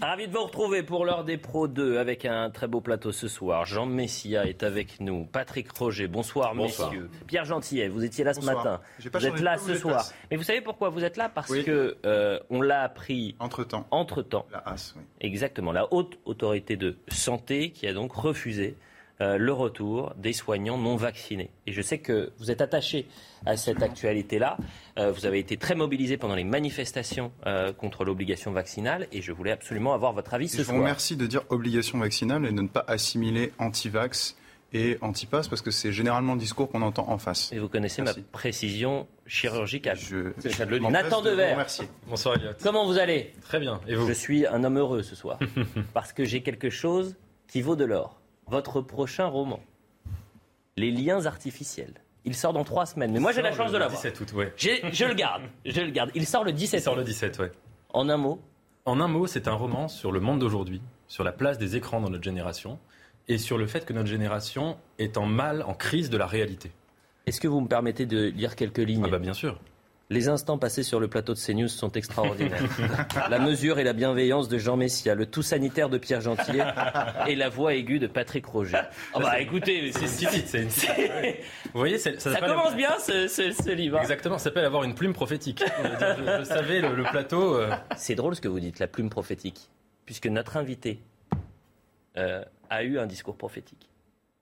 Ravi 0.00 0.28
de 0.28 0.32
vous 0.32 0.44
retrouver 0.44 0.84
pour 0.84 1.04
l'heure 1.04 1.24
des 1.24 1.36
pros 1.38 1.66
2 1.66 1.98
avec 1.98 2.24
un 2.24 2.50
très 2.50 2.68
beau 2.68 2.80
plateau 2.80 3.10
ce 3.10 3.26
soir. 3.26 3.64
Jean 3.66 3.84
Messia 3.86 4.46
est 4.46 4.62
avec 4.62 5.00
nous. 5.00 5.24
Patrick 5.24 5.70
Roger, 5.72 6.06
bonsoir, 6.06 6.54
Bonsoir. 6.54 6.90
messieurs. 6.92 7.10
Pierre 7.26 7.44
Gentillet, 7.44 7.88
vous 7.88 8.04
étiez 8.04 8.22
là 8.22 8.32
ce 8.32 8.40
matin. 8.44 8.80
Pas 9.12 9.18
Vous 9.18 9.26
êtes 9.26 9.40
là 9.40 9.56
de 9.56 9.60
ce 9.60 9.66
place. 9.66 9.80
soir. 9.80 10.04
Mais 10.30 10.36
vous 10.36 10.44
savez 10.44 10.60
pourquoi 10.60 10.90
vous 10.90 11.02
êtes 11.02 11.16
là? 11.16 11.28
Parce 11.28 11.50
Oui. 11.50 11.64
que 11.64 11.96
euh, 12.06 12.38
on 12.48 12.60
l'a 12.62 12.82
appris 12.82 13.34
Entre-temps, 13.40 13.88
entre-temps. 13.90 14.46
la 14.52 14.58
AS, 14.68 14.94
oui. 14.96 15.02
Exactement, 15.20 15.72
la 15.72 15.92
haute 15.92 16.16
autorité 16.26 16.76
de 16.76 16.96
santé 17.08 17.70
qui 17.70 17.88
a 17.88 17.92
donc 17.92 18.12
refusé 18.12 18.76
euh, 18.76 18.82
le 19.20 19.52
retour 19.52 20.12
des 20.16 20.32
soignants 20.32 20.78
non 20.78 20.96
vaccinés. 20.96 21.50
Et 21.66 21.72
je 21.72 21.82
sais 21.82 21.98
que 21.98 22.30
vous 22.38 22.50
êtes 22.50 22.60
attaché 22.60 23.06
à 23.46 23.56
cette 23.56 23.82
actualité-là. 23.82 24.56
Euh, 24.98 25.10
vous 25.10 25.26
avez 25.26 25.38
été 25.40 25.56
très 25.56 25.74
mobilisé 25.74 26.16
pendant 26.16 26.34
les 26.36 26.44
manifestations 26.44 27.32
euh, 27.46 27.72
contre 27.72 28.04
l'obligation 28.04 28.52
vaccinale 28.52 29.08
et 29.10 29.20
je 29.22 29.32
voulais 29.32 29.50
absolument 29.52 29.92
avoir 29.94 30.12
votre 30.12 30.34
avis 30.34 30.44
Et 30.44 30.48
ce 30.48 30.56
je 30.58 30.62
vous 30.62 30.68
soir. 30.70 30.78
remercie 30.80 31.16
de 31.16 31.26
dire 31.26 31.42
obligation 31.48 31.98
vaccinale 31.98 32.44
et 32.46 32.52
de 32.52 32.62
ne 32.62 32.68
pas 32.68 32.84
assimiler 32.86 33.52
anti-vax 33.58 34.36
et 34.72 34.98
anti-pass 35.00 35.48
parce 35.48 35.62
que 35.62 35.70
c'est 35.70 35.92
généralement 35.92 36.34
le 36.34 36.40
discours 36.40 36.68
qu'on 36.70 36.82
entend 36.82 37.08
en 37.08 37.18
face. 37.18 37.50
Et 37.52 37.58
vous 37.58 37.68
connaissez 37.68 38.02
Merci. 38.02 38.20
ma 38.20 38.26
précision 38.30 39.06
chirurgicale. 39.26 39.96
Je, 39.98 40.16
le 40.16 40.78
m'empresse 40.78 41.02
Nathan 41.04 41.22
Devers. 41.22 41.52
remercier. 41.52 41.88
Bonsoir 42.06 42.36
Elliot. 42.36 42.50
Comment 42.62 42.86
vous 42.86 42.98
allez? 42.98 43.32
Très 43.42 43.58
bien. 43.60 43.80
Et 43.88 43.94
vous? 43.94 44.06
Je 44.06 44.12
suis 44.12 44.46
un 44.46 44.62
homme 44.64 44.78
heureux 44.78 45.02
ce 45.02 45.16
soir 45.16 45.38
parce 45.94 46.12
que 46.12 46.24
j'ai 46.24 46.42
quelque 46.42 46.70
chose 46.70 47.16
qui 47.48 47.62
vaut 47.62 47.76
de 47.76 47.84
l'or. 47.84 48.17
Votre 48.50 48.80
prochain 48.80 49.26
roman, 49.26 49.60
Les 50.76 50.90
liens 50.90 51.26
artificiels. 51.26 51.94
Il 52.24 52.34
sort 52.34 52.52
dans 52.52 52.64
trois 52.64 52.86
semaines. 52.86 53.12
Mais 53.12 53.20
moi 53.20 53.32
j'ai 53.32 53.42
la 53.42 53.52
chance 53.52 53.68
de 53.70 53.76
le 53.76 53.80
l'avoir. 53.80 54.00
17 54.00 54.20
août, 54.20 54.32
ouais. 54.34 54.52
Je 54.56 55.04
le 55.04 55.14
garde. 55.14 55.42
Je 55.64 55.80
le 55.80 55.90
garde. 55.90 56.10
Il 56.14 56.26
sort 56.26 56.44
le 56.44 56.52
17 56.52 56.80
Il 56.80 56.82
sort 56.82 56.94
le 56.94 57.02
août. 57.02 57.06
17, 57.06 57.38
ouais. 57.38 57.52
En 57.94 58.08
un 58.08 58.16
mot, 58.16 58.40
En 58.84 59.00
un 59.00 59.08
mot, 59.08 59.26
c'est 59.26 59.48
un 59.48 59.54
roman 59.54 59.88
sur 59.88 60.12
le 60.12 60.20
monde 60.20 60.38
d'aujourd'hui, 60.40 60.82
sur 61.08 61.24
la 61.24 61.32
place 61.32 61.58
des 61.58 61.76
écrans 61.76 62.00
dans 62.00 62.10
notre 62.10 62.24
génération 62.24 62.78
et 63.28 63.38
sur 63.38 63.58
le 63.58 63.66
fait 63.66 63.84
que 63.86 63.92
notre 63.92 64.08
génération 64.08 64.76
est 64.98 65.16
en 65.16 65.26
mal, 65.26 65.62
en 65.62 65.74
crise 65.74 66.10
de 66.10 66.16
la 66.16 66.26
réalité. 66.26 66.70
est-ce 67.26 67.40
que 67.40 67.48
vous 67.48 67.60
me 67.60 67.68
permettez 67.68 68.06
de 68.06 68.28
lire 68.28 68.56
quelques 68.56 68.78
lignes 68.78 69.02
Ah 69.06 69.10
bah 69.10 69.18
bien 69.18 69.34
sûr. 69.34 69.58
Les 70.10 70.30
instants 70.30 70.56
passés 70.56 70.82
sur 70.82 71.00
le 71.00 71.08
plateau 71.08 71.34
de 71.34 71.38
CNews 71.38 71.68
sont 71.68 71.92
extraordinaires. 71.92 72.62
la 73.30 73.38
mesure 73.38 73.78
et 73.78 73.84
la 73.84 73.92
bienveillance 73.92 74.48
de 74.48 74.56
Jean 74.56 74.78
Messia, 74.78 75.14
le 75.14 75.26
tout 75.26 75.42
sanitaire 75.42 75.90
de 75.90 75.98
Pierre 75.98 76.22
Gentillet 76.22 76.64
et 77.26 77.36
la 77.36 77.50
voix 77.50 77.74
aiguë 77.74 77.98
de 77.98 78.06
Patrick 78.06 78.46
Roger. 78.46 78.80
Ah 79.12 79.18
bah 79.20 79.38
écoutez, 79.38 79.92
C'est 79.92 80.62
une- 80.62 80.70
c'est- 80.70 81.40
Vous 81.74 81.78
voyez, 81.78 81.98
ça, 81.98 82.10
commence 82.40 82.74
bien 82.74 82.98
ce, 82.98 83.28
ce- 83.28 83.52
ce 83.52 83.70
livre. 83.70 83.98
hein. 83.98 84.00
Exactement, 84.00 84.38
ça 84.38 84.44
s'appelle 84.44 84.64
avoir 84.64 84.84
une 84.84 84.94
plume 84.94 85.12
prophétique. 85.12 85.62
Je, 85.62 85.82
je- 86.24 86.38
je 86.38 86.44
savais 86.44 86.80
le, 86.80 86.94
le 86.94 87.02
plateau. 87.02 87.56
euh, 87.56 87.70
C'est 87.98 88.14
drôle 88.14 88.34
ce 88.34 88.40
que 88.40 88.48
vous 88.48 88.60
dites, 88.60 88.78
la 88.78 88.86
plume 88.86 89.10
prophétique, 89.10 89.68
puisque 90.06 90.26
notre 90.26 90.56
invité 90.56 91.02
euh, 92.16 92.42
a 92.70 92.82
eu 92.82 92.98
un 92.98 93.04
discours 93.06 93.36
prophétique. 93.36 93.90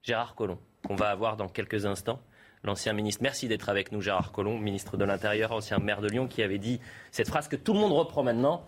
Gérard 0.04 0.37
Collomb, 0.37 0.59
qu'on 0.87 0.94
va 0.94 1.09
avoir 1.09 1.37
dans 1.37 1.48
quelques 1.48 1.87
instants, 1.87 2.21
l'ancien 2.65 2.93
ministre. 2.93 3.22
Merci 3.22 3.49
d'être 3.49 3.69
avec 3.69 3.93
nous, 3.93 4.00
Gérard 4.00 4.33
Collomb, 4.33 4.59
ministre 4.59 4.97
de 4.97 5.05
l'Intérieur, 5.05 5.53
ancien 5.53 5.78
maire 5.78 6.00
de 6.00 6.09
Lyon, 6.09 6.27
qui 6.27 6.43
avait 6.43 6.59
dit 6.59 6.81
cette 7.11 7.28
phrase 7.28 7.49
que 7.49 7.56
tout 7.56 7.72
le 7.72 7.81
monde 7.81 7.93
reprend 7.93 8.22
maintenant 8.22 8.65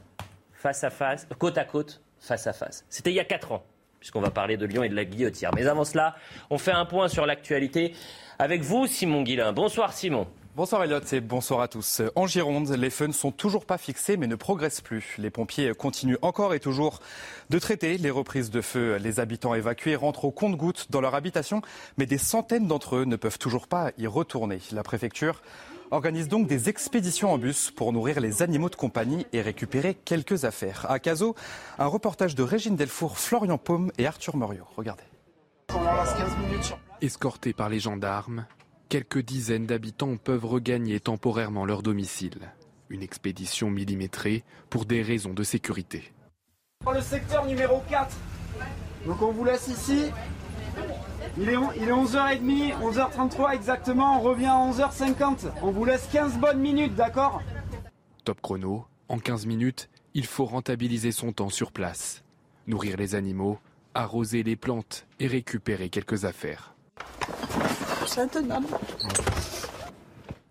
face 0.52 0.84
à 0.84 0.90
face, 0.90 1.26
côte 1.38 1.58
à 1.58 1.64
côte, 1.64 2.02
face 2.20 2.46
à 2.46 2.52
face. 2.52 2.84
C'était 2.88 3.10
il 3.10 3.16
y 3.16 3.20
a 3.20 3.24
quatre 3.24 3.52
ans, 3.52 3.64
puisqu'on 4.00 4.20
va 4.20 4.30
parler 4.30 4.56
de 4.56 4.66
Lyon 4.66 4.82
et 4.82 4.88
de 4.88 4.96
la 4.96 5.04
guillotière. 5.04 5.52
Mais 5.54 5.66
avant 5.66 5.84
cela, 5.84 6.16
on 6.50 6.58
fait 6.58 6.72
un 6.72 6.84
point 6.84 7.08
sur 7.08 7.26
l'actualité 7.26 7.94
avec 8.38 8.62
vous, 8.62 8.86
Simon 8.86 9.22
Guillain. 9.22 9.52
Bonsoir, 9.52 9.92
Simon. 9.92 10.26
Bonsoir 10.58 10.82
Elliot 10.82 10.98
et 11.12 11.20
bonsoir 11.20 11.60
à 11.60 11.68
tous. 11.68 12.02
En 12.16 12.26
Gironde, 12.26 12.68
les 12.70 12.90
feux 12.90 13.06
ne 13.06 13.12
sont 13.12 13.30
toujours 13.30 13.64
pas 13.64 13.78
fixés 13.78 14.16
mais 14.16 14.26
ne 14.26 14.34
progressent 14.34 14.80
plus. 14.80 15.14
Les 15.16 15.30
pompiers 15.30 15.72
continuent 15.72 16.18
encore 16.20 16.52
et 16.52 16.58
toujours 16.58 16.98
de 17.48 17.60
traiter 17.60 17.96
les 17.96 18.10
reprises 18.10 18.50
de 18.50 18.60
feu. 18.60 18.96
Les 18.96 19.20
habitants 19.20 19.54
évacués 19.54 19.94
rentrent 19.94 20.24
au 20.24 20.32
compte-gouttes 20.32 20.88
dans 20.90 21.00
leur 21.00 21.14
habitation, 21.14 21.62
mais 21.96 22.06
des 22.06 22.18
centaines 22.18 22.66
d'entre 22.66 22.96
eux 22.96 23.04
ne 23.04 23.14
peuvent 23.14 23.38
toujours 23.38 23.68
pas 23.68 23.92
y 23.98 24.08
retourner. 24.08 24.58
La 24.72 24.82
préfecture 24.82 25.42
organise 25.92 26.26
donc 26.26 26.48
des 26.48 26.68
expéditions 26.68 27.32
en 27.32 27.38
bus 27.38 27.70
pour 27.70 27.92
nourrir 27.92 28.18
les 28.18 28.42
animaux 28.42 28.68
de 28.68 28.74
compagnie 28.74 29.28
et 29.32 29.42
récupérer 29.42 29.94
quelques 29.94 30.44
affaires. 30.44 30.86
À 30.90 30.98
Cazaux, 30.98 31.36
un 31.78 31.86
reportage 31.86 32.34
de 32.34 32.42
Régine 32.42 32.74
Delfour, 32.74 33.16
Florian 33.16 33.58
Paume 33.58 33.92
et 33.96 34.08
Arthur 34.08 34.34
Moriot. 34.34 34.66
Regardez. 34.74 35.04
Escortés 37.00 37.52
par 37.52 37.68
les 37.68 37.78
gendarmes, 37.78 38.44
quelques 38.88 39.22
dizaines 39.22 39.66
d'habitants 39.66 40.16
peuvent 40.16 40.46
regagner 40.46 40.98
temporairement 41.00 41.66
leur 41.66 41.82
domicile. 41.82 42.52
Une 42.88 43.02
expédition 43.02 43.70
millimétrée 43.70 44.44
pour 44.70 44.86
des 44.86 45.02
raisons 45.02 45.34
de 45.34 45.42
sécurité. 45.42 46.12
Le 46.92 47.00
secteur 47.02 47.44
numéro 47.44 47.82
4. 47.90 48.16
Donc 49.06 49.20
on 49.20 49.30
vous 49.30 49.44
laisse 49.44 49.68
ici. 49.68 50.06
Il 51.36 51.50
est, 51.50 51.56
il 51.76 51.88
est 51.88 51.92
11h30, 51.92 52.78
11h33 52.80 53.54
exactement, 53.54 54.18
on 54.18 54.22
revient 54.22 54.46
à 54.46 54.70
11h50. 54.70 55.50
On 55.62 55.70
vous 55.70 55.84
laisse 55.84 56.08
15 56.10 56.38
bonnes 56.38 56.60
minutes, 56.60 56.94
d'accord? 56.94 57.42
Top 58.24 58.40
chrono, 58.40 58.86
en 59.08 59.18
15 59.18 59.46
minutes, 59.46 59.90
il 60.14 60.24
faut 60.24 60.46
rentabiliser 60.46 61.12
son 61.12 61.32
temps 61.32 61.50
sur 61.50 61.72
place. 61.72 62.24
Nourrir 62.66 62.96
les 62.96 63.14
animaux, 63.14 63.58
arroser 63.94 64.42
les 64.42 64.56
plantes 64.56 65.06
et 65.20 65.26
récupérer 65.26 65.90
quelques 65.90 66.24
affaires. 66.24 66.74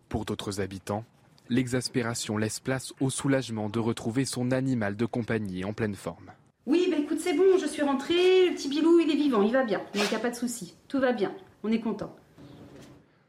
Pour 0.09 0.25
d'autres 0.25 0.61
habitants, 0.61 1.03
l'exaspération 1.49 2.37
laisse 2.37 2.59
place 2.59 2.93
au 2.99 3.09
soulagement 3.09 3.69
de 3.69 3.79
retrouver 3.79 4.25
son 4.25 4.51
animal 4.51 4.95
de 4.95 5.05
compagnie 5.05 5.65
en 5.65 5.73
pleine 5.73 5.95
forme. 5.95 6.31
Oui, 6.65 6.87
bah 6.89 6.97
écoute, 6.97 7.19
c'est 7.19 7.33
bon, 7.33 7.57
je 7.59 7.65
suis 7.65 7.81
rentrée, 7.81 8.49
le 8.49 8.55
petit 8.55 8.69
Bilou, 8.69 8.99
il 8.99 9.09
est 9.11 9.15
vivant, 9.15 9.41
il 9.41 9.53
va 9.53 9.63
bien, 9.63 9.79
donc 9.79 10.03
il 10.03 10.09
n'y 10.09 10.15
a 10.15 10.19
pas 10.19 10.29
de 10.29 10.35
souci, 10.35 10.75
tout 10.87 10.99
va 10.99 11.13
bien, 11.13 11.33
on 11.63 11.71
est 11.71 11.79
content. 11.79 12.15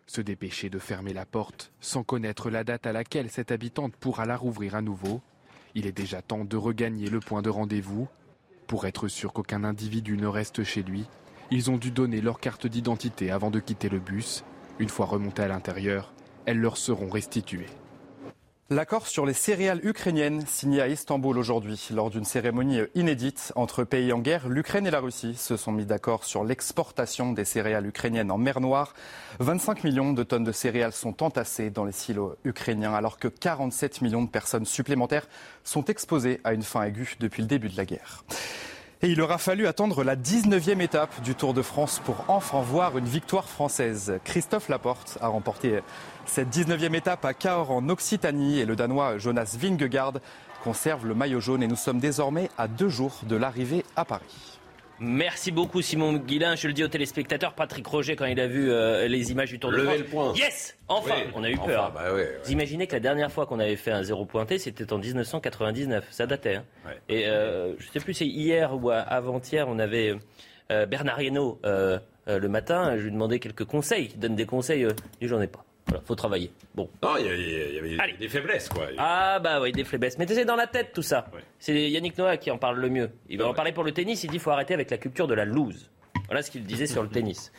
Se 0.06 0.20
dépêcher 0.20 0.70
de 0.70 0.78
fermer 0.78 1.12
la 1.12 1.26
porte 1.26 1.70
sans 1.80 2.02
connaître 2.02 2.48
la 2.48 2.64
date 2.64 2.86
à 2.86 2.92
laquelle 2.92 3.30
cette 3.30 3.52
habitante 3.52 3.94
pourra 3.96 4.24
la 4.24 4.36
rouvrir 4.36 4.74
à 4.74 4.82
nouveau. 4.82 5.20
Il 5.74 5.86
est 5.86 5.92
déjà 5.92 6.22
temps 6.22 6.44
de 6.44 6.56
regagner 6.56 7.10
le 7.10 7.20
point 7.20 7.42
de 7.42 7.50
rendez-vous. 7.50 8.08
Pour 8.66 8.86
être 8.86 9.08
sûr 9.08 9.32
qu'aucun 9.32 9.64
individu 9.64 10.16
ne 10.16 10.26
reste 10.26 10.64
chez 10.64 10.82
lui, 10.82 11.06
ils 11.50 11.70
ont 11.70 11.76
dû 11.76 11.90
donner 11.90 12.20
leur 12.20 12.40
carte 12.40 12.66
d'identité 12.66 13.30
avant 13.30 13.50
de 13.50 13.60
quitter 13.60 13.88
le 13.88 13.98
bus. 13.98 14.44
Une 14.78 14.88
fois 14.88 15.06
remontés 15.06 15.42
à 15.42 15.48
l'intérieur, 15.48 16.12
elles 16.46 16.60
leur 16.60 16.76
seront 16.76 17.08
restituées. 17.08 17.66
L'accord 18.70 19.06
sur 19.06 19.24
les 19.24 19.32
céréales 19.32 19.80
ukrainiennes 19.82 20.44
signé 20.46 20.82
à 20.82 20.88
Istanbul 20.88 21.38
aujourd'hui 21.38 21.88
lors 21.90 22.10
d'une 22.10 22.26
cérémonie 22.26 22.80
inédite 22.94 23.50
entre 23.56 23.82
pays 23.82 24.12
en 24.12 24.18
guerre, 24.18 24.46
l'Ukraine 24.46 24.86
et 24.86 24.90
la 24.90 25.00
Russie 25.00 25.36
se 25.36 25.56
sont 25.56 25.72
mis 25.72 25.86
d'accord 25.86 26.24
sur 26.24 26.44
l'exportation 26.44 27.32
des 27.32 27.46
céréales 27.46 27.86
ukrainiennes 27.86 28.30
en 28.30 28.36
mer 28.36 28.60
Noire. 28.60 28.92
25 29.40 29.84
millions 29.84 30.12
de 30.12 30.22
tonnes 30.22 30.44
de 30.44 30.52
céréales 30.52 30.92
sont 30.92 31.22
entassées 31.22 31.70
dans 31.70 31.86
les 31.86 31.92
silos 31.92 32.36
ukrainiens 32.44 32.92
alors 32.92 33.18
que 33.18 33.28
47 33.28 34.02
millions 34.02 34.22
de 34.22 34.28
personnes 34.28 34.66
supplémentaires 34.66 35.28
sont 35.64 35.86
exposées 35.86 36.42
à 36.44 36.52
une 36.52 36.62
faim 36.62 36.82
aiguë 36.82 37.16
depuis 37.20 37.40
le 37.40 37.48
début 37.48 37.70
de 37.70 37.76
la 37.78 37.86
guerre. 37.86 38.22
Et 39.00 39.10
il 39.10 39.20
aura 39.20 39.38
fallu 39.38 39.68
attendre 39.68 40.02
la 40.02 40.16
19e 40.16 40.80
étape 40.80 41.22
du 41.22 41.36
Tour 41.36 41.54
de 41.54 41.62
France 41.62 42.00
pour 42.04 42.24
enfin 42.26 42.60
voir 42.62 42.98
une 42.98 43.04
victoire 43.04 43.48
française. 43.48 44.18
Christophe 44.24 44.68
Laporte 44.68 45.18
a 45.20 45.28
remporté 45.28 45.82
cette 46.26 46.48
19e 46.48 46.96
étape 46.96 47.24
à 47.24 47.32
Cahors 47.32 47.70
en 47.70 47.88
Occitanie 47.90 48.58
et 48.58 48.64
le 48.64 48.74
Danois 48.74 49.16
Jonas 49.18 49.56
Vingegaard 49.56 50.14
conserve 50.64 51.06
le 51.06 51.14
maillot 51.14 51.38
jaune 51.38 51.62
et 51.62 51.68
nous 51.68 51.76
sommes 51.76 52.00
désormais 52.00 52.50
à 52.58 52.66
deux 52.66 52.88
jours 52.88 53.20
de 53.22 53.36
l'arrivée 53.36 53.84
à 53.94 54.04
Paris. 54.04 54.57
Merci 55.00 55.52
beaucoup 55.52 55.80
Simon 55.80 56.14
Guillain. 56.14 56.56
Je 56.56 56.66
le 56.66 56.72
dis 56.72 56.82
aux 56.82 56.88
téléspectateurs, 56.88 57.54
Patrick 57.54 57.86
Roger, 57.86 58.16
quand 58.16 58.24
il 58.24 58.40
a 58.40 58.46
vu 58.48 58.70
euh, 58.70 59.06
les 59.06 59.30
images 59.30 59.50
du 59.50 59.58
Tour 59.58 59.70
de 59.70 59.78
France. 59.78 59.98
le 59.98 60.04
point. 60.04 60.32
Yes 60.34 60.76
Enfin 60.88 61.14
Oui, 61.18 61.30
On 61.34 61.44
a 61.44 61.50
eu 61.50 61.56
enfin, 61.56 61.66
peur. 61.66 61.92
bah 61.92 62.04
ouais, 62.12 62.20
ouais. 62.22 62.38
Vous 62.44 62.50
imaginez 62.50 62.86
que 62.86 62.94
la 62.94 63.00
dernière 63.00 63.30
fois 63.30 63.46
qu'on 63.46 63.60
avait 63.60 63.76
fait 63.76 63.92
un 63.92 64.02
zéro 64.02 64.24
pointé, 64.24 64.58
c'était 64.58 64.92
en 64.92 64.98
1999. 64.98 66.06
Ça 66.10 66.26
datait. 66.26 66.56
hein. 66.56 66.64
Ouais. 66.86 66.98
Et 67.08 67.26
euh, 67.28 67.74
je 67.78 67.88
sais 67.90 68.00
plus, 68.00 68.14
c'est 68.14 68.26
hier 68.26 68.74
ou 68.74 68.90
avant-hier, 68.90 69.66
on 69.68 69.78
avait 69.78 70.14
euh, 70.72 70.86
Bernard 70.86 71.22
Hinault 71.22 71.60
euh, 71.64 71.98
le 72.26 72.48
matin. 72.48 72.96
Je 72.96 73.04
lui 73.04 73.12
demandais 73.12 73.38
quelques 73.38 73.64
conseils. 73.64 74.10
Il 74.14 74.18
donne 74.18 74.34
des 74.34 74.46
conseils. 74.46 74.82
Je 74.82 74.88
dis, 75.20 75.28
j'en 75.28 75.40
ai 75.40 75.46
pas. 75.46 75.64
Voilà, 75.88 76.02
faut 76.04 76.14
travailler. 76.14 76.52
Bon. 76.74 76.88
Non, 77.02 77.16
il 77.18 77.26
y, 77.26 77.78
avait 77.78 78.12
des 78.18 78.28
faiblesses, 78.28 78.68
quoi. 78.68 78.88
Ah 78.98 79.38
bah 79.40 79.60
oui, 79.60 79.72
des 79.72 79.84
faiblesses. 79.84 80.18
Mettez-les 80.18 80.44
dans 80.44 80.56
la 80.56 80.66
tête 80.66 80.92
tout 80.92 81.02
ça. 81.02 81.26
C'est 81.58 81.90
Yannick 81.90 82.16
Noah 82.18 82.36
qui 82.36 82.50
en 82.50 82.58
parle 82.58 82.78
le 82.78 82.90
mieux. 82.90 83.10
Il 83.28 83.38
va 83.38 83.48
en 83.48 83.54
parler 83.54 83.72
pour 83.72 83.84
le 83.84 83.92
tennis. 83.92 84.22
Il 84.22 84.26
dit 84.26 84.32
qu'il 84.32 84.40
faut 84.40 84.50
arrêter 84.50 84.74
avec 84.74 84.90
la 84.90 84.98
culture 84.98 85.26
de 85.26 85.34
la 85.34 85.44
loose. 85.44 85.90
Voilà 86.26 86.42
ce 86.42 86.50
qu'il 86.50 86.64
disait 86.64 86.86
sur 86.86 87.02
le 87.02 87.08
tennis. 87.08 87.52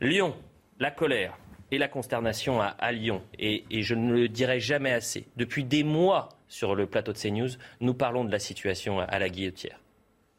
Lyon, 0.00 0.34
la 0.78 0.90
colère 0.90 1.38
et 1.70 1.78
la 1.78 1.88
consternation 1.88 2.60
à, 2.60 2.92
Lyon. 2.92 3.22
Et, 3.38 3.64
je 3.70 3.94
ne 3.94 4.12
le 4.12 4.28
dirai 4.28 4.60
jamais 4.60 4.92
assez. 4.92 5.26
Depuis 5.36 5.64
des 5.64 5.82
mois 5.82 6.28
sur 6.48 6.74
le 6.74 6.86
plateau 6.86 7.12
de 7.12 7.18
CNews, 7.18 7.48
nous 7.80 7.94
parlons 7.94 8.24
de 8.24 8.30
la 8.30 8.38
situation 8.38 9.00
à, 9.00 9.18
la 9.18 9.28
guillotière. 9.28 9.80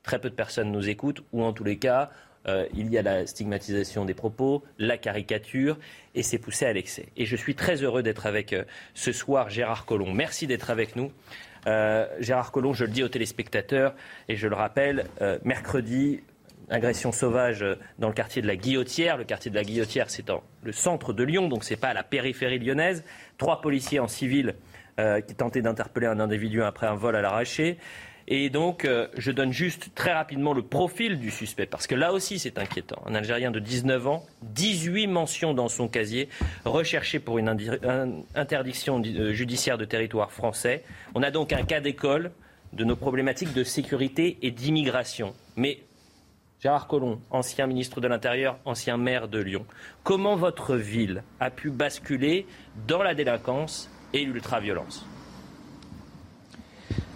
Très 0.03 0.19
peu 0.19 0.29
de 0.29 0.35
personnes 0.35 0.71
nous 0.71 0.87
écoutent, 0.87 1.23
ou 1.33 1.43
en 1.43 1.51
tous 1.51 1.63
les 1.63 1.77
cas, 1.77 2.11
euh, 2.47 2.67
il 2.75 2.91
y 2.91 2.97
a 2.97 3.01
la 3.01 3.25
stigmatisation 3.25 4.05
des 4.05 4.13
propos, 4.13 4.63
la 4.77 4.97
caricature, 4.97 5.77
et 6.13 6.23
c'est 6.23 6.37
poussé 6.37 6.65
à 6.65 6.73
l'excès. 6.73 7.07
Et 7.17 7.25
je 7.25 7.35
suis 7.35 7.55
très 7.55 7.83
heureux 7.83 8.03
d'être 8.03 8.25
avec 8.25 8.53
euh, 8.53 8.63
ce 8.93 9.11
soir 9.11 9.49
Gérard 9.49 9.85
Collomb. 9.85 10.13
Merci 10.13 10.45
d'être 10.47 10.69
avec 10.69 10.95
nous. 10.95 11.11
Euh, 11.67 12.07
Gérard 12.19 12.51
Collomb, 12.51 12.73
je 12.73 12.85
le 12.85 12.91
dis 12.91 13.03
aux 13.03 13.09
téléspectateurs, 13.09 13.95
et 14.29 14.35
je 14.35 14.47
le 14.47 14.55
rappelle, 14.55 15.05
mercredi, 15.43 16.21
agression 16.69 17.11
sauvage 17.11 17.65
dans 17.97 18.07
le 18.07 18.13
quartier 18.13 18.41
de 18.41 18.47
la 18.47 18.55
Guillotière. 18.55 19.17
Le 19.17 19.23
quartier 19.23 19.49
de 19.49 19.55
la 19.55 19.63
Guillotière, 19.63 20.09
c'est 20.09 20.25
dans 20.25 20.43
le 20.63 20.71
centre 20.71 21.13
de 21.13 21.23
Lyon, 21.23 21.47
donc 21.47 21.63
ce 21.63 21.71
n'est 21.71 21.79
pas 21.79 21.89
à 21.89 21.93
la 21.93 22.03
périphérie 22.03 22.59
lyonnaise. 22.59 23.03
Trois 23.39 23.61
policiers 23.61 23.99
en 23.99 24.07
civil 24.07 24.53
qui 25.27 25.35
tentaient 25.35 25.61
d'interpeller 25.61 26.07
un 26.07 26.19
individu 26.19 26.61
après 26.63 26.87
un 26.87 26.95
vol 26.95 27.15
à 27.15 27.21
l'arraché. 27.21 27.77
Et 28.27 28.49
donc, 28.49 28.85
euh, 28.85 29.07
je 29.17 29.31
donne 29.31 29.53
juste 29.53 29.93
très 29.93 30.11
rapidement 30.11 30.53
le 30.53 30.63
profil 30.63 31.19
du 31.19 31.29
suspect, 31.29 31.67
parce 31.67 31.85
que 31.85 31.93
là 31.93 32.11
aussi, 32.11 32.39
c'est 32.39 32.57
inquiétant. 32.57 33.01
Un 33.05 33.13
Algérien 33.13 33.51
de 33.51 33.59
19 33.59 34.07
ans, 34.07 34.25
18 34.41 35.07
mentions 35.07 35.53
dans 35.53 35.67
son 35.67 35.87
casier, 35.87 36.27
recherché 36.65 37.19
pour 37.19 37.37
une 37.37 37.55
interdiction 38.33 39.01
euh, 39.05 39.31
judiciaire 39.31 39.77
de 39.77 39.85
territoire 39.85 40.31
français. 40.31 40.83
On 41.13 41.21
a 41.21 41.29
donc 41.29 41.53
un 41.53 41.63
cas 41.63 41.81
d'école 41.81 42.31
de 42.73 42.83
nos 42.83 42.95
problématiques 42.95 43.53
de 43.53 43.63
sécurité 43.63 44.37
et 44.41 44.49
d'immigration. 44.49 45.33
Mais 45.55 45.79
Gérard 46.61 46.87
Collomb, 46.87 47.19
ancien 47.29 47.67
ministre 47.67 48.01
de 48.01 48.07
l'Intérieur, 48.07 48.57
ancien 48.65 48.97
maire 48.97 49.27
de 49.27 49.39
Lyon, 49.39 49.67
comment 50.03 50.35
votre 50.35 50.75
ville 50.75 51.23
a 51.39 51.51
pu 51.51 51.69
basculer 51.69 52.47
dans 52.87 53.03
la 53.03 53.13
délinquance 53.13 53.87
et 54.13 54.25
l'ultraviolence? 54.25 55.05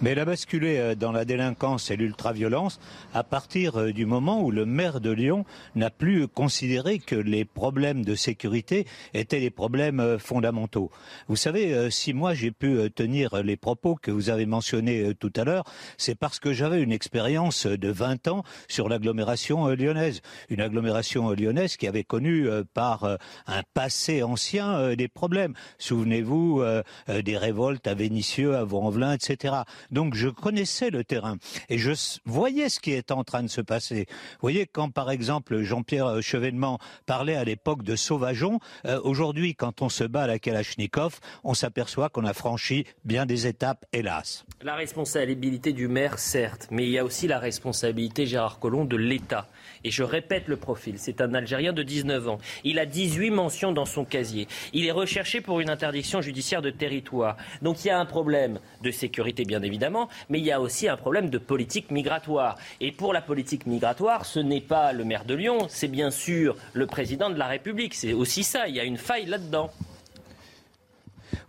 Mais 0.00 0.10
elle 0.10 0.18
a 0.18 0.24
basculé 0.24 0.78
euh, 0.78 0.94
dans 0.94 1.12
la 1.12 1.24
délinquance 1.24 1.90
et 1.90 1.96
l'ultraviolence 1.96 2.80
à 3.12 3.22
partir 3.22 3.78
euh, 3.78 3.92
du 3.92 4.06
moment 4.06 4.42
où 4.42 4.50
le 4.50 4.64
maire 4.64 5.00
de 5.00 5.10
Lyon 5.10 5.44
n'a 5.74 5.90
plus 5.90 6.28
considéré 6.28 6.98
que 6.98 7.14
les 7.14 7.44
problèmes 7.44 8.04
de 8.04 8.14
sécurité 8.14 8.86
étaient 9.14 9.40
des 9.40 9.50
problèmes 9.50 10.00
euh, 10.00 10.18
fondamentaux. 10.18 10.90
Vous 11.28 11.36
savez, 11.36 11.90
si 11.90 12.12
moi 12.12 12.34
j'ai 12.34 12.50
pu 12.50 12.90
tenir 12.94 13.42
les 13.42 13.56
propos 13.56 13.96
que 14.00 14.10
vous 14.10 14.30
avez 14.30 14.46
mentionnés 14.46 15.14
tout 15.18 15.32
à 15.36 15.44
l'heure, 15.44 15.64
c'est 15.96 16.14
parce 16.14 16.38
que 16.38 16.52
j'avais 16.52 16.82
une 16.82 16.92
expérience 16.92 17.66
de 17.66 17.88
20 17.88 18.28
ans 18.28 18.44
sur 18.68 18.88
l'agglomération 18.88 19.68
lyonnaise. 19.68 20.22
Une 20.48 20.60
agglomération 20.60 21.30
lyonnaise 21.30 21.76
qui 21.76 21.86
avait 21.86 22.04
connu 22.04 22.48
par 22.74 23.04
un 23.46 23.62
passé 23.74 24.22
ancien 24.22 24.94
des 24.94 25.08
problèmes. 25.08 25.54
Souvenez-vous 25.78 26.62
des 27.08 27.36
révoltes 27.36 27.86
à 27.86 27.94
Vénissieux, 27.94 28.56
à 28.56 28.64
Vaux-en-Velin, 28.64 29.12
etc. 29.12 29.62
Donc 29.90 30.14
je 30.14 30.28
connaissais 30.28 30.90
le 30.90 31.04
terrain 31.04 31.36
et 31.68 31.78
je 31.78 31.92
voyais 32.24 32.68
ce 32.68 32.80
qui 32.80 32.92
était 32.92 33.12
en 33.12 33.24
train 33.24 33.42
de 33.42 33.48
se 33.48 33.60
passer. 33.60 34.06
Vous 34.08 34.42
voyez, 34.42 34.66
quand 34.66 34.90
par 34.90 35.10
exemple 35.10 35.62
Jean-Pierre 35.62 36.22
Chevènement 36.22 36.78
parlait 37.06 37.34
à 37.34 37.44
l'époque 37.44 37.82
de 37.82 37.96
Sauvageon, 37.96 38.60
euh, 38.86 39.00
aujourd'hui 39.02 39.54
quand 39.54 39.82
on 39.82 39.88
se 39.88 40.04
bat 40.04 40.22
à 40.22 40.26
la 40.26 40.38
Kalachnikov, 40.38 41.18
on 41.44 41.54
s'aperçoit 41.54 42.08
qu'on 42.08 42.24
a 42.24 42.32
franchi 42.32 42.86
bien 43.04 43.26
des 43.26 43.46
étapes, 43.46 43.84
hélas. 43.92 44.44
La 44.62 44.76
responsabilité 44.76 45.72
du 45.72 45.88
maire, 45.88 46.18
certes, 46.18 46.68
mais 46.70 46.84
il 46.84 46.90
y 46.90 46.98
a 46.98 47.04
aussi 47.04 47.26
la 47.26 47.38
responsabilité, 47.38 48.26
Gérard 48.26 48.58
Collomb, 48.58 48.84
de 48.84 48.96
l'État. 48.96 49.48
Et 49.82 49.90
je 49.90 50.02
répète 50.02 50.46
le 50.46 50.56
profil, 50.56 50.96
c'est 50.98 51.20
un 51.20 51.34
Algérien 51.34 51.72
de 51.72 51.82
19 51.82 52.28
ans. 52.28 52.38
Il 52.64 52.78
a 52.78 52.86
18 52.86 53.30
mentions 53.30 53.72
dans 53.72 53.86
son 53.86 54.04
casier. 54.04 54.46
Il 54.72 54.86
est 54.86 54.90
recherché 54.90 55.40
pour 55.40 55.60
une 55.60 55.70
interdiction 55.70 56.20
judiciaire 56.20 56.62
de 56.62 56.70
territoire. 56.70 57.36
Donc 57.62 57.84
il 57.84 57.88
y 57.88 57.90
a 57.90 57.98
un 57.98 58.04
problème 58.04 58.60
de 58.82 58.90
sécurité, 58.90 59.44
bien 59.44 59.62
évidemment 59.62 59.79
mais 60.28 60.38
il 60.38 60.44
y 60.44 60.52
a 60.52 60.60
aussi 60.60 60.88
un 60.88 60.96
problème 60.96 61.30
de 61.30 61.38
politique 61.38 61.90
migratoire. 61.90 62.56
Et 62.80 62.92
pour 62.92 63.12
la 63.12 63.22
politique 63.22 63.66
migratoire, 63.66 64.26
ce 64.26 64.40
n'est 64.40 64.60
pas 64.60 64.92
le 64.92 65.04
maire 65.04 65.24
de 65.24 65.34
Lyon, 65.34 65.66
c'est 65.68 65.88
bien 65.88 66.10
sûr 66.10 66.56
le 66.72 66.86
président 66.86 67.30
de 67.30 67.38
la 67.38 67.46
République. 67.46 67.94
C'est 67.94 68.12
aussi 68.12 68.44
ça, 68.44 68.68
il 68.68 68.74
y 68.74 68.80
a 68.80 68.84
une 68.84 68.98
faille 68.98 69.26
là-dedans. 69.26 69.70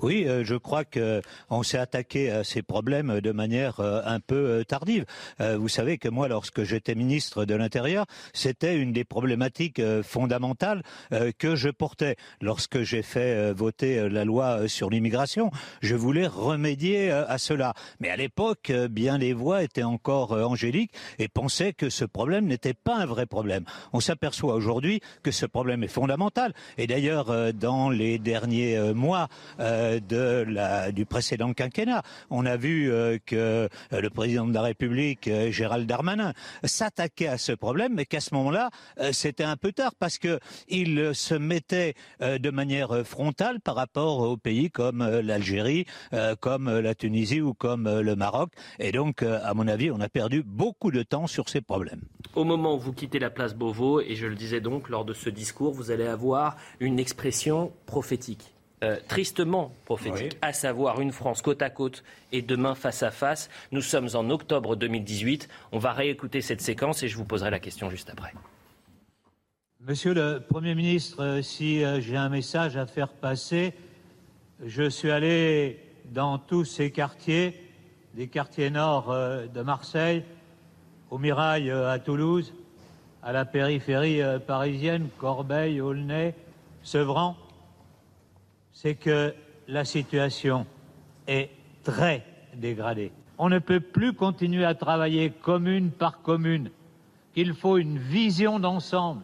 Oui, 0.01 0.25
euh, 0.27 0.43
je 0.43 0.55
crois 0.55 0.83
qu'on 0.83 1.61
s'est 1.63 1.77
attaqué 1.77 2.31
à 2.31 2.43
ces 2.43 2.63
problèmes 2.63 3.21
de 3.21 3.31
manière 3.31 3.79
euh, 3.79 4.01
un 4.03 4.19
peu 4.19 4.35
euh, 4.35 4.63
tardive. 4.63 5.05
Vous 5.39 5.69
savez 5.69 5.97
que 5.97 6.09
moi, 6.09 6.27
lorsque 6.27 6.63
j'étais 6.63 6.95
ministre 6.95 7.45
de 7.45 7.55
l'Intérieur, 7.55 8.05
c'était 8.33 8.77
une 8.77 8.93
des 8.93 9.03
problématiques 9.03 9.81
fondamentales 10.03 10.83
que 11.37 11.55
je 11.55 11.69
portais. 11.69 12.15
Lorsque 12.41 12.81
j'ai 12.83 13.01
fait 13.01 13.51
voter 13.53 14.07
la 14.09 14.23
loi 14.23 14.67
sur 14.67 14.89
l'immigration, 14.89 15.51
je 15.81 15.95
voulais 15.95 16.27
remédier 16.27 17.11
à 17.11 17.37
cela. 17.37 17.73
Mais 17.99 18.09
à 18.09 18.15
l'époque, 18.15 18.71
bien 18.89 19.17
les 19.17 19.33
voix 19.33 19.63
étaient 19.63 19.83
encore 19.83 20.31
angéliques 20.31 20.93
et 21.17 21.27
pensaient 21.27 21.73
que 21.73 21.89
ce 21.89 22.05
problème 22.05 22.45
n'était 22.45 22.75
pas 22.75 22.97
un 22.97 23.05
vrai 23.05 23.25
problème. 23.25 23.65
On 23.93 23.99
s'aperçoit 23.99 24.53
aujourd'hui 24.53 25.01
que 25.23 25.31
ce 25.31 25.45
problème 25.45 25.83
est 25.83 25.87
fondamental. 25.87 26.53
Et 26.77 26.87
d'ailleurs, 26.87 27.53
dans 27.53 27.89
les 27.89 28.19
derniers 28.19 28.93
mois, 28.93 29.27
du 29.99 31.05
précédent 31.05 31.53
quinquennat. 31.53 32.03
On 32.29 32.45
a 32.45 32.57
vu 32.57 32.91
euh, 32.91 33.17
que 33.25 33.35
euh, 33.35 33.67
le 33.91 34.09
président 34.09 34.47
de 34.47 34.53
la 34.53 34.61
République, 34.61 35.27
euh, 35.27 35.51
Gérald 35.51 35.87
Darmanin, 35.87 36.33
s'attaquait 36.63 37.27
à 37.27 37.37
ce 37.37 37.51
problème, 37.51 37.93
mais 37.95 38.05
qu'à 38.05 38.19
ce 38.19 38.33
moment-là, 38.35 38.69
c'était 39.11 39.43
un 39.43 39.57
peu 39.57 39.71
tard 39.71 39.93
parce 39.97 40.17
que 40.17 40.39
il 40.67 41.11
se 41.13 41.33
mettait 41.33 41.95
de 42.19 42.49
manière 42.49 43.05
frontale 43.05 43.59
par 43.59 43.75
rapport 43.75 44.19
aux 44.19 44.37
pays 44.37 44.69
comme 44.69 45.07
l'Algérie, 45.21 45.85
comme 46.39 46.69
la 46.79 46.95
Tunisie 46.95 47.41
ou 47.41 47.53
comme 47.53 47.99
le 47.99 48.15
Maroc. 48.15 48.51
Et 48.79 48.91
donc, 48.91 49.23
à 49.23 49.53
mon 49.53 49.67
avis, 49.67 49.91
on 49.91 49.99
a 49.99 50.09
perdu 50.09 50.43
beaucoup 50.43 50.91
de 50.91 51.03
temps 51.03 51.27
sur 51.27 51.49
ces 51.49 51.61
problèmes. 51.61 52.01
Au 52.35 52.43
moment 52.43 52.75
où 52.75 52.79
vous 52.79 52.93
quittez 52.93 53.19
la 53.19 53.29
place 53.29 53.55
Beauvau, 53.55 54.01
et 54.01 54.15
je 54.15 54.27
le 54.27 54.35
disais 54.35 54.61
donc 54.61 54.89
lors 54.89 55.05
de 55.05 55.13
ce 55.13 55.29
discours, 55.29 55.73
vous 55.73 55.91
allez 55.91 56.07
avoir 56.07 56.57
une 56.79 56.99
expression 56.99 57.71
prophétique. 57.85 58.53
Euh, 58.83 58.97
tristement 59.07 59.71
prophétique, 59.85 60.39
à 60.41 60.53
savoir 60.53 61.01
une 61.01 61.11
France 61.11 61.43
côte 61.43 61.61
à 61.61 61.69
côte 61.69 62.03
et 62.31 62.41
demain 62.41 62.73
face 62.73 63.03
à 63.03 63.11
face. 63.11 63.47
Nous 63.71 63.81
sommes 63.81 64.07
en 64.15 64.27
octobre 64.31 64.75
2018. 64.75 65.49
On 65.71 65.77
va 65.77 65.91
réécouter 65.91 66.41
cette 66.41 66.61
séquence 66.61 67.03
et 67.03 67.07
je 67.07 67.15
vous 67.15 67.23
poserai 67.23 67.51
la 67.51 67.59
question 67.59 67.91
juste 67.91 68.09
après. 68.09 68.33
Monsieur 69.81 70.15
le 70.15 70.39
Premier 70.39 70.73
ministre, 70.73 71.23
euh, 71.23 71.41
si 71.43 71.83
euh, 71.83 72.01
j'ai 72.01 72.17
un 72.17 72.29
message 72.29 72.75
à 72.75 72.87
faire 72.87 73.09
passer, 73.09 73.75
je 74.65 74.89
suis 74.89 75.11
allé 75.11 75.79
dans 76.05 76.39
tous 76.39 76.65
ces 76.65 76.89
quartiers, 76.89 77.63
des 78.15 78.29
quartiers 78.29 78.71
nord 78.71 79.13
de 79.13 79.61
Marseille, 79.61 80.23
au 81.11 81.19
Mirail 81.19 81.69
à 81.69 81.99
Toulouse, 81.99 82.51
à 83.21 83.31
la 83.31 83.45
périphérie 83.45 84.21
parisienne, 84.47 85.07
Corbeil, 85.19 85.81
Aulnay, 85.81 86.33
Sevran 86.81 87.37
c'est 88.81 88.95
que 88.95 89.35
la 89.67 89.85
situation 89.85 90.65
est 91.27 91.51
très 91.83 92.25
dégradée. 92.55 93.11
On 93.37 93.47
ne 93.47 93.59
peut 93.59 93.79
plus 93.79 94.13
continuer 94.13 94.65
à 94.65 94.73
travailler 94.73 95.29
commune 95.29 95.91
par 95.91 96.23
commune. 96.23 96.71
Il 97.35 97.53
faut 97.53 97.77
une 97.77 97.99
vision 97.99 98.59
d'ensemble 98.59 99.21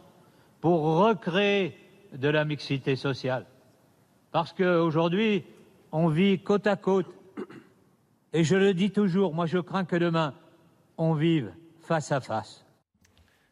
pour 0.62 0.82
recréer 1.00 1.76
de 2.14 2.30
la 2.30 2.46
mixité 2.46 2.96
sociale. 2.96 3.48
Parce 4.32 4.54
qu'aujourd'hui, 4.54 5.44
on 5.92 6.08
vit 6.08 6.40
côte 6.40 6.68
à 6.68 6.76
côte. 6.76 7.08
Et 8.34 8.44
je 8.44 8.56
le 8.56 8.76
dis 8.76 8.92
toujours, 8.92 9.34
moi 9.34 9.48
je 9.48 9.58
crains 9.58 9.86
que 9.86 9.96
demain, 9.96 10.36
on 11.00 11.16
vive 11.16 11.52
face 11.82 12.12
à 12.12 12.22
face. 12.22 12.64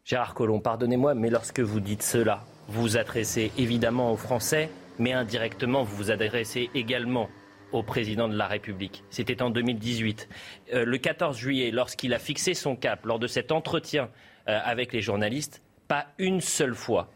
Gérard 0.04 0.36
Collomb, 0.36 0.60
pardonnez-moi, 0.60 1.16
mais 1.16 1.32
lorsque 1.32 1.62
vous 1.62 1.80
dites 1.80 2.04
cela, 2.04 2.44
vous 2.68 2.82
vous 2.82 2.98
adressez 2.98 3.52
évidemment 3.58 4.12
aux 4.12 4.18
Français, 4.18 4.70
mais 5.00 5.14
indirectement, 5.14 5.84
vous 5.84 5.96
vous 5.96 6.12
adressez 6.12 6.70
également 6.74 7.30
au 7.72 7.84
président 7.84 8.28
de 8.28 8.36
la 8.36 8.48
République. 8.48 9.04
C'était 9.10 9.42
en 9.42 9.50
2018. 9.50 10.30
Euh, 10.74 10.86
le 10.86 10.98
14 10.98 11.38
juillet, 11.38 11.72
lorsqu'il 11.72 12.14
a 12.14 12.20
fixé 12.20 12.54
son 12.54 12.76
cap, 12.76 13.06
lors 13.06 13.20
de 13.20 13.28
cet 13.28 13.52
entretien 13.52 14.10
euh, 14.48 14.60
avec 14.64 14.94
les 14.94 15.02
journalistes, 15.02 15.62
pas 15.88 16.08
une 16.18 16.42
seule 16.42 16.76
fois 16.76 17.10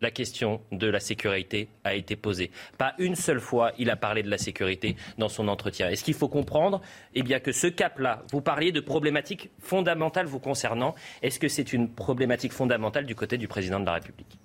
la 0.00 0.10
question 0.10 0.60
de 0.70 0.86
la 0.86 1.00
sécurité 1.00 1.68
a 1.84 1.94
été 1.94 2.16
posée. 2.16 2.50
Pas 2.76 2.94
une 2.98 3.16
seule 3.16 3.40
fois 3.40 3.72
il 3.78 3.90
a 3.90 3.96
parlé 3.96 4.22
de 4.22 4.30
la 4.30 4.38
sécurité 4.38 4.96
dans 5.18 5.28
son 5.28 5.48
entretien. 5.48 5.88
Est-ce 5.88 6.04
qu'il 6.04 6.14
faut 6.14 6.28
comprendre 6.28 6.80
eh 7.14 7.22
que 7.40 7.52
ce 7.52 7.66
cap-là, 7.66 8.22
vous 8.30 8.40
parliez 8.40 8.72
de 8.72 8.80
problématiques 8.80 9.50
fondamentales 9.58 10.26
vous 10.26 10.38
concernant, 10.38 10.94
est-ce 11.22 11.38
que 11.38 11.48
c'est 11.48 11.72
une 11.72 11.92
problématique 11.92 12.52
fondamentale 12.52 13.06
du 13.06 13.14
côté 13.14 13.38
du 13.38 13.48
président 13.48 13.80
de 13.80 13.86
la 13.86 13.94
République? 13.94 14.38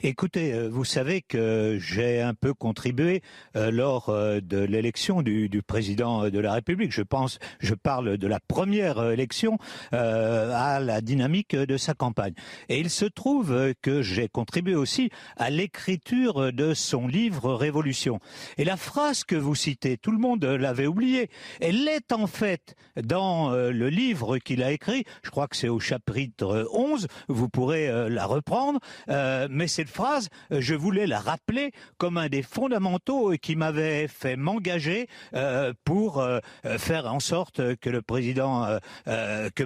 Écoutez, 0.00 0.52
euh, 0.52 0.68
vous 0.68 0.84
savez 0.84 1.22
que 1.22 1.76
j'ai 1.80 2.20
un 2.20 2.32
peu 2.32 2.54
contribué 2.54 3.20
euh, 3.56 3.72
lors 3.72 4.10
euh, 4.10 4.38
de 4.40 4.58
l'élection 4.58 5.22
du, 5.22 5.48
du, 5.48 5.60
président 5.60 6.30
de 6.30 6.38
la 6.38 6.52
République. 6.52 6.92
Je 6.92 7.02
pense, 7.02 7.40
je 7.58 7.74
parle 7.74 8.16
de 8.16 8.26
la 8.28 8.38
première 8.38 9.10
élection 9.10 9.58
à 9.90 10.78
la 10.80 11.00
dynamique 11.00 11.56
de 11.56 11.76
sa 11.76 11.94
campagne. 11.94 12.34
Et 12.68 12.78
il 12.78 12.90
se 12.90 13.06
trouve 13.06 13.74
que 13.82 14.02
j'ai 14.02 14.28
contribué 14.28 14.76
aussi 14.76 15.10
à 15.36 15.50
l'écriture 15.50 16.52
de 16.52 16.74
son 16.74 17.08
livre 17.08 17.54
Révolution. 17.54 18.20
Et 18.56 18.64
la 18.64 18.76
phrase 18.76 19.24
que 19.24 19.34
vous 19.34 19.54
citez, 19.54 19.96
tout 19.98 20.12
le 20.12 20.18
monde 20.18 20.44
l'avait 20.44 20.86
oubliée. 20.86 21.28
Elle 21.60 21.86
est 21.88 22.12
en 22.12 22.26
fait 22.26 22.76
dans 22.96 23.50
le 23.50 23.88
livre 23.88 24.38
qu'il 24.38 24.62
a 24.62 24.72
écrit. 24.72 25.04
Je 25.22 25.30
crois 25.30 25.48
que 25.48 25.56
c'est 25.56 25.68
au 25.68 25.80
chapitre 25.80 26.68
11. 26.72 27.08
Vous 27.28 27.48
pourrez 27.48 28.08
la 28.08 28.26
reprendre. 28.26 28.80
mais 29.08 29.66
c'est 29.66 29.87
phrase, 29.88 30.28
euh, 30.52 30.60
je 30.60 30.74
voulais 30.74 31.06
la 31.06 31.18
rappeler 31.18 31.72
comme 31.96 32.16
un 32.16 32.28
des 32.28 32.42
fondamentaux 32.42 33.32
qui 33.40 33.56
m'avait 33.56 34.08
fait 34.08 34.36
m'engager 34.36 35.08
euh, 35.34 35.72
pour 35.84 36.20
euh, 36.20 36.38
faire 36.78 37.12
en 37.12 37.20
sorte 37.20 37.76
que 37.76 37.90
le 37.90 38.02
président, 38.02 38.78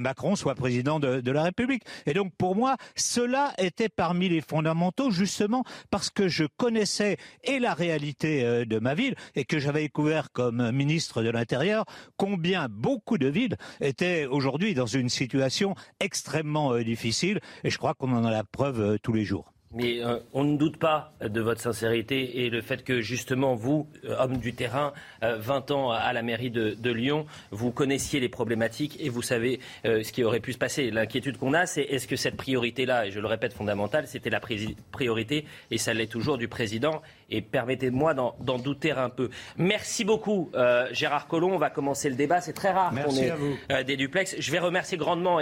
Macron 0.00 0.36
soit 0.36 0.54
président 0.54 0.98
de, 0.98 1.20
de, 1.20 1.30
la 1.30 1.42
République. 1.44 1.84
Et 2.06 2.14
donc 2.14 2.32
pour 2.36 2.56
moi, 2.56 2.76
cela 2.96 3.52
était 3.58 3.88
parmi 3.88 4.28
les 4.28 4.40
fondamentaux 4.40 5.10
justement 5.10 5.64
parce 5.90 6.10
que 6.10 6.28
je 6.28 6.44
connaissais 6.56 7.16
et 7.44 7.58
la 7.58 7.74
réalité 7.74 8.64
de 8.66 8.78
ma 8.78 8.94
ville 8.94 9.14
et 9.34 9.44
que 9.44 9.58
j'avais 9.58 9.82
découvert 9.82 10.32
comme 10.32 10.70
ministre 10.72 11.22
de 11.22 11.30
l'Intérieur 11.30 11.84
combien 12.16 12.68
beaucoup 12.68 13.18
de 13.18 13.28
villes 13.28 13.56
étaient 13.80 14.26
aujourd'hui 14.26 14.74
dans 14.74 14.86
une 14.86 15.08
situation 15.08 15.74
extrêmement 16.00 16.76
difficile 16.78 17.40
et 17.64 17.70
je 17.70 17.78
crois 17.78 17.94
qu'on 17.94 18.12
en 18.12 18.24
a 18.24 18.30
la 18.30 18.44
preuve 18.44 18.98
tous 19.02 19.12
les 19.12 19.24
jours. 19.24 19.52
Mais 19.74 20.04
euh, 20.04 20.18
on 20.34 20.44
ne 20.44 20.56
doute 20.58 20.76
pas 20.76 21.12
de 21.22 21.40
votre 21.40 21.60
sincérité 21.60 22.44
et 22.44 22.50
le 22.50 22.60
fait 22.60 22.84
que 22.84 23.00
justement 23.00 23.54
vous, 23.54 23.86
euh, 24.04 24.16
homme 24.18 24.36
du 24.36 24.52
terrain, 24.52 24.92
20 25.22 25.70
euh, 25.70 25.74
ans 25.74 25.90
à 25.90 26.12
la 26.12 26.22
mairie 26.22 26.50
de, 26.50 26.76
de, 26.78 26.90
Lyon, 26.90 27.26
vous 27.50 27.70
connaissiez 27.70 28.20
les 28.20 28.28
problématiques 28.28 28.98
et 29.00 29.08
vous 29.08 29.22
savez 29.22 29.60
ce 29.84 30.12
qui 30.12 30.24
aurait 30.24 30.40
pu 30.40 30.52
se 30.52 30.58
passer. 30.58 30.90
L'inquiétude 30.90 31.38
qu'on 31.38 31.54
a, 31.54 31.64
c'est 31.64 31.82
est-ce 31.82 32.06
que 32.06 32.16
cette 32.16 32.36
priorité-là, 32.36 33.06
et 33.06 33.10
je 33.10 33.18
le 33.18 33.26
répète 33.26 33.54
fondamentale, 33.54 34.06
c'était 34.06 34.28
la 34.28 34.40
priorité 34.40 35.46
et 35.70 35.78
ça 35.78 35.94
l'est 35.94 36.06
toujours 36.06 36.36
du 36.36 36.48
président? 36.48 37.00
Et 37.30 37.40
permettez-moi 37.40 38.12
d'en 38.12 38.58
douter 38.58 38.90
un 38.90 39.08
peu. 39.08 39.30
Merci 39.56 40.04
beaucoup, 40.04 40.50
Gérard 40.92 41.28
Collomb. 41.28 41.54
On 41.54 41.58
va 41.58 41.70
commencer 41.70 42.10
le 42.10 42.16
débat. 42.16 42.42
C'est 42.42 42.52
très 42.52 42.72
rare 42.72 42.92
qu'on 42.92 43.16
ait 43.16 43.84
des 43.84 43.96
duplex. 43.96 44.36
Je 44.38 44.52
vais 44.52 44.58
remercier 44.58 44.98
grandement 44.98 45.40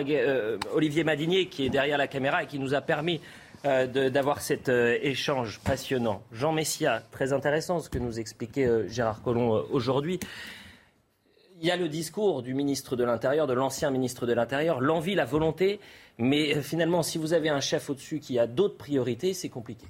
Olivier 0.73 1.03
Madinier 1.03 1.47
qui 1.47 1.67
est 1.67 1.71
derrière 1.71 1.99
la 1.99 2.07
caméra 2.07 2.45
et 2.45 2.47
qui 2.47 2.61
nous 2.61 2.75
a 2.75 2.81
permis 2.81 3.21
euh, 3.67 4.09
d'avoir 4.09 4.41
cet 4.41 4.71
euh, 4.71 4.97
échange 5.03 5.61
passionnant. 5.61 6.23
Jean 6.33 6.51
Messia, 6.51 7.03
très 7.11 7.35
intéressant 7.35 7.79
ce 7.81 7.91
que 7.91 7.99
nous 7.99 8.19
expliquait 8.19 8.67
euh, 8.67 8.89
Gérard 8.89 9.21
Collomb 9.21 9.67
aujourd'hui. 9.71 10.19
Il 11.61 11.67
y 11.67 11.71
a 11.71 11.77
le 11.77 11.91
discours 11.91 12.43
du 12.43 12.55
ministre 12.55 12.97
de 12.97 13.05
l'Intérieur, 13.05 13.47
de 13.47 13.53
l'ancien 13.53 13.91
ministre 13.91 14.25
de 14.25 14.33
l'Intérieur, 14.33 14.81
l'envie, 14.81 15.15
la 15.15 15.27
volonté, 15.27 15.79
mais 16.17 16.63
finalement, 16.63 17.03
si 17.03 17.19
vous 17.19 17.35
avez 17.35 17.51
un 17.51 17.61
chef 17.61 17.91
au-dessus 17.91 18.19
qui 18.19 18.39
a 18.39 18.47
d'autres 18.47 18.79
priorités, 18.79 19.35
c'est 19.35 19.51
compliqué. 19.51 19.85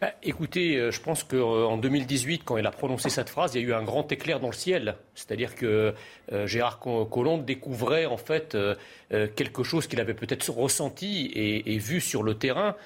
Bah, 0.00 0.12
écoutez, 0.22 0.76
euh, 0.76 0.92
je 0.92 1.00
pense 1.00 1.24
qu'en 1.24 1.76
2018, 1.76 2.42
quand 2.44 2.56
il 2.56 2.64
a 2.66 2.70
prononcé 2.70 3.10
cette 3.10 3.28
phrase, 3.28 3.56
il 3.56 3.62
y 3.62 3.64
a 3.64 3.68
eu 3.68 3.74
un 3.74 3.82
grand 3.82 4.10
éclair 4.12 4.38
dans 4.38 4.46
le 4.46 4.52
ciel. 4.52 4.94
C'est-à-dire 5.16 5.56
que 5.56 5.92
euh, 6.32 6.46
Gérard 6.46 6.78
Collomb 6.78 7.38
découvrait 7.38 8.06
en 8.06 8.16
fait 8.16 8.54
euh, 8.54 8.76
quelque 9.10 9.64
chose 9.64 9.88
qu'il 9.88 9.98
avait 9.98 10.14
peut-être 10.14 10.48
ressenti 10.50 11.32
et, 11.34 11.78
vu 11.78 12.00
sur 12.00 12.22
le 12.22 12.34
terrain 12.34 12.76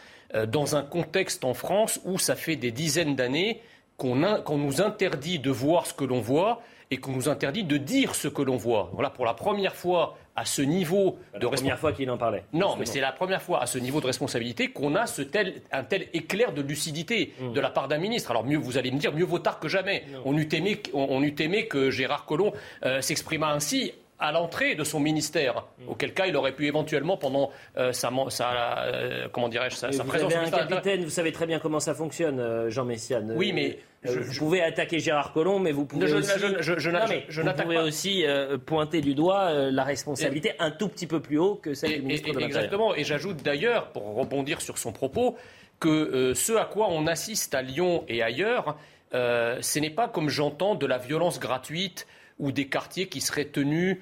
dans 0.47 0.77
un 0.77 0.83
contexte 0.83 1.45
en 1.45 1.53
France 1.53 2.01
où 2.05 2.19
ça 2.19 2.37
fait 2.37 2.57
des 2.57 2.71
dizaines 2.71 3.17
d'années 3.17 3.61
qu'on 3.99 4.17
nous 4.17 4.81
interdit 4.81 5.39
de 5.39 5.51
voir 5.51 5.87
ce 5.87 5.93
que 5.93 6.05
l'on 6.05 6.21
voit 6.21 6.63
et 6.91 6.97
qu'on 6.99 7.13
nous 7.13 7.29
interdit 7.29 7.65
de 7.65 7.77
dire 7.77 8.15
ce 8.15 8.29
que 8.29 8.41
l'on 8.41 8.57
voit. 8.57 8.91
Voilà, 8.95 9.11
pour 9.11 9.27
la 9.27 9.35
première 9.35 9.75
fois 9.75 10.17
à 10.35 10.45
ce 10.45 10.63
niveau 10.63 11.19
de 11.39 11.47
la 11.47 11.51
première 11.51 11.79
fois 11.79 11.93
qu'il 11.93 12.11
en 12.11 12.17
parlait. 12.17 12.45
Non, 12.53 12.77
mais 12.79 12.87
c'est 12.87 13.01
la 13.01 13.13
première 13.13 13.43
fois 13.43 13.63
à 13.63 13.67
ce 13.67 13.79
niveau 13.79 14.01
de 14.01 14.07
responsabilité 14.07 14.69
qu'on 14.69 14.95
a 14.95 15.07
ce 15.07 15.23
tel, 15.23 15.63
un 15.73 15.85
tel 15.85 16.09
éclair 16.15 16.53
de 16.53 16.63
lucidité 16.63 17.35
mm. 17.39 17.53
de 17.53 17.61
la 17.61 17.71
part 17.71 17.89
d'un 17.89 17.99
ministre. 17.99 18.31
Alors 18.31 18.45
mieux, 18.45 18.57
vous 18.57 18.79
allez 18.79 18.91
me 18.91 18.99
dire, 18.99 19.13
mieux 19.15 19.25
vaut 19.25 19.39
tard 19.39 19.61
que 19.61 19.69
jamais. 19.69 20.05
On 20.25 20.37
eût, 20.37 20.49
aimé, 20.53 20.83
on, 20.95 21.23
eût 21.23 21.35
aimé 21.39 21.67
que 21.67 21.91
Gérard 21.91 22.25
Collomb 22.25 22.53
euh, 22.85 23.01
s'exprimât 23.01 23.53
ainsi 23.53 23.93
à 24.23 24.33
l'entrée 24.33 24.75
de 24.75 24.85
son 24.85 25.01
ministère, 25.01 25.67
mm. 25.79 25.89
auquel 25.91 26.15
cas 26.15 26.27
il 26.27 26.37
aurait 26.37 26.55
pu 26.55 26.67
éventuellement 26.67 27.17
pendant 27.17 27.51
euh, 27.77 27.93
sa, 27.93 28.11
euh, 28.11 29.29
comment 29.33 29.49
dirais-je 29.49 29.77
sa, 29.77 29.93
sa 29.93 30.03
vous 30.03 30.09
présence. 30.09 30.33
Avez 30.35 30.47
un 30.47 30.51
capitaine, 30.51 31.05
vous 31.05 31.11
savez 31.11 31.33
très 31.33 31.47
bien 31.47 31.59
comment 31.59 31.81
ça 31.81 31.95
fonctionne, 31.95 32.71
Jean 32.71 32.85
Messiane. 32.85 33.35
Oui, 33.37 33.53
mais 33.53 33.79
je, 34.05 34.19
vous 34.19 34.35
pouvez 34.39 34.63
attaquer 34.63 34.99
Gérard 34.99 35.33
Collomb, 35.33 35.61
mais 35.61 35.73
vous 35.73 35.85
pouvez 35.85 36.13
aussi, 36.13 36.39
vous 36.39 37.53
pouvez 37.63 37.79
aussi 37.79 38.25
pointer 38.67 39.01
du 39.01 39.15
doigt 39.15 39.53
euh, 39.53 39.71
la 39.71 39.85
responsabilité 39.85 40.53
un 40.59 40.71
tout 40.71 40.89
petit 40.89 41.07
peu 41.07 41.21
plus 41.21 41.39
haut 41.39 41.57
que 41.57 41.75
celle 41.75 41.95
du 41.95 42.03
ministre 42.03 42.29
de 42.29 42.33
l'Intérieur. 42.33 42.57
Exactement. 42.57 42.95
Et 42.95 43.05
j'ajoute 43.05 43.43
d'ailleurs, 43.43 43.89
pour 43.89 44.15
rebondir 44.15 44.61
sur 44.61 44.79
son 44.79 44.93
propos, 44.93 45.37
que 45.81 45.89
euh, 45.89 46.35
ce 46.35 46.53
à 46.53 46.65
quoi 46.65 46.89
on 46.91 47.07
assiste 47.07 47.55
à 47.55 47.63
Lyon 47.63 48.05
et 48.09 48.23
ailleurs, 48.23 48.77
euh, 49.15 49.59
ce 49.61 49.79
n'est 49.79 49.91
pas 49.91 50.09
comme 50.09 50.29
j'entends 50.29 50.75
de 50.75 50.87
la 50.87 50.99
violence 50.99 51.39
gratuite 51.41 52.07
ou 52.39 52.53
des 52.53 52.69
quartiers 52.69 53.09
qui 53.09 53.21
seraient 53.21 53.47
tenus 53.47 53.99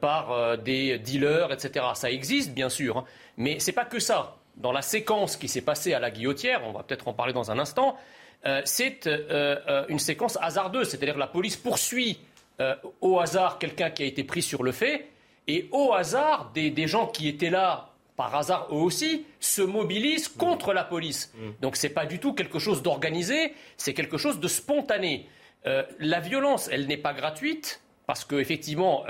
par 0.00 0.58
des 0.58 0.98
dealers, 0.98 1.52
etc. 1.52 1.86
Ça 1.94 2.10
existe, 2.10 2.52
bien 2.52 2.68
sûr, 2.68 2.98
hein. 2.98 3.04
mais 3.36 3.58
ce 3.60 3.68
n'est 3.68 3.72
pas 3.72 3.84
que 3.84 3.98
ça. 3.98 4.36
Dans 4.56 4.72
la 4.72 4.82
séquence 4.82 5.36
qui 5.36 5.48
s'est 5.48 5.62
passée 5.62 5.94
à 5.94 6.00
la 6.00 6.10
Guillotière, 6.10 6.62
on 6.66 6.72
va 6.72 6.82
peut-être 6.82 7.08
en 7.08 7.14
parler 7.14 7.32
dans 7.32 7.50
un 7.50 7.58
instant, 7.58 7.96
euh, 8.46 8.62
c'est 8.64 9.06
euh, 9.06 9.56
euh, 9.68 9.84
une 9.88 9.98
séquence 9.98 10.38
hasardeuse. 10.40 10.88
C'est-à-dire 10.88 11.14
que 11.14 11.20
la 11.20 11.26
police 11.26 11.56
poursuit 11.56 12.20
au 13.00 13.18
hasard 13.18 13.58
quelqu'un 13.58 13.88
qui 13.88 14.02
a 14.02 14.06
été 14.06 14.22
pris 14.22 14.42
sur 14.42 14.62
le 14.62 14.70
fait, 14.70 15.08
et 15.48 15.70
au 15.72 15.94
hasard, 15.94 16.50
des, 16.52 16.86
gens 16.86 17.06
qui 17.06 17.26
étaient 17.26 17.48
là 17.48 17.88
par 18.18 18.34
hasard 18.34 18.68
eux 18.70 18.74
aussi, 18.74 19.24
se 19.40 19.62
mobilisent 19.62 20.28
contre 20.28 20.74
la 20.74 20.84
police. 20.84 21.32
Mm. 21.34 21.50
Donc 21.62 21.76
ce 21.76 21.86
n'est 21.86 21.94
pas 21.94 22.04
du 22.04 22.18
tout 22.18 22.34
quelque 22.34 22.58
chose 22.58 22.82
d'organisé, 22.82 23.54
c'est 23.78 23.94
quelque 23.94 24.18
chose 24.18 24.40
de 24.40 24.46
spontané. 24.46 25.26
La 25.64 26.20
violence, 26.20 26.68
elle 26.72 26.86
n'est 26.86 26.96
pas 26.96 27.12
gratuite, 27.12 27.82
parce 28.06 28.24
qu'effectivement, 28.24 29.04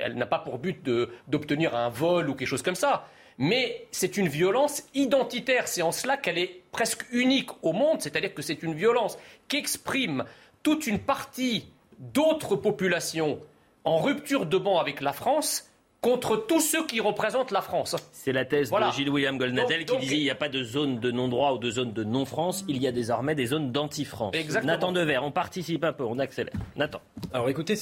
elle 0.00 0.14
n'a 0.16 0.26
pas 0.26 0.38
pour 0.38 0.58
but 0.58 0.84
d'obtenir 1.28 1.74
un 1.74 1.88
vol 1.88 2.28
ou 2.28 2.34
quelque 2.34 2.48
chose 2.48 2.62
comme 2.62 2.74
ça 2.74 3.06
mais 3.38 3.86
c'est 3.90 4.16
une 4.16 4.28
violence 4.28 4.82
identitaire. 4.94 5.68
C'est 5.68 5.82
en 5.82 5.92
cela 5.92 6.16
qu'elle 6.16 6.38
est 6.38 6.62
presque 6.72 7.04
unique 7.12 7.50
au 7.62 7.72
monde, 7.72 8.00
c'est-à-dire 8.00 8.34
que 8.34 8.42
c'est 8.42 8.62
une 8.62 8.74
violence 8.74 9.18
qui 9.48 9.56
exprime 9.56 10.24
toute 10.62 10.86
une 10.86 10.98
partie 10.98 11.66
d'autres 11.98 12.56
populations 12.56 13.40
en 13.84 13.98
rupture 13.98 14.46
de 14.46 14.58
banc 14.58 14.78
avec 14.78 15.00
la 15.00 15.12
France 15.12 15.70
contre 16.06 16.46
tous 16.46 16.60
ceux 16.60 16.86
qui 16.86 17.00
représentent 17.00 17.50
la 17.50 17.60
France. 17.60 17.96
C'est 18.12 18.30
la 18.30 18.44
thèse 18.44 18.70
de 18.70 18.92
Gilles-William 18.94 19.36
Goldnadel 19.38 19.84
qui 19.84 19.96
disait 19.96 20.14
qu'il 20.14 20.22
n'y 20.22 20.30
a 20.30 20.36
pas 20.36 20.48
de 20.48 20.62
zone 20.62 21.00
de 21.00 21.10
non-droit 21.10 21.54
ou 21.54 21.58
de 21.58 21.68
zone 21.68 21.92
de 21.92 22.04
non-France, 22.04 22.64
il 22.68 22.80
y 22.80 22.86
a 22.86 22.92
désormais 22.92 23.34
des 23.34 23.46
zones 23.46 23.72
d'anti-France. 23.72 24.32
Nathan 24.62 24.92
Dever, 24.92 25.18
on 25.18 25.32
participe 25.32 25.82
un 25.82 25.92
peu, 25.92 26.04
on 26.04 26.20
accélère. 26.20 26.54
Nathan. 26.76 27.00
Alors 27.32 27.48
écoutez, 27.48 27.74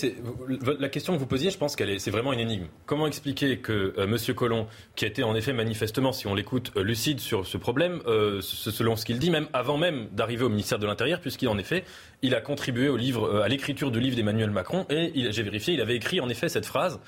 la 0.79 0.89
question 0.89 1.13
que 1.13 1.19
vous 1.19 1.27
posiez, 1.27 1.51
je 1.51 1.59
pense 1.59 1.77
qu'elle 1.77 2.01
c'est 2.01 2.11
vraiment 2.11 2.33
une 2.33 2.41
énigme. 2.41 2.65
Comment 2.87 3.07
expliquer 3.07 3.59
que 3.59 3.93
euh, 3.99 4.05
M. 4.05 4.35
Collomb, 4.35 4.69
qui 4.97 5.05
a 5.05 5.09
été 5.09 5.23
en 5.23 5.35
effet 5.35 5.53
manifestement, 5.53 6.13
si 6.13 6.27
on 6.27 6.35
l'écoute, 6.35 6.73
euh, 6.77 6.83
lucide 6.83 7.21
sur 7.21 7.47
ce 7.47 7.59
problème, 7.59 8.01
euh, 8.07 8.41
selon 8.41 8.97
ce 8.97 9.05
qu'il 9.05 9.19
dit, 9.19 9.31
même 9.31 9.49
avant 9.53 9.77
même 9.77 10.09
d'arriver 10.13 10.45
au 10.45 10.49
ministère 10.49 10.79
de 10.79 10.87
l'Intérieur, 10.87 11.21
puisqu'il 11.21 11.49
en 11.49 11.59
effet, 11.59 11.85
il 12.25 12.35
a 12.35 12.41
contribué 12.41 12.89
au 12.89 12.97
livre, 12.97 13.43
à 13.43 13.49
l'écriture 13.49 13.91
du 13.91 14.01
livre 14.01 14.17
d'Emmanuel 14.17 14.51
Macron, 14.51 14.87
et 14.91 15.31
j'ai 15.31 15.43
vérifié, 15.43 15.75
il 15.75 15.81
avait 15.81 15.97
écrit 15.97 16.21
en 16.21 16.29
effet 16.29 16.49
cette 16.49 16.67
phrase. 16.67 16.99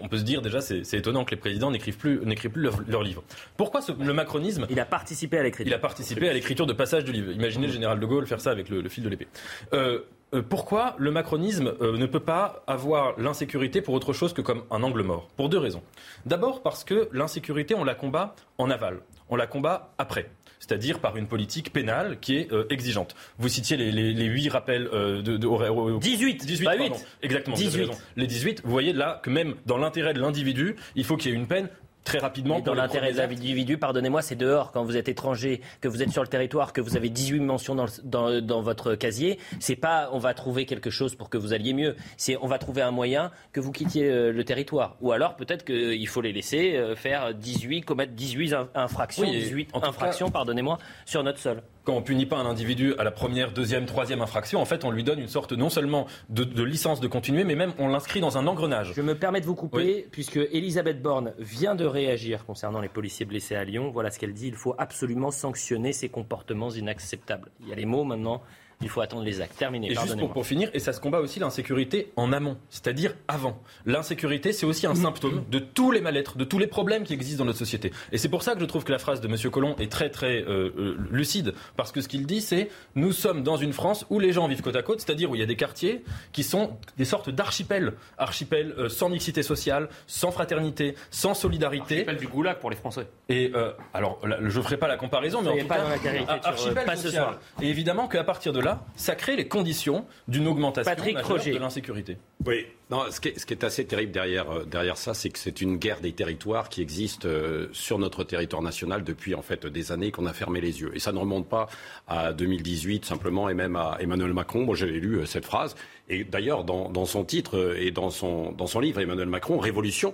on 0.00 0.08
peut 0.08 0.18
se 0.18 0.22
dire 0.22 0.42
déjà 0.42 0.60
c'est 0.60 0.94
étonnant 0.94 1.24
que 1.24 1.32
les 1.32 1.36
présidents 1.36 1.70
n'écrivent 1.70 1.98
plus, 1.98 2.18
plus 2.18 2.62
leurs 2.62 2.80
leur 2.86 3.02
livres. 3.02 3.22
Pourquoi 3.56 3.80
le 3.98 4.12
macronisme 4.12 4.66
Il 4.70 4.80
a 4.80 4.84
participé 4.84 5.38
à 5.38 5.42
l'écriture. 5.42 5.70
Il 5.70 5.74
a 5.74 5.78
participé 5.78 6.28
à 6.28 6.32
l'écriture 6.32 6.66
de 6.66 6.72
passages 6.72 7.04
du 7.04 7.12
livre. 7.12 7.32
Imaginez 7.32 7.66
le 7.66 7.72
général 7.72 8.00
de 8.00 8.06
Gaulle 8.06 8.26
faire 8.26 8.40
ça 8.40 8.50
avec 8.50 8.68
le, 8.68 8.88
fil 8.88 9.04
de 9.04 9.08
l'épée. 9.08 9.28
Euh, 9.72 10.00
euh, 10.32 10.42
pourquoi 10.42 10.94
le 10.98 11.10
macronisme 11.10 11.74
euh, 11.80 11.96
ne 11.96 12.06
peut 12.06 12.20
pas 12.20 12.62
avoir 12.66 13.18
l'insécurité 13.18 13.82
pour 13.82 13.94
autre 13.94 14.12
chose 14.12 14.32
que 14.32 14.42
comme 14.42 14.62
un 14.70 14.82
angle 14.82 15.02
mort? 15.02 15.28
Pour 15.36 15.48
deux 15.48 15.58
raisons. 15.58 15.82
D'abord 16.26 16.62
parce 16.62 16.84
que 16.84 17.08
l'insécurité, 17.12 17.74
on 17.74 17.84
la 17.84 17.94
combat 17.94 18.34
en 18.58 18.70
aval. 18.70 19.00
On 19.28 19.36
la 19.36 19.46
combat 19.46 19.92
après 19.98 20.30
c'est-à-dire 20.70 21.00
par 21.00 21.16
une 21.16 21.26
politique 21.26 21.72
pénale 21.72 22.20
qui 22.20 22.36
est 22.36 22.52
euh, 22.52 22.64
exigeante. 22.70 23.16
Vous 23.38 23.48
citiez 23.48 23.76
les, 23.76 23.90
les, 23.90 24.24
8 24.24 24.50
rappels 24.50 24.88
euh, 24.92 25.20
de, 25.20 25.36
de, 25.36 25.98
18, 25.98 26.46
18 26.46 26.64
pas 26.64 26.76
8. 26.76 26.92
Exactement. 27.24 27.56
18. 27.56 27.90
Les 28.14 28.28
18, 28.28 28.62
vous 28.64 28.70
voyez 28.70 28.92
là 28.92 29.20
que 29.24 29.30
même 29.30 29.56
dans 29.66 29.78
l'intérêt 29.78 30.14
de 30.14 30.20
l'individu, 30.20 30.76
il 30.94 31.02
faut 31.02 31.16
qu'il 31.16 31.32
y 31.32 31.34
ait 31.34 31.36
une 31.36 31.48
peine 31.48 31.68
très 32.04 32.18
rapidement. 32.18 32.60
dans 32.60 32.74
l'intérêt 32.74 33.12
de 33.12 33.18
l'individu, 33.18 33.78
pardonnez-moi, 33.78 34.22
c'est 34.22 34.36
dehors 34.36 34.72
quand 34.72 34.84
vous 34.84 34.96
êtes 34.96 35.08
étranger, 35.08 35.60
que 35.80 35.88
vous 35.88 36.02
êtes 36.02 36.10
sur 36.10 36.22
le 36.22 36.28
territoire, 36.28 36.72
que 36.72 36.80
vous 36.80 36.96
avez 36.96 37.08
18 37.08 37.40
mentions 37.40 37.74
dans, 37.74 37.86
dans, 38.04 38.40
dans 38.40 38.62
votre 38.62 38.94
casier. 38.94 39.38
C'est 39.58 39.76
pas 39.76 40.08
on 40.12 40.18
va 40.18 40.34
trouver 40.34 40.66
quelque 40.66 40.90
chose 40.90 41.14
pour 41.14 41.30
que 41.30 41.38
vous 41.38 41.52
alliez 41.52 41.72
mieux. 41.72 41.96
C'est 42.16 42.36
on 42.40 42.46
va 42.46 42.58
trouver 42.58 42.82
un 42.82 42.90
moyen 42.90 43.30
que 43.52 43.60
vous 43.60 43.72
quittiez 43.72 44.10
euh, 44.10 44.32
le 44.32 44.44
territoire. 44.44 44.96
Ou 45.00 45.12
alors 45.12 45.36
peut-être 45.36 45.64
qu'il 45.64 46.08
faut 46.08 46.20
les 46.20 46.32
laisser 46.32 46.76
euh, 46.76 46.96
faire 46.96 47.34
18, 47.34 47.82
commettre 47.82 48.12
18 48.12 48.54
infractions, 48.74 49.30
18 49.30 49.70
infractions, 49.82 50.30
pardonnez-moi, 50.30 50.78
sur 51.06 51.22
notre 51.22 51.38
sol. 51.38 51.62
Quand 51.84 51.94
on 51.94 52.02
punit 52.02 52.26
pas 52.26 52.36
un 52.36 52.46
individu 52.46 52.94
à 52.98 53.04
la 53.04 53.10
première, 53.10 53.52
deuxième, 53.52 53.86
troisième 53.86 54.20
infraction, 54.20 54.60
en 54.60 54.64
fait, 54.64 54.84
on 54.84 54.90
lui 54.90 55.04
donne 55.04 55.18
une 55.18 55.28
sorte 55.28 55.52
non 55.52 55.70
seulement 55.70 56.06
de, 56.28 56.62
licence 56.62 57.00
de 57.00 57.08
continuer, 57.08 57.44
mais 57.44 57.54
même 57.54 57.72
on 57.78 57.88
l'inscrit 57.88 58.20
dans 58.20 58.38
un 58.38 58.46
engrenage. 58.46 58.92
Je 58.94 59.02
me 59.02 59.14
permets 59.14 59.40
de 59.40 59.46
vous 59.46 59.54
couper, 59.54 60.06
puisque 60.10 60.36
Elisabeth 60.36 61.02
Borne 61.02 61.32
vient 61.38 61.74
de 61.74 61.84
réagir 61.84 62.44
concernant 62.44 62.80
les 62.80 62.88
policiers 62.88 63.26
blessés 63.26 63.56
à 63.56 63.64
Lyon. 63.64 63.90
Voilà 63.92 64.10
ce 64.10 64.18
qu'elle 64.18 64.34
dit. 64.34 64.48
Il 64.48 64.54
faut 64.54 64.74
absolument 64.78 65.30
sanctionner 65.30 65.92
ces 65.92 66.08
comportements 66.08 66.70
inacceptables. 66.70 67.50
Il 67.60 67.68
y 67.68 67.72
a 67.72 67.76
les 67.76 67.86
mots 67.86 68.04
maintenant. 68.04 68.42
Il 68.82 68.88
faut 68.88 69.02
attendre 69.02 69.24
les 69.24 69.40
actes. 69.40 69.58
Terminé. 69.58 69.90
Et 69.90 69.94
juste 69.94 70.16
pour, 70.16 70.46
finir, 70.46 70.70
et 70.72 70.78
ça 70.78 70.92
se 70.92 71.00
combat 71.00 71.20
aussi 71.20 71.38
l'insécurité 71.38 72.12
en 72.16 72.32
amont, 72.32 72.56
c'est-à-dire 72.70 73.14
avant. 73.28 73.60
L'insécurité, 73.84 74.52
c'est 74.52 74.64
aussi 74.64 74.86
un 74.86 74.94
symptôme 74.94 75.44
de 75.50 75.58
tous 75.58 75.90
les 75.90 76.00
mal-être, 76.00 76.38
de 76.38 76.44
tous 76.44 76.58
les 76.58 76.66
problèmes 76.66 77.04
qui 77.04 77.12
existent 77.12 77.40
dans 77.40 77.46
notre 77.46 77.58
société. 77.58 77.92
Et 78.12 78.18
c'est 78.18 78.30
pour 78.30 78.42
ça 78.42 78.54
que 78.54 78.60
je 78.60 78.64
trouve 78.64 78.84
que 78.84 78.92
la 78.92 78.98
phrase 78.98 79.20
de 79.20 79.28
M. 79.28 79.50
Collomb 79.50 79.76
est 79.78 79.92
très 79.92 80.08
très 80.08 80.42
euh, 80.42 80.70
euh, 80.78 80.96
lucide, 81.10 81.54
parce 81.76 81.92
que 81.92 82.00
ce 82.00 82.08
qu'il 82.08 82.26
dit, 82.26 82.40
c'est 82.40 82.70
nous 82.94 83.12
sommes 83.12 83.42
dans 83.42 83.56
une 83.56 83.72
France 83.74 84.06
où 84.08 84.18
les 84.18 84.32
gens 84.32 84.48
vivent 84.48 84.62
côte 84.62 84.76
à 84.76 84.82
côte, 84.82 85.00
c'est-à-dire 85.00 85.30
où 85.30 85.34
il 85.34 85.40
y 85.40 85.44
a 85.44 85.46
des 85.46 85.56
quartiers 85.56 86.02
qui 86.32 86.42
sont 86.42 86.78
des 86.96 87.04
sortes 87.04 87.28
d'archipels, 87.28 87.92
archipels 88.16 88.74
euh, 88.78 88.88
sans 88.88 89.10
mixité 89.10 89.42
sociale, 89.42 89.90
sans 90.06 90.30
fraternité, 90.30 90.94
sans 91.10 91.34
solidarité. 91.34 91.96
Archipel 91.96 92.16
du 92.16 92.28
goulag 92.28 92.58
pour 92.58 92.70
les 92.70 92.76
Français. 92.76 93.08
Et 93.28 93.52
alors, 93.94 94.20
je 94.24 94.58
ne 94.58 94.62
ferai 94.62 94.76
pas 94.76 94.88
la 94.88 94.96
comparaison, 94.96 95.42
mais 95.42 95.50
en 95.50 95.56
tout 95.58 95.66
pas 95.66 95.76
cas, 95.76 95.82
dans 95.82 96.26
la 96.26 96.44
archipel 96.44 96.84
pas 96.84 96.96
social. 96.96 97.10
Ce 97.12 97.16
soir. 97.16 97.38
Et 97.62 97.68
évidemment 97.68 98.08
qu'à 98.08 98.24
partir 98.24 98.52
de 98.52 98.60
là, 98.60 98.69
ça 98.96 99.14
crée 99.14 99.36
les 99.36 99.48
conditions 99.48 100.04
d'une 100.28 100.46
augmentation 100.46 100.92
de 100.92 101.58
l'insécurité. 101.58 102.16
Oui, 102.46 102.66
non, 102.90 103.04
ce, 103.10 103.20
qui 103.20 103.28
est, 103.28 103.64
assez 103.64 103.84
terrible 103.84 104.12
derrière, 104.12 104.50
euh, 104.50 104.64
derrière 104.64 104.96
ça, 104.96 105.14
c'est 105.14 105.28
que 105.28 105.38
c'est 105.38 105.60
une 105.60 105.76
guerre 105.76 106.00
des 106.00 106.12
territoires 106.12 106.68
qui 106.68 106.80
existe 106.80 107.26
euh, 107.26 107.68
sur 107.72 107.98
notre 107.98 108.24
territoire 108.24 108.62
national 108.62 109.04
depuis 109.04 109.34
en 109.34 109.42
fait 109.42 109.66
des 109.66 109.92
années 109.92 110.10
qu'on 110.10 110.26
a 110.26 110.32
fermé 110.32 110.60
les 110.60 110.80
yeux. 110.80 110.90
Et 110.94 110.98
ça 110.98 111.12
ne 111.12 111.18
remonte 111.18 111.48
pas 111.48 111.68
à 112.08 112.32
2018 112.32 113.04
simplement 113.04 113.48
et 113.48 113.54
même 113.54 113.76
à 113.76 113.98
Emmanuel 114.00 114.32
Macron. 114.32 114.64
Moi, 114.64 114.74
j'avais 114.74 114.98
lu 114.98 115.16
euh, 115.18 115.26
cette 115.26 115.44
phrase. 115.44 115.76
Et 116.08 116.24
d'ailleurs, 116.24 116.64
dans, 116.64 116.88
dans, 116.88 117.04
son 117.04 117.24
titre 117.24 117.76
et 117.78 117.90
dans 117.90 118.10
son, 118.10 118.52
dans 118.52 118.66
son 118.66 118.80
livre, 118.80 119.00
Emmanuel 119.00 119.28
Macron, 119.28 119.58
Révolution, 119.58 120.12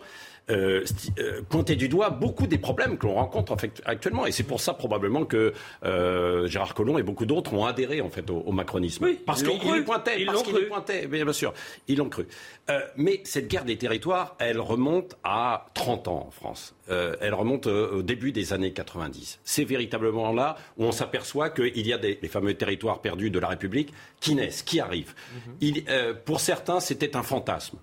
euh, 0.48 0.84
euh, 1.18 1.42
pointer 1.48 1.74
du 1.74 1.88
doigt 1.88 2.10
beaucoup 2.10 2.46
des 2.46 2.58
problèmes 2.58 2.98
que 2.98 3.06
l'on 3.06 3.14
rencontre 3.14 3.52
en 3.52 3.56
fait, 3.56 3.82
actuellement. 3.84 4.26
Et 4.26 4.32
c'est 4.32 4.44
pour 4.44 4.60
ça 4.60 4.74
probablement 4.74 5.24
que 5.24 5.52
euh, 5.84 6.46
Gérard 6.46 6.74
Collomb 6.74 6.98
et 6.98 7.02
beaucoup 7.02 7.26
d'autres 7.26 7.52
ont 7.52 7.64
adhéré 7.64 8.00
en 8.00 8.10
fait 8.10 8.30
au, 8.30 8.52
macronisme. 8.52 9.04
Oui, 9.04 9.20
parce 9.26 9.42
qu'ils 9.42 9.58
le 9.58 9.84
pointaient, 9.84 10.24
parce 10.24 10.42
qu'ils 10.44 10.68
pointaient, 10.68 11.06
bien 11.08 11.32
sûr, 11.32 11.52
ils 11.88 11.98
l'ont 11.98 12.08
cru. 12.08 12.26
Euh, 12.70 12.80
mais 12.96 13.20
cette 13.24 13.48
guerre 13.48 13.64
des 13.64 13.76
territoires, 13.76 14.36
elle 14.38 14.60
remonte 14.60 15.16
à 15.24 15.66
30 15.74 16.08
ans 16.08 16.26
en 16.28 16.30
France. 16.30 16.74
Elle 16.88 17.34
remonte 17.34 17.66
au 17.66 18.02
début 18.02 18.30
des 18.30 18.52
années 18.52 18.72
90. 18.72 19.40
C'est 19.42 19.64
véritablement 19.64 20.32
là 20.32 20.56
où 20.78 20.84
on 20.84 20.92
s'aperçoit 20.92 21.50
qu'il 21.50 21.84
y 21.84 21.92
a 21.92 21.98
des, 21.98 22.16
les 22.22 22.28
fameux 22.28 22.54
territoires 22.54 23.00
perdus 23.00 23.30
de 23.30 23.40
la 23.40 23.48
République 23.48 23.92
qui 24.20 24.36
naissent, 24.36 24.62
qui 24.62 24.78
arrivent. 24.78 25.14
Mhm. 25.34 25.54
Il, 25.60 25.84
pour 26.24 26.38
certains, 26.38 26.78
c'était 26.78 27.16
un 27.16 27.24
fantasme. 27.24 27.78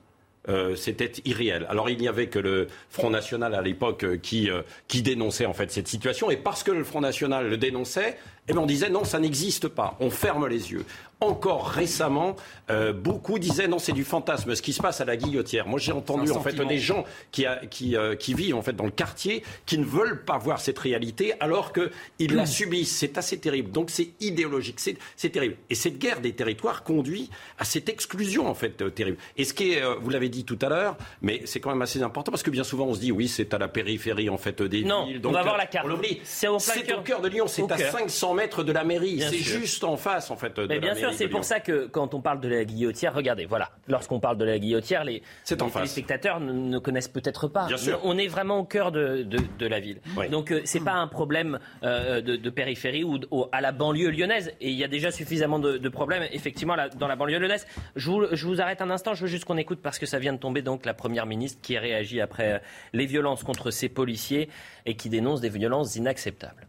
Euh, 0.50 0.76
c'était 0.76 1.12
irréel. 1.24 1.66
Alors 1.70 1.90
il 1.90 1.98
n'y 1.98 2.08
avait 2.10 2.28
que 2.28 2.40
le 2.40 2.68
Front 2.90 3.10
National 3.10 3.56
à 3.56 3.62
l'époque 3.62 4.04
euh, 4.04 4.18
qui, 4.18 4.50
euh, 4.50 4.62
qui 4.90 5.02
dénonçait 5.02 5.46
en 5.46 5.54
fait 5.54 5.72
cette 5.72 5.88
situation, 5.88 6.30
et 6.30 6.36
parce 6.36 6.64
que 6.64 6.72
le 6.72 6.84
Front 6.84 7.00
National 7.00 7.50
le 7.50 7.56
dénonçait, 7.56 8.18
eh 8.50 8.52
bien, 8.52 8.62
on 8.62 8.66
disait 8.66 8.90
non, 8.90 9.06
ça 9.06 9.20
n'existe 9.20 9.70
pas. 9.70 9.96
On 10.00 10.10
ferme 10.10 10.48
les 10.48 10.72
yeux. 10.72 10.86
Encore 11.22 11.70
récemment, 11.70 12.36
euh, 12.70 12.92
beaucoup 12.92 13.40
disaient 13.40 13.70
non, 13.70 13.80
c'est 13.80 13.94
du 13.94 14.04
fantasme. 14.04 14.54
Ce 14.56 14.62
qui 14.62 14.74
se 14.74 14.82
passe 14.82 15.00
à 15.00 15.06
la 15.06 15.16
guillotière. 15.16 15.66
Moi, 15.66 15.80
j'ai 15.80 15.94
entendu 15.94 16.30
en 16.32 16.42
fait 16.42 16.54
des 16.54 16.80
gens 16.80 17.06
qui, 17.32 17.46
a, 17.46 17.66
qui, 17.66 17.96
euh, 17.96 18.16
qui, 18.16 18.34
vivent 18.34 18.56
en 18.56 18.62
fait 18.62 18.74
dans 18.74 18.84
le 18.84 18.92
quartier 18.92 19.44
qui 19.66 19.78
ne 19.78 19.86
veulent 19.86 20.26
pas 20.26 20.38
voir 20.38 20.60
cette 20.60 20.80
réalité 20.80 21.34
alors 21.40 21.72
qu'ils 21.72 22.36
la 22.36 22.46
subissent. 22.46 22.94
C'est 22.98 23.18
assez 23.18 23.38
terrible. 23.38 23.72
Donc 23.72 23.90
c'est 23.90 24.10
idéologique. 24.20 24.82
C'est 25.16 25.30
terrible. 25.30 25.56
Et 25.70 25.76
cette 25.76 25.98
guerre 25.98 26.20
des 26.20 26.34
territoires 26.34 26.84
conduit 26.84 27.30
à 27.58 27.64
cette 27.64 27.88
exclusion 27.88 28.48
en 28.50 28.56
fait 28.56 28.82
euh, 28.82 28.90
terrible. 28.90 29.18
Et 29.38 29.46
ce 29.46 29.54
qui 29.54 29.72
est, 29.72 29.82
vous 30.02 30.10
l'avez 30.10 30.28
dit 30.28 30.44
tout 30.44 30.60
à 30.62 30.68
l'heure, 30.68 30.98
mais 31.22 31.44
c'est 31.46 31.62
quand 31.62 31.70
même 31.70 31.82
assez 31.82 32.02
important 32.02 32.34
parce 32.34 32.44
que 32.44 32.52
bien 32.52 32.66
souvent 32.66 32.88
on 32.88 32.94
se 32.94 33.00
dit 33.00 33.14
oui, 33.14 33.30
c'est 33.30 33.54
à 33.54 33.58
la 33.58 33.70
périphérie 33.70 34.30
en 34.30 34.38
fait 34.38 34.62
des 34.62 34.84
non, 34.84 35.06
villes. 35.06 35.22
Donc, 35.22 35.32
on 35.32 35.36
va 35.36 35.44
voir 35.44 35.58
la 35.58 35.68
carte. 35.68 35.88
C'est 36.26 36.50
au, 36.50 36.58
cœur 37.02 37.22
de 37.22 37.30
Lyon. 37.30 37.46
C'est 37.48 37.72
à 37.72 37.78
500 37.78 38.33
mètres 38.34 38.64
de 38.64 38.72
la 38.72 38.84
mairie. 38.84 39.22
C'est 39.22 39.38
juste 39.38 39.84
en 39.84 39.98
face, 39.98 40.32
en 40.32 40.36
fait. 40.36 40.56
De 40.56 40.68
Mais 40.68 40.80
bien 40.80 40.96
sûr, 40.96 41.14
c'est 41.14 41.28
pour 41.28 41.44
ça 41.44 41.60
que 41.60 41.88
quand 41.88 42.14
on 42.14 42.22
parle 42.22 42.40
de 42.40 42.50
la 42.50 42.66
guillotière, 42.66 43.14
regardez, 43.14 43.46
voilà, 43.46 43.70
lorsqu'on 43.88 44.20
parle 44.20 44.38
de 44.38 44.46
la 44.46 44.60
guillotière, 44.60 45.04
les, 45.04 45.22
les 45.50 45.88
spectateurs 45.88 46.40
ne, 46.40 46.78
connaissent 46.80 47.08
peut-être 47.08 47.48
pas. 47.48 47.68
Bien 47.68 47.78
sûr. 47.78 48.00
On 48.04 48.18
est 48.18 48.28
vraiment 48.28 48.60
au 48.60 48.64
cœur 48.66 48.92
de, 48.92 49.24
de, 49.24 49.68
la 49.68 49.80
ville. 49.80 50.00
Donc 50.32 50.52
euh, 50.52 50.62
c'est 50.66 50.84
pas 50.84 50.94
un 50.94 51.08
problème 51.08 51.60
euh, 51.84 52.22
de, 52.22 52.50
périphérie 52.50 53.04
ou, 53.04 53.20
à 53.52 53.62
la 53.62 53.72
banlieue 53.72 54.10
lyonnaise. 54.10 54.54
Et 54.62 54.70
il 54.70 54.78
y 54.78 54.84
a 54.84 54.88
déjà 54.88 55.12
suffisamment 55.12 55.60
de, 55.60 55.90
problèmes, 55.90 56.28
effectivement, 56.32 56.76
dans 56.98 57.08
la 57.08 57.16
banlieue 57.16 57.40
lyonnaise. 57.40 57.66
Je 57.96 58.10
vous, 58.10 58.26
je 58.32 58.46
vous, 58.48 58.62
arrête 58.62 58.82
un 58.82 58.90
instant, 58.90 59.14
je 59.14 59.22
veux 59.22 59.28
juste 59.28 59.46
qu'on 59.46 59.58
écoute 59.58 59.80
parce 59.82 60.00
que 60.00 60.06
ça 60.06 60.20
vient 60.20 60.34
de 60.34 60.40
tomber 60.40 60.62
donc 60.62 60.86
la 60.86 60.94
première 60.94 61.26
ministre 61.26 61.60
qui 61.62 61.78
a 61.78 61.80
réagi 61.80 62.22
après 62.22 62.54
euh, 62.54 62.60
les 62.94 63.06
violences 63.06 63.44
contre 63.44 63.72
ses 63.72 63.90
policiers 63.90 64.50
et 64.86 64.96
qui 64.96 65.10
dénonce 65.10 65.42
des 65.42 65.50
violences 65.50 65.96
inacceptables. 65.96 66.68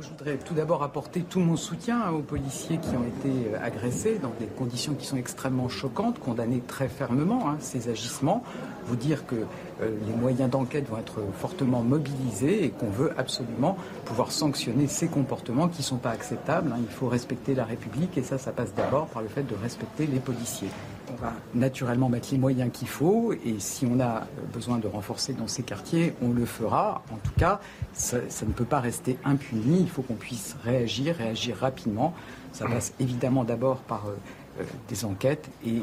Je 0.00 0.06
voudrais 0.10 0.36
tout 0.36 0.54
d'abord 0.54 0.84
apporter 0.84 1.22
tout 1.22 1.40
mon 1.40 1.56
soutien 1.56 2.10
aux 2.10 2.22
policiers 2.22 2.78
qui 2.78 2.90
ont 2.90 3.04
été 3.04 3.48
euh, 3.48 3.58
agressés 3.60 4.20
dans 4.20 4.32
des 4.38 4.46
conditions 4.46 4.94
qui 4.94 5.06
sont 5.06 5.16
extrêmement 5.16 5.68
choquantes, 5.68 6.20
condamner 6.20 6.60
très 6.60 6.88
fermement 6.88 7.48
hein, 7.48 7.56
ces 7.58 7.88
agissements, 7.88 8.44
vous 8.84 8.94
dire 8.94 9.26
que 9.26 9.44
les 9.80 10.14
moyens 10.14 10.50
d'enquête 10.50 10.88
vont 10.88 10.98
être 10.98 11.20
fortement 11.38 11.82
mobilisés 11.82 12.64
et 12.64 12.70
qu'on 12.70 12.90
veut 12.90 13.12
absolument 13.16 13.76
pouvoir 14.04 14.32
sanctionner 14.32 14.86
ces 14.88 15.08
comportements 15.08 15.68
qui 15.68 15.78
ne 15.78 15.84
sont 15.84 15.96
pas 15.96 16.10
acceptables. 16.10 16.72
Hein. 16.72 16.80
Il 16.80 16.92
faut 16.92 17.08
respecter 17.08 17.54
la 17.54 17.64
République 17.64 18.16
et 18.18 18.22
ça, 18.22 18.38
ça 18.38 18.52
passe 18.52 18.74
d'abord 18.74 19.06
par 19.06 19.22
le 19.22 19.28
fait 19.28 19.42
de 19.42 19.54
respecter 19.54 20.06
les 20.06 20.18
policiers. 20.18 20.68
On 21.10 21.16
va 21.22 21.32
naturellement 21.54 22.08
mettre 22.08 22.28
les 22.32 22.38
moyens 22.38 22.70
qu'il 22.72 22.88
faut 22.88 23.32
et 23.32 23.56
si 23.58 23.86
on 23.86 24.00
a 24.00 24.26
besoin 24.52 24.78
de 24.78 24.86
renforcer 24.86 25.32
dans 25.32 25.46
ces 25.46 25.62
quartiers, 25.62 26.14
on 26.22 26.32
le 26.32 26.44
fera. 26.44 27.02
En 27.12 27.16
tout 27.16 27.32
cas, 27.38 27.60
ça, 27.92 28.18
ne 28.46 28.52
peut 28.52 28.64
pas 28.64 28.80
rester 28.80 29.18
impuni. 29.24 29.80
Il 29.80 29.88
faut 29.88 30.02
qu'on 30.02 30.14
puisse 30.14 30.56
réagir, 30.64 31.16
réagir 31.16 31.56
rapidement. 31.56 32.14
Ça 32.52 32.66
passe 32.66 32.92
évidemment 33.00 33.44
d'abord 33.44 33.78
par 33.78 34.06
euh, 34.06 34.16
euh, 34.60 34.64
des 34.88 35.04
enquêtes 35.04 35.48
et 35.64 35.82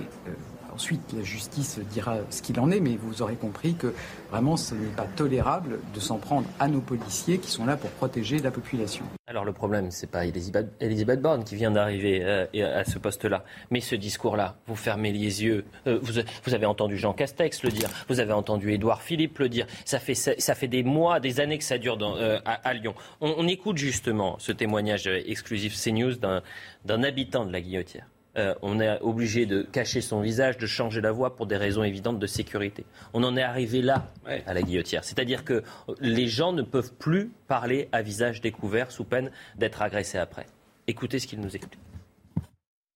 Ensuite, 0.75 1.13
la 1.13 1.23
justice 1.23 1.79
dira 1.89 2.17
ce 2.29 2.41
qu'il 2.41 2.59
en 2.59 2.69
est, 2.69 2.81
mais 2.81 2.97
vous 2.97 3.21
aurez 3.21 3.37
compris 3.37 3.75
que 3.75 3.93
vraiment 4.29 4.57
ce 4.57 4.75
n'est 4.75 4.89
pas 4.89 5.07
tolérable 5.15 5.79
de 5.93 5.99
s'en 6.01 6.17
prendre 6.17 6.49
à 6.59 6.67
nos 6.67 6.81
policiers 6.81 7.37
qui 7.37 7.49
sont 7.49 7.65
là 7.65 7.77
pour 7.77 7.89
protéger 7.91 8.39
la 8.39 8.51
population. 8.51 9.05
Alors 9.25 9.45
le 9.45 9.53
problème, 9.53 9.89
c'est 9.89 10.11
pas 10.11 10.25
Elisabeth, 10.25 11.21
Borne 11.21 11.45
qui 11.45 11.55
vient 11.55 11.71
d'arriver 11.71 12.19
euh, 12.25 12.45
à 12.53 12.83
ce 12.83 12.99
poste-là, 12.99 13.45
mais 13.71 13.79
ce 13.79 13.95
discours-là, 13.95 14.57
vous 14.67 14.75
fermez 14.75 15.13
les 15.13 15.45
yeux. 15.45 15.63
Euh, 15.87 15.97
vous, 16.01 16.53
avez 16.53 16.65
entendu 16.65 16.97
Jean 16.97 17.13
Castex 17.13 17.63
le 17.63 17.69
dire, 17.69 17.89
vous 18.09 18.19
avez 18.19 18.33
entendu 18.33 18.73
Édouard 18.73 19.01
Philippe 19.01 19.39
le 19.39 19.47
dire. 19.47 19.67
Ça 19.85 19.99
fait, 19.99 20.67
des 20.67 20.83
mois, 20.83 21.21
des 21.21 21.39
années 21.39 21.57
que 21.57 21.63
ça 21.63 21.77
dure 21.77 21.97
euh, 22.01 22.37
à, 22.43 22.73
Lyon. 22.73 22.95
On, 23.21 23.33
on 23.37 23.47
écoute 23.47 23.77
justement 23.77 24.35
ce 24.39 24.51
témoignage 24.51 25.07
exclusif 25.07 25.81
CNews 25.81 26.15
d'un 26.15 27.03
habitant 27.03 27.45
de 27.45 27.53
la 27.53 27.61
Guillotière. 27.61 28.07
Euh, 28.37 28.53
on 28.61 28.79
est 28.79 28.99
obligé 29.01 29.45
de 29.45 29.61
cacher 29.63 30.01
son 30.01 30.21
visage, 30.21 30.57
de 30.57 30.67
changer 30.67 31.01
la 31.01 31.11
voix 31.11 31.35
pour 31.35 31.47
des 31.47 31.57
raisons 31.57 31.83
évidentes 31.83 32.19
de 32.19 32.27
sécurité. 32.27 32.85
On 33.13 33.23
en 33.23 33.37
est 33.37 33.43
arrivé 33.43 33.81
là, 33.81 34.07
à 34.45 34.53
la 34.53 34.61
guillotière. 34.61 35.03
C'est-à-dire 35.03 35.45
que 35.45 35.63
les 35.99 36.27
gens 36.27 36.51
ne 36.51 36.61
peuvent 36.61 36.93
plus 36.93 37.31
parler 37.47 37.89
à 37.91 38.01
visage 38.01 38.41
découvert 38.41 38.91
sous 38.91 39.05
peine 39.05 39.31
d'être 39.55 39.81
agressés 39.81 40.17
après. 40.17 40.47
Écoutez 40.87 41.19
ce 41.19 41.27
qu'ils 41.27 41.39
nous 41.39 41.55
expliquent. 41.55 41.79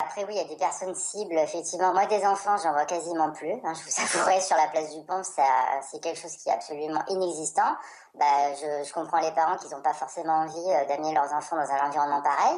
Après, 0.01 0.23
oui, 0.23 0.31
il 0.31 0.37
y 0.37 0.45
a 0.45 0.47
des 0.47 0.57
personnes 0.57 0.95
cibles, 0.95 1.37
effectivement. 1.37 1.93
Moi, 1.93 2.05
des 2.07 2.25
enfants, 2.25 2.55
j'en 2.57 2.71
vois 2.71 2.85
quasiment 2.85 3.31
plus. 3.31 3.51
Hein, 3.51 3.73
je 3.73 3.83
vous 3.83 4.01
avouerai, 4.01 4.41
sur 4.41 4.57
la 4.57 4.67
place 4.67 4.95
du 4.95 5.03
pont, 5.05 5.21
c'est 5.23 5.99
quelque 5.99 6.17
chose 6.17 6.35
qui 6.35 6.49
est 6.49 6.53
absolument 6.53 7.03
inexistant. 7.09 7.75
Bah, 8.17 8.25
je, 8.55 8.87
je 8.87 8.93
comprends 8.93 9.19
les 9.19 9.31
parents 9.31 9.57
qui 9.57 9.69
n'ont 9.69 9.81
pas 9.81 9.93
forcément 9.93 10.33
envie 10.33 10.71
euh, 10.71 10.85
d'amener 10.87 11.13
leurs 11.13 11.31
enfants 11.33 11.57
dans 11.57 11.69
un 11.69 11.87
environnement 11.87 12.21
pareil. 12.21 12.57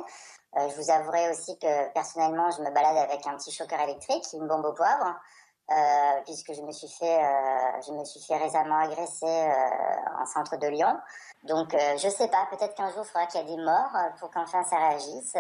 Euh, 0.58 0.68
je 0.70 0.76
vous 0.76 0.92
avouerai 0.92 1.30
aussi 1.30 1.58
que 1.58 1.94
personnellement, 1.94 2.52
je 2.52 2.62
me 2.62 2.72
balade 2.72 2.98
avec 2.98 3.26
un 3.26 3.38
petit 3.38 3.52
choqueur 3.52 3.80
électrique, 3.82 4.26
une 4.34 4.48
bombe 4.48 4.66
au 4.66 4.74
poivre, 4.74 5.16
euh, 5.72 6.22
puisque 6.26 6.54
je 6.54 6.62
me 6.62 6.72
suis 6.72 6.90
fait, 6.90 7.24
euh, 7.24 7.82
je 7.88 7.94
me 7.94 8.04
suis 8.04 8.20
fait 8.20 8.36
récemment 8.36 8.80
agresser 8.80 9.52
en 10.20 10.26
centre 10.26 10.58
de 10.58 10.68
Lyon. 10.68 10.98
Donc, 11.44 11.74
je 11.74 12.10
sais 12.10 12.28
pas, 12.28 12.48
peut-être 12.52 12.76
qu'un 12.76 12.90
jour, 12.90 13.04
il 13.04 13.08
faudra 13.08 13.26
qu'il 13.28 13.42
y 13.42 13.44
ait 13.44 13.56
des 13.56 13.64
morts 13.64 13.96
pour 14.20 14.30
qu'enfin 14.30 14.64
ça 14.64 14.78
réagisse. 14.78 15.36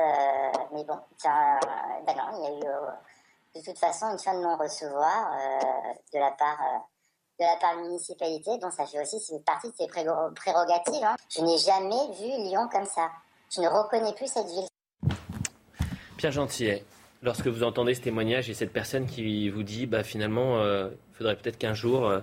mais 0.71 0.83
bon, 0.85 0.97
tiens, 1.17 1.59
ben 2.07 2.15
non, 2.15 2.37
il 2.37 2.43
y 2.43 2.47
a 2.47 2.57
eu 2.57 3.59
de 3.59 3.61
toute 3.65 3.77
façon 3.77 4.07
une 4.07 4.19
fin 4.19 4.33
de 4.33 4.39
non-recevoir 4.39 5.31
de 6.13 6.19
la 6.19 6.31
part 6.31 6.57
de 7.39 7.45
la 7.45 7.55
part 7.57 7.73
de 7.73 7.81
la 7.81 7.87
municipalité, 7.87 8.57
dont 8.59 8.71
ça 8.71 8.85
fait 8.85 9.01
aussi 9.01 9.19
partie 9.45 9.69
de 9.69 9.75
ses 9.75 9.87
prérogatives. 9.87 11.03
Hein. 11.03 11.15
Je 11.29 11.41
n'ai 11.41 11.57
jamais 11.57 12.07
vu 12.13 12.27
Lyon 12.43 12.69
comme 12.71 12.85
ça. 12.85 13.09
Je 13.49 13.61
ne 13.61 13.67
reconnais 13.67 14.13
plus 14.13 14.27
cette 14.27 14.47
ville. 14.47 14.70
Pierre 16.17 16.31
Gentillet, 16.31 16.83
lorsque 17.23 17.47
vous 17.47 17.63
entendez 17.63 17.93
ce 17.93 18.01
témoignage 18.01 18.49
et 18.49 18.53
cette 18.53 18.73
personne 18.73 19.05
qui 19.05 19.49
vous 19.49 19.63
dit 19.63 19.87
bah, 19.87 20.03
finalement, 20.03 20.59
euh, 20.59 20.89
il 21.13 21.17
faudrait 21.17 21.35
peut-être 21.35 21.57
qu'un 21.57 21.73
jour, 21.73 22.07
euh, 22.07 22.19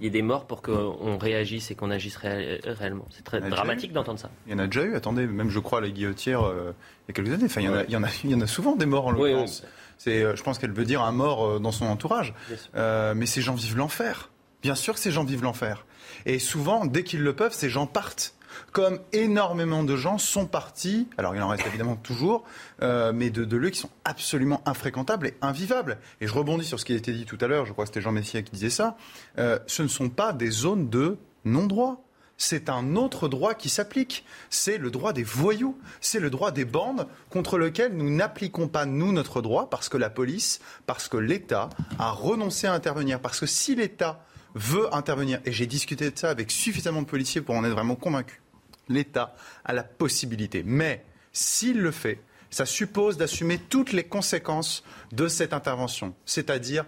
il 0.00 0.04
y 0.04 0.06
ait 0.08 0.10
des 0.10 0.22
morts 0.22 0.46
pour 0.46 0.62
qu'on 0.62 1.18
réagisse 1.18 1.70
et 1.70 1.74
qu'on 1.74 1.90
agisse 1.90 2.16
réellement. 2.16 3.06
C'est 3.10 3.24
très 3.24 3.40
dramatique 3.40 3.92
d'entendre 3.92 4.18
ça. 4.18 4.30
Il 4.46 4.52
y 4.52 4.54
en 4.54 4.58
a 4.58 4.66
déjà 4.66 4.82
eu, 4.82 4.94
attendez, 4.96 5.26
même 5.26 5.50
je 5.50 5.58
crois 5.60 5.78
à 5.78 5.80
la 5.82 5.88
guillotière 5.88 6.42
euh, 6.42 6.74
il 7.06 7.08
y 7.08 7.10
a 7.12 7.14
quelques 7.14 7.32
années. 7.32 7.44
Enfin, 7.44 7.60
il 7.60 7.66
y, 7.66 7.68
en 7.68 7.74
a, 7.74 7.84
il, 7.84 7.90
y 7.90 7.96
en 7.96 8.02
a, 8.02 8.08
il 8.24 8.30
y 8.30 8.34
en 8.34 8.40
a 8.40 8.46
souvent 8.46 8.76
des 8.76 8.86
morts 8.86 9.06
en 9.06 9.10
l'occurrence. 9.12 9.62
Euh, 10.06 10.34
je 10.34 10.42
pense 10.42 10.58
qu'elle 10.58 10.72
veut 10.72 10.84
dire 10.84 11.02
un 11.02 11.12
mort 11.12 11.46
euh, 11.46 11.58
dans 11.58 11.72
son 11.72 11.86
entourage. 11.86 12.34
mais 12.74 13.26
ces 13.26 13.40
gens 13.40 13.54
vivent 13.54 13.76
l'enfer. 13.76 14.30
Bien 14.62 14.74
sûr 14.74 14.94
que 14.94 15.00
ces 15.00 15.10
gens 15.10 15.24
vivent 15.24 15.42
l'enfer. 15.42 15.86
Et 16.26 16.38
souvent, 16.38 16.86
dès 16.86 17.04
qu'ils 17.04 17.22
le 17.22 17.34
peuvent, 17.34 17.52
ces 17.52 17.68
gens 17.68 17.86
partent 17.86 18.33
comme 18.72 18.98
énormément 19.12 19.84
de 19.84 19.96
gens 19.96 20.18
sont 20.18 20.46
partis, 20.46 21.08
alors 21.18 21.34
il 21.34 21.42
en 21.42 21.48
reste 21.48 21.66
évidemment 21.66 21.96
toujours, 21.96 22.44
euh, 22.82 23.12
mais 23.14 23.30
de, 23.30 23.56
lieux 23.56 23.70
qui 23.70 23.78
sont 23.78 23.90
absolument 24.04 24.62
infréquentables 24.66 25.28
et 25.28 25.34
invivables. 25.42 25.98
Et 26.20 26.26
je 26.26 26.32
rebondis 26.32 26.64
sur 26.64 26.80
ce 26.80 26.84
qui 26.84 26.92
a 26.92 26.96
été 26.96 27.12
dit 27.12 27.24
tout 27.24 27.38
à 27.40 27.46
l'heure, 27.46 27.66
je 27.66 27.72
crois 27.72 27.84
que 27.84 27.88
c'était 27.88 28.00
Jean 28.00 28.12
Messia 28.12 28.42
qui 28.42 28.52
disait 28.52 28.70
ça, 28.70 28.96
euh, 29.38 29.58
ce 29.66 29.82
ne 29.82 29.88
sont 29.88 30.08
pas 30.08 30.32
des 30.32 30.50
zones 30.50 30.88
de 30.88 31.18
non-droit. 31.44 32.00
C'est 32.36 32.68
un 32.68 32.96
autre 32.96 33.28
droit 33.28 33.54
qui 33.54 33.68
s'applique. 33.68 34.24
C'est 34.50 34.76
le 34.76 34.90
droit 34.90 35.12
des 35.12 35.22
voyous. 35.22 35.78
C'est 36.00 36.18
le 36.18 36.30
droit 36.30 36.50
des 36.50 36.64
bandes 36.64 37.06
contre 37.30 37.58
lequel 37.58 37.96
nous 37.96 38.10
n'appliquons 38.10 38.66
pas, 38.66 38.86
nous, 38.86 39.12
notre 39.12 39.40
droit, 39.40 39.70
parce 39.70 39.88
que 39.88 39.96
la 39.96 40.10
police, 40.10 40.60
parce 40.86 41.06
que 41.06 41.16
l'État 41.16 41.70
a 41.98 42.10
renoncé 42.10 42.66
à 42.66 42.72
intervenir. 42.72 43.20
Parce 43.20 43.38
que 43.38 43.46
si 43.46 43.76
l'État 43.76 44.24
veut 44.54 44.92
intervenir, 44.94 45.40
et 45.44 45.52
j'ai 45.52 45.66
discuté 45.66 46.10
de 46.10 46.18
ça 46.18 46.30
avec 46.30 46.50
suffisamment 46.50 47.02
de 47.02 47.06
policiers 47.06 47.40
pour 47.40 47.54
en 47.54 47.64
être 47.64 47.72
vraiment 47.72 47.96
convaincu, 47.96 48.40
l'État 48.88 49.34
a 49.64 49.72
la 49.72 49.82
possibilité. 49.82 50.62
Mais 50.64 51.04
s'il 51.32 51.80
le 51.80 51.90
fait, 51.90 52.20
ça 52.50 52.66
suppose 52.66 53.16
d'assumer 53.16 53.58
toutes 53.58 53.92
les 53.92 54.04
conséquences 54.04 54.84
de 55.12 55.26
cette 55.28 55.52
intervention, 55.52 56.14
c'est-à-dire, 56.24 56.84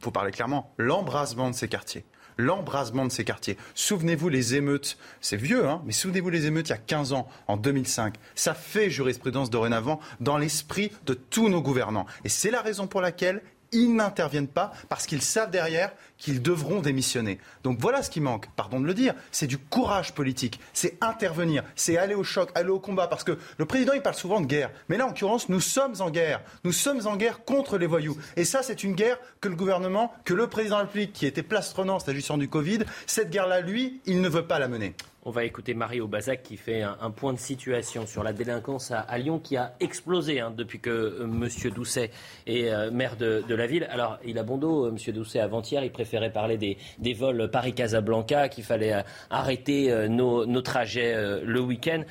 pour 0.00 0.12
parler 0.12 0.32
clairement, 0.32 0.74
l'embrasement 0.76 1.50
de 1.50 1.54
ces 1.54 1.68
quartiers 1.68 2.04
l'embrasement 2.36 3.04
de 3.04 3.12
ces 3.12 3.24
quartiers. 3.24 3.56
Souvenez-vous 3.74 4.28
les 4.28 4.54
émeutes, 4.54 4.98
c'est 5.20 5.36
vieux, 5.36 5.68
hein, 5.68 5.82
mais 5.84 5.92
souvenez-vous 5.92 6.30
les 6.30 6.46
émeutes 6.46 6.68
il 6.68 6.72
y 6.72 6.74
a 6.74 6.78
15 6.78 7.12
ans, 7.12 7.28
en 7.46 7.56
2005. 7.56 8.16
Ça 8.34 8.54
fait 8.54 8.90
jurisprudence 8.90 9.50
dorénavant 9.50 10.00
dans 10.20 10.38
l'esprit 10.38 10.90
de 11.06 11.14
tous 11.14 11.48
nos 11.48 11.62
gouvernants. 11.62 12.06
Et 12.24 12.28
c'est 12.28 12.50
la 12.50 12.62
raison 12.62 12.86
pour 12.86 13.00
laquelle 13.00 13.42
ils 13.74 13.94
n'interviennent 13.94 14.48
pas 14.48 14.72
parce 14.88 15.06
qu'ils 15.06 15.20
savent 15.20 15.50
derrière 15.50 15.92
qu'ils 16.16 16.40
devront 16.40 16.80
démissionner. 16.80 17.38
Donc 17.64 17.78
voilà 17.80 18.02
ce 18.02 18.08
qui 18.08 18.20
manque, 18.20 18.46
pardon 18.56 18.80
de 18.80 18.86
le 18.86 18.94
dire, 18.94 19.14
c'est 19.30 19.46
du 19.46 19.58
courage 19.58 20.14
politique, 20.14 20.60
c'est 20.72 20.96
intervenir, 21.02 21.64
c'est 21.74 21.98
aller 21.98 22.14
au 22.14 22.24
choc, 22.24 22.50
aller 22.54 22.70
au 22.70 22.78
combat, 22.78 23.08
parce 23.08 23.24
que 23.24 23.36
le 23.58 23.64
président 23.66 23.92
il 23.92 24.00
parle 24.00 24.14
souvent 24.14 24.40
de 24.40 24.46
guerre, 24.46 24.70
mais 24.88 24.96
là 24.96 25.04
en 25.04 25.08
l'occurrence 25.08 25.48
nous 25.48 25.60
sommes 25.60 25.94
en 26.00 26.10
guerre, 26.10 26.40
nous 26.62 26.72
sommes 26.72 27.06
en 27.06 27.16
guerre 27.16 27.44
contre 27.44 27.76
les 27.76 27.86
voyous, 27.86 28.16
et 28.36 28.44
ça 28.44 28.62
c'est 28.62 28.84
une 28.84 28.94
guerre 28.94 29.18
que 29.40 29.48
le 29.48 29.56
gouvernement, 29.56 30.12
que 30.24 30.34
le 30.34 30.46
président 30.46 30.76
de 30.76 30.80
la 30.82 30.86
République 30.86 31.12
qui 31.12 31.26
était 31.26 31.42
plastronant 31.42 31.98
s'agissant 31.98 32.38
du 32.38 32.48
Covid, 32.48 32.80
cette 33.06 33.30
guerre-là 33.30 33.60
lui, 33.60 34.00
il 34.06 34.20
ne 34.20 34.28
veut 34.28 34.46
pas 34.46 34.58
la 34.58 34.68
mener. 34.68 34.94
On 35.26 35.30
va 35.30 35.44
écouter 35.44 35.72
Mario 35.72 36.06
Bazac 36.06 36.42
qui 36.42 36.58
fait 36.58 36.82
un, 36.82 37.10
point 37.10 37.32
de 37.32 37.38
situation 37.38 38.06
sur 38.06 38.22
la 38.22 38.34
délinquance 38.34 38.90
à, 38.90 39.16
Lyon 39.16 39.38
qui 39.38 39.56
a 39.56 39.74
explosé 39.80 40.40
hein, 40.40 40.52
depuis 40.54 40.80
que 40.80 40.90
euh, 40.90 41.24
M. 41.24 41.48
Doucet 41.74 42.10
est 42.46 42.68
euh, 42.68 42.90
maire 42.90 43.16
de, 43.16 43.42
la 43.54 43.66
ville. 43.66 43.88
Alors, 43.90 44.18
il 44.26 44.38
a 44.38 44.42
bon 44.42 44.58
dos, 44.58 44.84
euh, 44.84 44.90
M. 44.90 45.14
Doucet, 45.14 45.40
avant-hier, 45.40 45.82
il 45.82 45.90
préférait 45.90 46.30
parler 46.30 46.58
des, 46.58 47.14
vols 47.14 47.50
Paris-Casablanca, 47.50 48.50
qu'il 48.50 48.64
fallait 48.64 49.02
arrêter 49.30 50.08
nos, 50.08 50.60
trajets 50.60 51.40
le 51.42 51.60
week-end, 51.60 52.02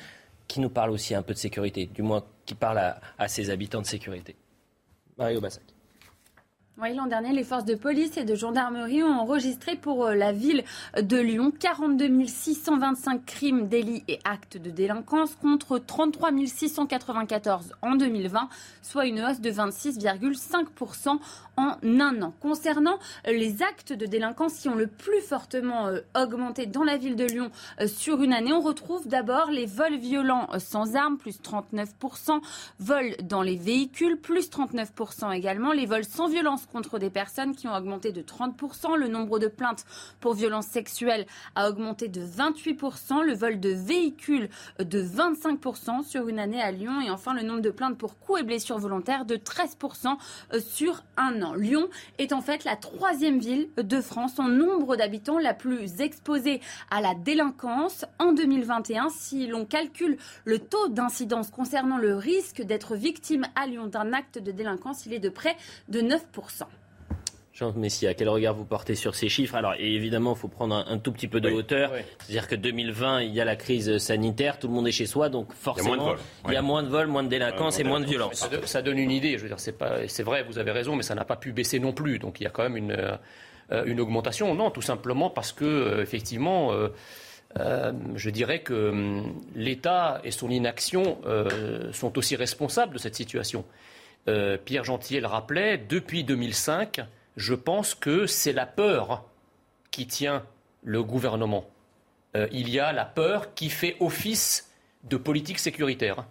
qui 0.48 0.58
nous 0.58 0.70
parle 0.70 0.90
aussi 0.90 1.14
un 1.14 1.22
peu 1.22 1.34
de 1.34 1.38
sécurité, 1.38 1.86
du 1.86 2.02
moins 2.02 2.24
qui 2.46 2.54
parle 2.54 2.78
à, 3.18 3.28
ses 3.28 3.50
habitants 3.50 3.80
de 3.80 3.86
sécurité. 3.86 4.34
Mario 5.16 5.40
Bazac. 5.40 5.73
Oui, 6.82 6.92
l'an 6.92 7.06
dernier, 7.06 7.30
les 7.30 7.44
forces 7.44 7.64
de 7.64 7.76
police 7.76 8.16
et 8.16 8.24
de 8.24 8.34
gendarmerie 8.34 9.04
ont 9.04 9.20
enregistré 9.20 9.76
pour 9.76 10.06
euh, 10.06 10.14
la 10.16 10.32
ville 10.32 10.64
de 11.00 11.16
Lyon 11.18 11.52
42 11.56 12.26
625 12.26 13.24
crimes, 13.24 13.68
délits 13.68 14.02
et 14.08 14.18
actes 14.24 14.56
de 14.56 14.70
délinquance 14.70 15.36
contre 15.36 15.78
33 15.78 16.30
694 16.44 17.74
en 17.80 17.94
2020, 17.94 18.48
soit 18.82 19.06
une 19.06 19.22
hausse 19.22 19.40
de 19.40 19.52
26,5% 19.52 21.20
en 21.56 21.76
un 21.84 22.22
an. 22.22 22.34
Concernant 22.40 22.98
les 23.24 23.62
actes 23.62 23.92
de 23.92 24.06
délinquance 24.06 24.54
qui 24.54 24.68
ont 24.68 24.74
le 24.74 24.88
plus 24.88 25.20
fortement 25.20 25.86
euh, 25.86 26.00
augmenté 26.20 26.66
dans 26.66 26.82
la 26.82 26.96
ville 26.96 27.14
de 27.14 27.24
Lyon 27.24 27.52
euh, 27.80 27.86
sur 27.86 28.20
une 28.20 28.32
année, 28.32 28.52
on 28.52 28.60
retrouve 28.60 29.06
d'abord 29.06 29.52
les 29.52 29.66
vols 29.66 29.98
violents 29.98 30.48
sans 30.58 30.96
armes, 30.96 31.18
plus 31.18 31.38
39%, 31.40 32.40
vols 32.80 33.14
dans 33.22 33.42
les 33.42 33.56
véhicules, 33.56 34.16
plus 34.16 34.50
39% 34.50 35.32
également, 35.32 35.70
les 35.70 35.86
vols 35.86 36.04
sans 36.04 36.26
violence 36.26 36.63
contre 36.66 36.98
des 36.98 37.10
personnes 37.10 37.54
qui 37.54 37.68
ont 37.68 37.74
augmenté 37.74 38.12
de 38.12 38.22
30%. 38.22 38.96
Le 38.96 39.08
nombre 39.08 39.38
de 39.38 39.48
plaintes 39.48 39.84
pour 40.20 40.34
violences 40.34 40.66
sexuelles 40.66 41.26
a 41.54 41.68
augmenté 41.68 42.08
de 42.08 42.24
28%. 42.24 43.22
Le 43.22 43.34
vol 43.34 43.60
de 43.60 43.70
véhicules 43.70 44.48
de 44.78 45.02
25% 45.02 46.04
sur 46.04 46.28
une 46.28 46.38
année 46.38 46.62
à 46.62 46.70
Lyon. 46.70 47.00
Et 47.00 47.10
enfin, 47.10 47.34
le 47.34 47.42
nombre 47.42 47.60
de 47.60 47.70
plaintes 47.70 47.98
pour 47.98 48.18
coups 48.18 48.40
et 48.40 48.44
blessures 48.44 48.78
volontaires 48.78 49.24
de 49.24 49.36
13% 49.36 50.16
sur 50.60 51.02
un 51.16 51.42
an. 51.42 51.54
Lyon 51.54 51.88
est 52.18 52.32
en 52.32 52.40
fait 52.40 52.64
la 52.64 52.76
troisième 52.76 53.38
ville 53.38 53.68
de 53.76 54.00
France 54.00 54.38
en 54.38 54.48
nombre 54.48 54.96
d'habitants 54.96 55.38
la 55.38 55.54
plus 55.54 56.00
exposée 56.00 56.60
à 56.90 57.00
la 57.00 57.14
délinquance 57.14 58.04
en 58.18 58.32
2021. 58.32 59.08
Si 59.10 59.46
l'on 59.46 59.64
calcule 59.64 60.18
le 60.44 60.58
taux 60.58 60.88
d'incidence 60.88 61.50
concernant 61.50 61.98
le 61.98 62.14
risque 62.14 62.62
d'être 62.62 62.96
victime 62.96 63.46
à 63.54 63.66
Lyon 63.66 63.86
d'un 63.86 64.12
acte 64.12 64.38
de 64.38 64.52
délinquance, 64.52 65.06
il 65.06 65.12
est 65.12 65.18
de 65.18 65.28
près 65.28 65.56
de 65.88 66.00
9%. 66.00 66.53
Jean 67.54 67.72
Messia, 67.72 68.14
quel 68.14 68.28
regard 68.28 68.52
vous 68.52 68.64
portez 68.64 68.96
sur 68.96 69.14
ces 69.14 69.28
chiffres? 69.28 69.54
Alors 69.54 69.74
évidemment, 69.78 70.34
il 70.34 70.38
faut 70.38 70.48
prendre 70.48 70.74
un, 70.74 70.98
tout 70.98 71.12
petit 71.12 71.28
peu 71.28 71.40
de 71.40 71.50
hauteur. 71.50 71.92
C'est-à-dire 72.18 72.48
que 72.48 72.56
2020, 72.56 73.22
il 73.22 73.32
y 73.32 73.40
a 73.40 73.44
la 73.44 73.54
crise 73.54 73.98
sanitaire, 73.98 74.58
tout 74.58 74.66
le 74.66 74.74
monde 74.74 74.88
est 74.88 74.92
chez 74.92 75.06
soi, 75.06 75.28
donc 75.28 75.52
forcément, 75.52 76.16
il 76.48 76.52
y 76.52 76.56
a 76.56 76.62
moins 76.62 76.82
de 76.82 76.88
vols, 76.88 77.06
moins 77.06 77.22
de, 77.22 77.28
délinquance 77.28 77.78
et 77.78 77.84
moins 77.84 78.00
de 78.00 78.06
violence. 78.06 78.48
Ça, 78.64 78.82
donne 78.82 78.98
une 78.98 79.12
idée. 79.12 79.38
Je 79.38 79.42
veux 79.42 79.48
dire, 79.48 79.60
c'est 79.60 79.78
pas, 79.78 80.08
c'est 80.08 80.24
vrai, 80.24 80.42
vous 80.42 80.58
avez 80.58 80.72
raison, 80.72 80.96
mais 80.96 81.04
ça 81.04 81.14
n'a 81.14 81.24
pas 81.24 81.36
pu 81.36 81.52
baisser 81.52 81.78
non 81.78 81.92
plus. 81.92 82.18
Donc 82.18 82.40
il 82.40 82.44
y 82.44 82.46
a 82.46 82.50
quand 82.50 82.64
même 82.64 82.76
une, 82.76 82.90
euh, 82.90 83.84
une 83.84 84.00
augmentation. 84.00 84.52
Non, 84.56 84.72
tout 84.72 84.82
simplement 84.82 85.30
parce 85.30 85.52
que 85.52 85.64
euh, 85.64 86.02
effectivement. 86.02 86.72
Euh, 86.72 86.88
je 88.16 88.30
dirais 88.30 88.62
que 88.62 88.90
hum, 88.90 89.40
l'État 89.54 90.20
et 90.24 90.32
son 90.32 90.50
inaction 90.50 91.18
sont 91.92 92.18
aussi 92.18 92.34
responsables 92.34 92.94
de 92.94 92.98
cette 92.98 93.14
situation. 93.14 93.64
Pierre 94.26 94.84
Gentil 94.84 95.20
le 95.20 95.26
rappelait, 95.26 95.78
depuis 95.78 96.24
2005, 96.24 97.00
je 97.36 97.54
pense 97.54 97.94
que 97.94 98.26
c'est 98.26 98.52
la 98.52 98.66
peur 98.66 99.24
qui 99.90 100.06
tient 100.06 100.44
le 100.82 101.02
gouvernement. 101.02 101.64
Euh, 102.36 102.48
il 102.52 102.68
y 102.68 102.78
a 102.78 102.92
la 102.92 103.04
peur 103.04 103.54
qui 103.54 103.70
fait 103.70 103.96
office 104.00 104.70
de 105.04 105.16
politique 105.16 105.58
sécuritaire. 105.58 106.24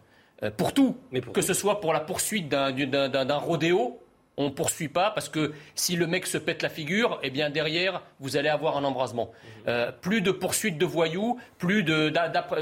Euh, 0.44 0.52
pour 0.52 0.74
tout, 0.74 0.98
que 1.34 1.42
ce 1.42 1.54
soit 1.54 1.80
pour 1.80 1.94
la 1.94 2.00
poursuite 2.00 2.50
d'un 2.50 3.38
rodéo, 3.38 4.00
on 4.36 4.46
ne 4.46 4.50
poursuit 4.50 4.90
pas 4.90 5.12
parce 5.12 5.30
que 5.30 5.54
si 5.76 5.96
le 5.96 6.08
mec 6.08 6.26
se 6.26 6.40
pète 6.40 6.64
la 6.64 6.70
figure, 6.70 7.20
eh 7.22 7.30
bien 7.30 7.50
derrière, 7.50 8.02
vous 8.20 8.36
allez 8.36 8.50
avoir 8.50 8.78
un 8.78 8.84
embrasement. 8.84 9.32
Euh, 9.68 9.92
plus 9.92 10.22
de 10.22 10.32
poursuites 10.32 10.78
de 10.78 10.86
voyous, 10.86 11.40
plus 11.60 11.84
de, 11.84 12.12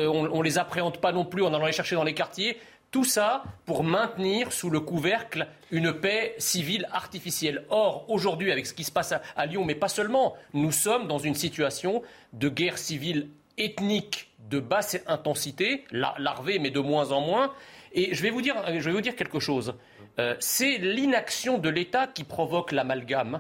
on, 0.08 0.38
ne 0.38 0.44
les 0.44 0.58
appréhende 0.58 0.98
pas 0.98 1.14
non 1.14 1.24
plus 1.24 1.44
en 1.44 1.54
allant 1.54 1.66
les 1.66 1.72
chercher 1.72 1.96
dans 1.96 2.04
les 2.04 2.14
quartiers. 2.14 2.58
Tout 2.92 3.06
ça 3.06 3.44
pour 3.66 3.86
maintenir 3.86 4.52
sous 4.52 4.70
le 4.70 4.82
couvercle 4.82 5.48
une 5.72 5.94
paix 5.94 6.36
civile 6.40 6.90
artificielle. 6.92 7.64
Or, 7.70 8.04
aujourd'hui, 8.10 8.52
avec 8.52 8.68
ce 8.68 8.74
qui 8.74 8.84
se 8.84 8.92
passe 8.92 9.14
à, 9.38 9.46
Lyon, 9.46 9.64
mais 9.64 9.76
pas 9.76 9.88
seulement, 9.88 10.36
nous 10.54 10.74
sommes 10.74 11.08
dans 11.08 11.18
une 11.18 11.34
situation 11.34 12.04
de 12.34 12.50
guerre 12.50 12.78
civile 12.78 13.30
ethnique 13.58 14.34
de 14.50 14.60
basse 14.60 15.00
intensité, 15.08 15.86
larvée, 15.92 16.60
mais 16.60 16.70
de 16.70 16.82
moins 16.82 17.14
en 17.14 17.22
moins. 17.22 17.54
Et 17.94 18.14
je 18.14 18.22
vais 18.22 18.30
vous 18.30 18.42
dire, 18.42 18.56
quelque 19.16 19.40
chose. 19.40 19.74
Euh, 20.20 20.36
c'est 20.40 20.78
l'inaction 20.78 21.60
de 21.60 21.70
l'État 21.70 22.08
qui 22.08 22.26
provoque 22.26 22.74
l'amalgame 22.74 23.40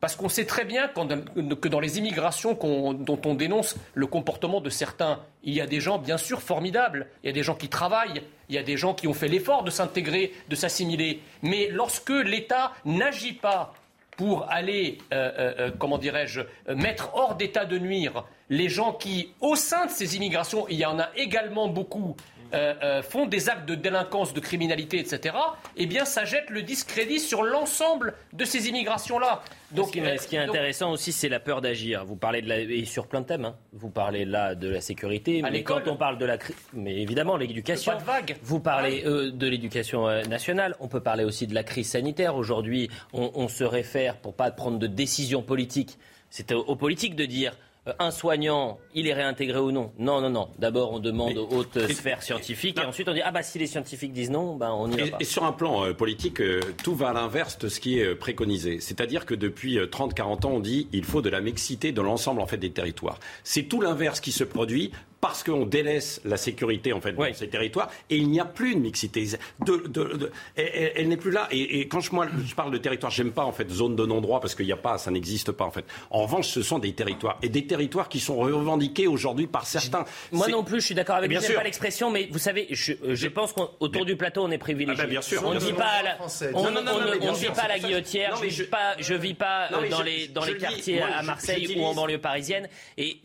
parce 0.00 0.14
qu'on 0.14 0.28
sait 0.28 0.44
très 0.44 0.64
bien 0.64 0.88
que 0.88 1.68
dans 1.68 1.80
les 1.80 1.98
immigrations 1.98 2.54
dont 2.54 3.20
on 3.24 3.34
dénonce 3.34 3.76
le 3.94 4.06
comportement 4.06 4.60
de 4.60 4.70
certains, 4.70 5.20
il 5.42 5.54
y 5.54 5.60
a 5.60 5.66
des 5.66 5.80
gens 5.80 5.98
bien 5.98 6.18
sûr 6.18 6.40
formidables, 6.40 7.08
il 7.22 7.26
y 7.26 7.30
a 7.30 7.32
des 7.32 7.42
gens 7.42 7.54
qui 7.54 7.68
travaillent, 7.68 8.22
il 8.48 8.54
y 8.54 8.58
a 8.58 8.62
des 8.62 8.76
gens 8.76 8.94
qui 8.94 9.08
ont 9.08 9.14
fait 9.14 9.28
l'effort 9.28 9.64
de 9.64 9.70
s'intégrer, 9.70 10.32
de 10.48 10.54
s'assimiler. 10.54 11.20
Mais 11.42 11.68
lorsque 11.70 12.10
l'État 12.10 12.72
n'agit 12.84 13.32
pas 13.32 13.74
pour 14.16 14.50
aller, 14.50 14.98
euh, 15.12 15.30
euh, 15.38 15.54
euh, 15.58 15.70
comment 15.78 15.96
dirais-je, 15.96 16.40
mettre 16.74 17.14
hors 17.14 17.36
d'état 17.36 17.64
de 17.64 17.78
nuire 17.78 18.24
les 18.50 18.68
gens 18.68 18.92
qui, 18.92 19.32
au 19.40 19.54
sein 19.54 19.86
de 19.86 19.90
ces 19.90 20.16
immigrations, 20.16 20.66
il 20.68 20.76
y 20.76 20.84
en 20.84 20.98
a 20.98 21.08
également 21.16 21.68
beaucoup, 21.68 22.16
euh, 22.54 22.74
euh, 22.82 23.02
font 23.02 23.26
des 23.26 23.48
actes 23.48 23.68
de 23.68 23.74
délinquance, 23.74 24.32
de 24.32 24.40
criminalité, 24.40 24.98
etc., 24.98 25.34
eh 25.76 25.86
bien, 25.86 26.04
ça 26.04 26.24
jette 26.24 26.50
le 26.50 26.62
discrédit 26.62 27.20
sur 27.20 27.42
l'ensemble 27.42 28.14
de 28.32 28.44
ces 28.44 28.68
immigrations-là. 28.68 29.42
Donc, 29.72 29.88
ce 29.88 30.26
qui 30.26 30.36
est, 30.36 30.38
intéressant 30.38 30.90
aussi, 30.90 31.12
c'est 31.12 31.28
la 31.28 31.40
peur 31.40 31.60
d'agir. 31.60 32.04
Vous 32.04 32.16
parlez 32.16 32.40
de 32.40 32.48
la, 32.48 32.58
et 32.60 32.84
sur 32.86 33.06
plein 33.06 33.20
de 33.20 33.26
thèmes. 33.26 33.44
Hein. 33.44 33.56
Vous 33.74 33.90
parlez 33.90 34.24
là 34.24 34.54
de 34.54 34.68
la 34.68 34.80
sécurité, 34.80 35.42
mais 35.42 35.62
quand 35.62 35.86
on 35.86 35.96
parle 35.96 36.16
de 36.16 36.24
la, 36.24 36.38
mais 36.72 36.96
évidemment 37.02 37.36
l'éducation. 37.36 37.92
Pas 37.92 37.98
de 37.98 38.04
vague. 38.04 38.36
Vous 38.42 38.60
parlez 38.60 39.04
euh, 39.04 39.30
de 39.30 39.46
l'éducation 39.46 40.06
nationale. 40.26 40.74
On 40.80 40.88
peut 40.88 41.00
parler 41.02 41.24
aussi 41.24 41.46
de 41.46 41.54
la 41.54 41.64
crise 41.64 41.90
sanitaire. 41.90 42.36
Aujourd'hui, 42.36 42.88
on, 43.12 43.30
on 43.34 43.48
se 43.48 43.64
réfère 43.64 44.16
pour 44.16 44.34
pas 44.34 44.50
prendre 44.50 44.78
de 44.78 44.86
décision 44.86 45.42
politique 45.42 45.98
C'est 46.30 46.52
aux 46.52 46.76
politiques 46.76 47.14
de 47.14 47.26
dire 47.26 47.52
euh, 47.52 47.67
un 47.98 48.10
soignant, 48.10 48.78
il 48.94 49.06
est 49.06 49.14
réintégré 49.14 49.58
ou 49.58 49.72
non 49.72 49.92
Non, 49.98 50.20
non, 50.20 50.30
non. 50.30 50.48
D'abord, 50.58 50.92
on 50.92 50.98
demande 50.98 51.36
aux 51.38 51.48
hautes 51.50 51.78
sphères 51.88 52.22
scientifiques 52.22 52.78
et 52.78 52.84
ensuite 52.84 53.08
on 53.08 53.14
dit 53.14 53.22
ah 53.22 53.30
bah 53.30 53.42
si 53.42 53.58
les 53.58 53.66
scientifiques 53.66 54.12
disent 54.12 54.30
non, 54.30 54.56
ben 54.56 54.70
on 54.70 54.90
y 54.90 54.96
va 54.96 55.06
et, 55.06 55.10
pas. 55.10 55.16
Et 55.20 55.24
sur 55.24 55.44
un 55.44 55.52
plan 55.52 55.84
euh, 55.84 55.94
politique, 55.94 56.40
euh, 56.40 56.60
tout 56.82 56.94
va 56.94 57.10
à 57.10 57.12
l'inverse 57.12 57.58
de 57.58 57.68
ce 57.68 57.80
qui 57.80 57.98
est 57.98 58.14
préconisé. 58.14 58.80
C'est-à-dire 58.80 59.26
que 59.26 59.34
depuis 59.34 59.78
30-40 59.78 60.46
ans, 60.46 60.50
on 60.50 60.60
dit 60.60 60.88
il 60.92 61.04
faut 61.04 61.22
de 61.22 61.30
la 61.30 61.40
mixité 61.40 61.92
de 61.92 62.00
l'ensemble 62.00 62.40
en 62.40 62.46
fait 62.46 62.58
des 62.58 62.70
territoires. 62.70 63.18
C'est 63.44 63.64
tout 63.64 63.80
l'inverse 63.80 64.20
qui 64.20 64.32
se 64.32 64.44
produit 64.44 64.92
parce 65.20 65.42
qu'on 65.42 65.66
délaisse 65.66 66.20
la 66.24 66.36
sécurité 66.36 66.92
en 66.92 67.00
fait 67.00 67.12
dans 67.12 67.32
ces 67.34 67.48
territoires 67.48 67.90
et 68.08 68.16
il 68.16 68.28
n'y 68.28 68.40
a 68.40 68.44
plus 68.44 68.74
de 68.74 68.80
mixité. 68.80 69.26
De, 69.64 70.30
elle, 70.56 71.08
n'est 71.08 71.16
plus 71.16 71.30
là. 71.30 71.48
Et, 71.50 71.88
quand 71.88 72.00
je, 72.00 72.12
moi 72.12 72.26
je 72.46 72.54
parle 72.54 72.70
de 72.70 72.78
territoire, 72.78 73.10
j'aime 73.10 73.32
pas 73.32 73.44
en 73.44 73.52
fait 73.52 73.68
zone 73.70 73.96
de 73.96 74.06
non-droit 74.06 74.40
parce 74.40 74.54
qu'il 74.54 74.66
n'y 74.66 74.72
a 74.72 74.76
pas, 74.76 74.98
ça 74.98 75.10
n'existe 75.10 75.52
pas 75.52 75.64
en 75.64 75.70
fait. 75.70 75.84
En 76.10 76.22
revanche, 76.22 76.48
ce 76.48 76.62
sont 76.62 76.78
des 76.78 76.92
territoires 76.92 77.38
et 77.42 77.48
des 77.48 77.66
territoires 77.66 78.08
qui 78.08 78.20
sont 78.20 78.36
revendiqués 78.36 79.08
aujourd'hui 79.08 79.46
par 79.46 79.66
certains. 79.66 80.04
Moi 80.30 80.48
non 80.48 80.62
plus, 80.62 80.80
je 80.80 80.86
suis 80.86 80.94
d'accord 80.94 81.16
avec 81.16 81.30
bien 81.30 81.40
vous. 81.40 81.52
pas 81.52 81.64
l'expression, 81.64 82.10
mais 82.10 82.28
vous 82.30 82.38
savez, 82.38 82.68
je, 82.70 82.92
je 83.02 83.28
pense 83.28 83.52
qu'autour 83.52 84.04
du 84.04 84.16
plateau, 84.16 84.44
on 84.44 84.50
est 84.50 84.58
privilégié. 84.58 85.00
Ah 85.00 85.04
ben 85.04 85.10
bien 85.10 85.22
sûr. 85.22 85.42
On 85.44 85.54
ne 85.54 85.58
dit 85.58 85.72
pas, 85.72 86.02
la, 86.02 86.18
on, 86.54 87.28
on, 87.28 87.32
vit 87.32 87.46
pas 87.48 87.68
la 87.68 87.78
guillotière. 87.78 88.36
je, 88.36 88.46
vis 88.46 88.68
pas, 88.68 88.96
je 88.98 89.14
vis 89.14 89.34
pas 89.34 89.68
dans 89.90 90.02
les 90.02 90.28
dans 90.28 90.44
les 90.44 90.56
quartiers 90.56 91.02
à 91.02 91.22
Marseille 91.22 91.74
ou 91.76 91.84
en 91.84 91.94
banlieue 91.94 92.20
parisienne. 92.20 92.68
Et 92.96 93.20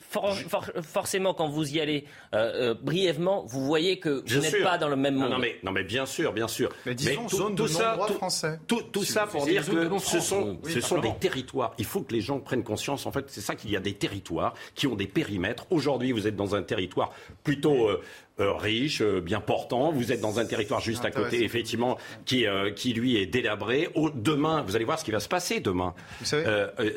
forcément, 0.82 1.34
quand 1.34 1.49
vous 1.49 1.75
y 1.75 1.82
allez 1.83 2.05
euh, 2.33 2.71
euh, 2.71 2.73
brièvement, 2.73 3.43
vous 3.45 3.63
voyez 3.63 3.99
que 3.99 4.23
vous 4.25 4.41
n'êtes 4.41 4.63
pas 4.63 4.77
dans 4.77 4.89
le 4.89 4.95
même 4.95 5.15
monde. 5.15 5.29
Non, 5.29 5.37
mais, 5.37 5.59
non, 5.63 5.71
mais 5.71 5.83
bien 5.83 6.05
sûr, 6.05 6.33
bien 6.33 6.47
sûr. 6.47 6.69
Mais 6.85 6.95
disons 6.95 7.29
zone 7.29 7.55
de 7.55 7.67
ça, 7.67 7.97
tout, 8.07 8.13
français. 8.13 8.59
Tout, 8.67 9.03
ça 9.03 9.27
pour 9.27 9.45
dire 9.45 9.65
que 9.65 9.99
ce 9.99 10.19
sont, 10.19 10.59
ce 10.67 10.81
sont 10.81 10.99
des 10.99 11.13
territoires. 11.19 11.73
Il 11.77 11.85
faut 11.85 12.01
que 12.01 12.13
les 12.13 12.21
gens 12.21 12.39
prennent 12.39 12.63
conscience. 12.63 13.05
En 13.05 13.11
fait, 13.11 13.25
c'est 13.27 13.41
ça 13.41 13.55
qu'il 13.55 13.69
y 13.69 13.77
a 13.77 13.79
des 13.79 13.93
territoires 13.93 14.55
qui 14.73 14.87
ont 14.87 14.95
des 14.95 15.07
périmètres. 15.07 15.67
Aujourd'hui, 15.69 16.11
vous 16.11 16.27
êtes 16.27 16.35
dans 16.35 16.55
un 16.55 16.63
territoire 16.63 17.11
plutôt 17.43 17.89
euh, 17.89 18.53
riche, 18.53 19.03
bien 19.03 19.39
portant. 19.39 19.91
Vous 19.91 20.11
êtes 20.11 20.21
dans 20.21 20.39
un 20.39 20.45
territoire 20.45 20.79
juste 20.79 21.05
à 21.05 21.11
côté, 21.11 21.43
effectivement, 21.43 21.97
qui, 22.25 22.45
qui 22.75 22.93
lui 22.93 23.17
est 23.17 23.27
délabré. 23.27 23.89
demain, 24.15 24.63
vous 24.63 24.75
allez 24.75 24.85
voir 24.85 24.97
ce 24.97 25.05
qui 25.05 25.11
va 25.11 25.19
se 25.19 25.29
passer 25.29 25.59
demain. 25.59 25.93
Vous 26.19 26.25
savez 26.25 26.43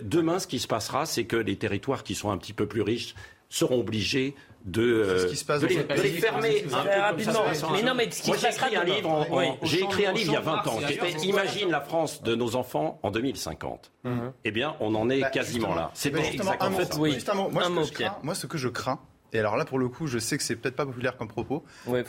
demain, 0.02 0.38
ce 0.38 0.46
qui 0.46 0.58
se 0.58 0.66
passera, 0.66 1.06
c'est 1.06 1.24
que 1.24 1.36
les 1.36 1.56
territoires 1.56 2.02
qui 2.02 2.14
sont 2.14 2.30
un 2.30 2.38
petit 2.38 2.52
peu 2.52 2.66
plus 2.66 2.82
riches 2.82 3.14
seront 3.48 3.80
obligés 3.80 4.34
de, 4.66 5.18
ce 5.20 5.26
qui 5.26 5.36
se 5.36 5.44
passe 5.44 5.60
de, 5.62 5.68
les, 5.68 5.76
de 5.76 6.02
les, 6.02 6.10
fermer 6.10 6.64
rapidement. 6.68 7.40
Mais 7.72 7.82
non, 7.82 7.94
mais 7.94 8.10
ce 8.10 8.22
qui 8.22 8.30
Moi, 8.30 8.36
j'ai 8.40 8.48
écrit 8.48 8.76
un 8.76 8.84
livre, 8.84 9.58
j'ai 9.62 9.80
écrit 9.82 10.06
un 10.06 10.12
livre 10.12 10.30
il 10.30 10.34
y 10.34 10.36
a 10.36 10.40
20 10.40 10.66
ans 10.66 10.78
qui 10.86 10.92
était 10.92 11.10
Imagine 11.26 11.70
la 11.70 11.80
France 11.80 12.22
de 12.22 12.34
nos 12.34 12.56
enfants 12.56 12.98
en 13.02 13.10
2050. 13.10 13.92
Mhm. 14.04 14.32
Eh 14.44 14.50
bien, 14.50 14.76
on 14.80 14.94
en 14.94 15.08
est 15.08 15.30
quasiment 15.30 15.74
là. 15.74 15.90
C'est 15.94 16.10
pas 16.10 16.18
exactement 16.18 16.76
ça. 16.76 17.10
Juste 17.10 17.28
un 17.28 17.34
mot. 17.34 17.50
Moi, 17.50 17.64
ce 17.64 17.70
que 17.70 17.84
je 17.84 17.92
crains, 17.92 18.18
moi, 18.22 18.34
ce 18.34 18.46
que 18.46 18.58
je 18.58 18.68
crains, 18.68 19.00
et 19.32 19.38
alors 19.38 19.56
là, 19.56 19.64
pour 19.64 19.78
le 19.78 19.88
coup, 19.88 20.06
je 20.06 20.18
sais 20.18 20.36
que 20.36 20.42
c'est 20.42 20.56
peut-être 20.56 20.76
pas 20.76 20.86
populaire 20.86 21.16
comme 21.16 21.28
propos, 21.28 21.64
mais 21.86 22.04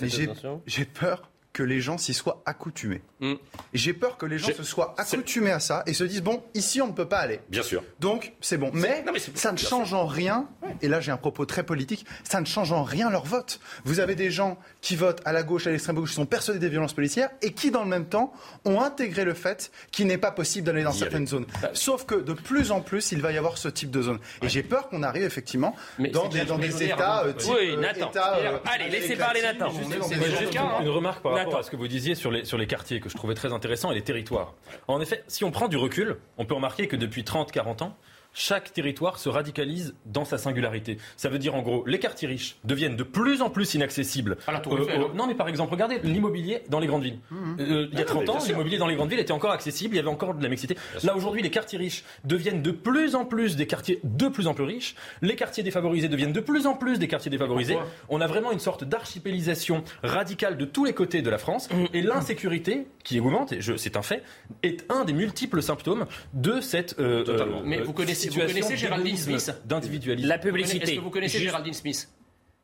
j'ai 0.65 0.85
peur 0.85 1.29
que 1.57 1.63
les 1.63 1.81
gens 1.81 1.97
s'y 1.97 2.13
soient 2.13 2.43
accoutumés. 2.45 3.01
Mm. 3.19 3.33
Et 3.73 3.77
j'ai 3.79 3.93
peur 3.93 4.17
que 4.17 4.27
les 4.27 4.37
gens 4.37 4.53
se 4.55 4.61
soient 4.61 4.93
accoutumés 4.95 5.49
à 5.49 5.59
ça 5.59 5.81
et 5.87 5.95
se 5.95 6.03
disent 6.03 6.21
bon, 6.21 6.43
ici 6.53 6.83
on 6.83 6.87
ne 6.87 6.91
peut 6.91 7.07
pas 7.07 7.17
aller. 7.17 7.39
Bien 7.49 7.63
sûr. 7.63 7.83
Donc 7.99 8.33
c'est 8.41 8.57
bon. 8.57 8.69
Mais, 8.75 9.03
ça 9.33 9.51
ne 9.51 9.57
change 9.57 9.91
en 9.95 10.05
rien, 10.05 10.47
et 10.83 10.87
là 10.87 10.99
j'ai 10.99 11.11
un 11.11 11.17
propos 11.17 11.47
très 11.47 11.63
politique, 11.63 12.05
ça 12.23 12.39
ne 12.41 12.45
change 12.45 12.71
en 12.71 12.83
rien 12.83 13.09
leur 13.09 13.25
vote. 13.25 13.59
Vous 13.85 13.99
avez 13.99 14.13
des 14.13 14.29
gens 14.29 14.59
qui 14.81 14.95
votent 14.95 15.23
à 15.25 15.33
la 15.33 15.41
gauche, 15.41 15.65
à 15.65 15.71
l'extrême 15.71 15.95
gauche, 15.95 16.09
qui 16.09 16.15
sont 16.15 16.27
persuadés 16.27 16.59
des 16.59 16.69
violences 16.69 16.93
policières 16.93 17.31
et 17.41 17.53
qui 17.53 17.71
dans 17.71 17.81
le 17.81 17.89
même 17.89 18.05
temps 18.05 18.31
ont 18.63 18.79
intégré 18.79 19.25
le 19.25 19.33
fait 19.33 19.71
qu'il 19.91 20.05
n'est 20.05 20.19
pas 20.19 20.29
possible 20.29 20.67
d'aller 20.67 20.83
dans 20.83 20.91
certaines 20.91 21.25
zones. 21.25 21.47
Bah, 21.59 21.71
Sauf 21.73 22.05
que 22.05 22.13
de 22.13 22.33
plus 22.33 22.69
en 22.69 22.81
plus 22.81 23.11
il 23.11 23.21
va 23.23 23.31
y 23.31 23.37
avoir 23.39 23.57
ce 23.57 23.67
type 23.67 23.89
de 23.89 24.03
zone. 24.03 24.19
Et 24.43 24.49
j'ai 24.49 24.61
peur 24.61 24.89
qu'on 24.89 25.01
arrive 25.01 25.23
effectivement 25.23 25.75
dans 26.13 26.27
des, 26.27 26.45
dans 26.45 26.59
des 26.59 26.83
États 26.83 27.23
euh, 27.23 27.33
type 27.33 27.51
oui, 27.51 27.71
euh, 27.71 27.81
Nathan. 27.81 28.11
Euh, 28.15 28.59
Allez, 28.65 28.89
laissez 28.89 29.15
parler 29.15 29.41
Nathan. 29.41 29.71
Juste 29.71 30.55
une 30.55 30.89
remarque 30.89 31.23
par 31.23 31.33
rapport 31.33 31.46
à 31.55 31.63
ce 31.63 31.71
que 31.71 31.75
vous 31.75 31.87
disiez 31.87 32.15
sur 32.15 32.31
les, 32.31 32.45
sur 32.45 32.57
les 32.57 32.67
quartiers 32.67 32.99
que 32.99 33.09
je 33.09 33.15
trouvais 33.15 33.33
très 33.33 33.53
intéressant 33.53 33.91
et 33.91 33.95
les 33.95 34.01
territoires. 34.01 34.53
En 34.87 34.99
effet, 35.01 35.23
si 35.27 35.43
on 35.43 35.51
prend 35.51 35.67
du 35.67 35.77
recul, 35.77 36.17
on 36.37 36.45
peut 36.45 36.55
remarquer 36.55 36.87
que 36.87 36.95
depuis 36.95 37.23
30-40 37.23 37.83
ans, 37.83 37.97
chaque 38.37 38.71
territoire 38.71 39.17
se 39.17 39.29
radicalise 39.29 39.95
dans 40.05 40.23
sa 40.23 40.37
singularité. 40.37 40.99
Ça 41.17 41.27
veut 41.27 41.39
dire 41.39 41.55
en 41.55 41.63
gros, 41.63 41.83
les 41.87 41.97
quartiers 41.97 42.27
riches 42.27 42.57
deviennent 42.63 42.95
de 42.95 43.03
plus 43.03 43.41
en 43.41 43.49
plus 43.49 43.73
inaccessibles. 43.73 44.37
À 44.45 44.51
la 44.51 44.59
tour 44.59 44.75
euh, 44.75 45.07
non, 45.15 45.25
mais 45.25 45.33
par 45.33 45.49
exemple, 45.49 45.71
regardez 45.71 45.99
l'immobilier 46.03 46.61
dans 46.69 46.79
les 46.79 46.85
grandes 46.85 47.01
villes. 47.01 47.17
Mmh. 47.31 47.55
Euh, 47.59 47.87
il 47.91 47.97
y 47.97 48.01
a 48.01 48.05
30 48.05 48.25
ah, 48.27 48.31
ans, 48.33 48.37
l'immobilier 48.45 48.77
dans 48.77 48.85
les 48.85 48.95
grandes 48.95 49.09
villes 49.09 49.19
était 49.19 49.31
encore 49.31 49.51
accessible, 49.51 49.95
il 49.95 49.97
y 49.97 49.99
avait 49.99 50.07
encore 50.07 50.35
de 50.35 50.43
la 50.43 50.49
mixité. 50.49 50.77
Là 51.03 51.15
aujourd'hui, 51.15 51.41
les 51.41 51.49
quartiers 51.49 51.79
riches 51.79 52.03
deviennent 52.25 52.61
de 52.61 52.69
plus 52.69 53.15
en 53.15 53.25
plus 53.25 53.55
des 53.55 53.65
quartiers 53.65 53.99
de 54.03 54.27
plus 54.27 54.45
en 54.45 54.53
plus 54.53 54.65
riches. 54.65 54.95
Les 55.23 55.35
quartiers 55.35 55.63
défavorisés 55.63 56.07
deviennent 56.07 56.31
de 56.31 56.39
plus 56.39 56.67
en 56.67 56.75
plus 56.75 56.99
des 56.99 57.07
quartiers 57.07 57.31
défavorisés. 57.31 57.77
On 58.07 58.21
a 58.21 58.27
vraiment 58.27 58.51
une 58.51 58.59
sorte 58.59 58.83
d'archipélisation 58.83 59.83
radicale 60.03 60.57
de 60.57 60.65
tous 60.65 60.85
les 60.85 60.93
côtés 60.93 61.23
de 61.23 61.29
la 61.31 61.39
France. 61.39 61.69
Mmh. 61.71 61.85
Et 61.95 62.01
l'insécurité, 62.03 62.85
qui 63.03 63.19
augmente, 63.19 63.51
et 63.51 63.59
c'est 63.77 63.97
un 63.97 64.03
fait, 64.03 64.21
est 64.61 64.85
un 64.91 65.05
des 65.05 65.13
multiples 65.13 65.63
symptômes 65.63 66.05
de 66.33 66.61
cette. 66.61 66.99
Euh, 66.99 67.23
Totalement. 67.23 67.61
mais 67.65 67.79
vous 67.81 67.93
connaissez 67.93 68.26
vous 68.29 68.39
connaissez 68.39 68.77
Géraldine 68.77 69.17
Smith 69.17 69.51
D'individualisme. 69.65 70.27
La 70.27 70.37
publicité. 70.37 70.83
Est-ce 70.83 70.95
que 70.95 70.99
vous 70.99 71.09
connaissez 71.09 71.39
Géraldine 71.39 71.73
Smith? 71.73 72.09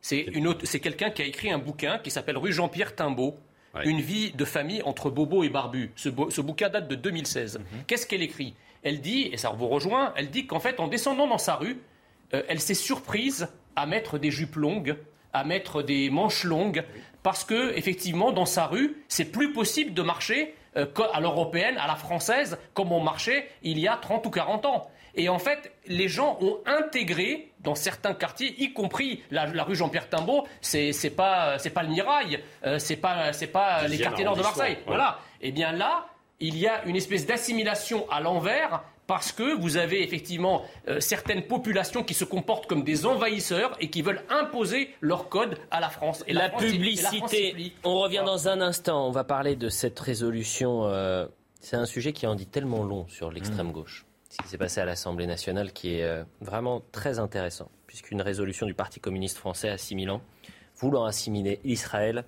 C'est 0.00 0.26
c'est 0.64 0.80
quelqu'un 0.80 1.10
qui 1.10 1.22
a 1.22 1.24
écrit 1.24 1.50
un 1.50 1.58
bouquin 1.58 1.98
qui 1.98 2.10
s'appelle 2.10 2.36
Rue 2.36 2.52
Jean-Pierre 2.52 2.94
Timbaud. 2.94 3.36
Une 3.84 4.00
vie 4.00 4.30
de 4.30 4.44
famille 4.44 4.82
entre 4.82 5.10
Bobo 5.10 5.42
et 5.42 5.48
Barbu. 5.48 5.90
Ce, 5.96 6.08
bouquin 6.08 6.68
date 6.68 6.86
de 6.86 6.94
2016. 6.94 7.58
Mhm. 7.58 7.64
Qu'est-ce 7.88 8.06
qu'elle 8.06 8.22
écrit? 8.22 8.54
Elle 8.84 9.00
dit, 9.00 9.30
et 9.32 9.36
ça 9.36 9.50
vous 9.50 9.66
rejoint, 9.66 10.12
elle 10.16 10.30
dit 10.30 10.46
qu'en 10.46 10.60
fait, 10.60 10.78
en 10.78 10.86
descendant 10.86 11.26
dans 11.26 11.38
sa 11.38 11.56
rue, 11.56 11.78
euh, 12.34 12.42
elle 12.48 12.60
s'est 12.60 12.74
surprise 12.74 13.48
à 13.74 13.86
mettre 13.86 14.18
des 14.18 14.30
jupes 14.30 14.56
longues, 14.56 14.96
à 15.32 15.42
mettre 15.42 15.82
des 15.82 16.10
manches 16.10 16.44
longues, 16.44 16.84
parce 17.22 17.44
que 17.44 17.76
effectivement, 17.76 18.30
dans 18.30 18.46
sa 18.46 18.66
rue, 18.66 19.02
c'est 19.08 19.24
plus 19.24 19.52
possible 19.52 19.94
de 19.94 20.02
marcher 20.02 20.54
à 20.74 21.20
l'européenne, 21.20 21.78
à 21.78 21.86
la 21.86 21.96
française, 21.96 22.58
comme 22.74 22.92
on 22.92 23.00
marchait 23.00 23.48
il 23.62 23.78
y 23.78 23.88
a 23.88 23.96
30 23.96 24.26
ou 24.26 24.30
40 24.30 24.66
ans. 24.66 24.90
Et 25.16 25.28
en 25.28 25.38
fait, 25.38 25.72
les 25.86 26.08
gens 26.08 26.38
ont 26.40 26.58
intégré 26.66 27.52
dans 27.60 27.74
certains 27.74 28.14
quartiers, 28.14 28.54
y 28.58 28.72
compris 28.72 29.22
la, 29.30 29.44
rue 29.62 29.76
Jean-Pierre 29.76 30.08
Timbaud, 30.08 30.46
c'est 30.60 30.92
pas 31.16 31.58
c'est 31.58 31.70
pas 31.70 31.82
le 31.82 31.90
Mirail, 31.90 32.42
euh, 32.66 32.78
c'est 32.78 32.96
pas 32.96 33.32
c'est 33.32 33.46
pas 33.46 33.86
les 33.86 33.98
quartiers 33.98 34.24
nord 34.24 34.36
de 34.36 34.42
Marseille. 34.42 34.78
Voilà. 34.86 35.20
Et 35.40 35.48
eh 35.48 35.52
bien 35.52 35.72
là, 35.72 36.06
il 36.40 36.58
y 36.58 36.66
a 36.66 36.84
une 36.84 36.96
espèce 36.96 37.26
d'assimilation 37.26 38.06
à 38.10 38.20
l'envers 38.20 38.82
parce 39.06 39.32
que 39.32 39.54
vous 39.54 39.76
avez 39.76 40.02
effectivement 40.02 40.62
euh, 40.88 41.00
certaines 41.00 41.42
populations 41.42 42.02
qui 42.02 42.14
se 42.14 42.24
comportent 42.24 42.66
comme 42.66 42.84
des 42.84 43.06
envahisseurs 43.06 43.76
et 43.80 43.90
qui 43.90 44.02
veulent 44.02 44.22
imposer 44.28 44.90
leur 45.00 45.28
code 45.28 45.58
à 45.70 45.80
la 45.80 45.90
France. 45.90 46.24
Et 46.26 46.32
la, 46.32 46.48
publicité, 46.48 47.72
on 47.84 48.00
revient 48.00 48.22
dans 48.24 48.48
un 48.48 48.60
instant, 48.60 49.06
on 49.06 49.10
va 49.10 49.24
parler 49.24 49.56
de 49.56 49.68
cette 49.68 49.98
résolution. 49.98 50.86
Euh, 50.86 51.26
c'est 51.60 51.76
un 51.76 51.86
sujet 51.86 52.12
qui 52.12 52.26
en 52.26 52.34
dit 52.34 52.46
tellement 52.46 52.82
long 52.84 53.06
sur 53.08 53.30
l'extrême 53.30 53.72
gauche 53.72 54.04
ce 54.30 54.42
qui 54.42 54.48
s'est 54.48 54.58
passé 54.58 54.80
à 54.80 54.84
l'Assemblée 54.84 55.28
nationale 55.28 55.72
qui 55.72 55.94
est 55.94 56.02
euh, 56.02 56.24
vraiment 56.40 56.82
très 56.90 57.20
intéressant, 57.20 57.70
puisqu'une 57.86 58.20
résolution 58.20 58.66
du 58.66 58.74
Parti 58.74 58.98
communiste 58.98 59.36
français 59.36 59.68
assimilant, 59.68 60.22
voulant 60.76 61.04
assimiler 61.04 61.60
Israël 61.62 62.24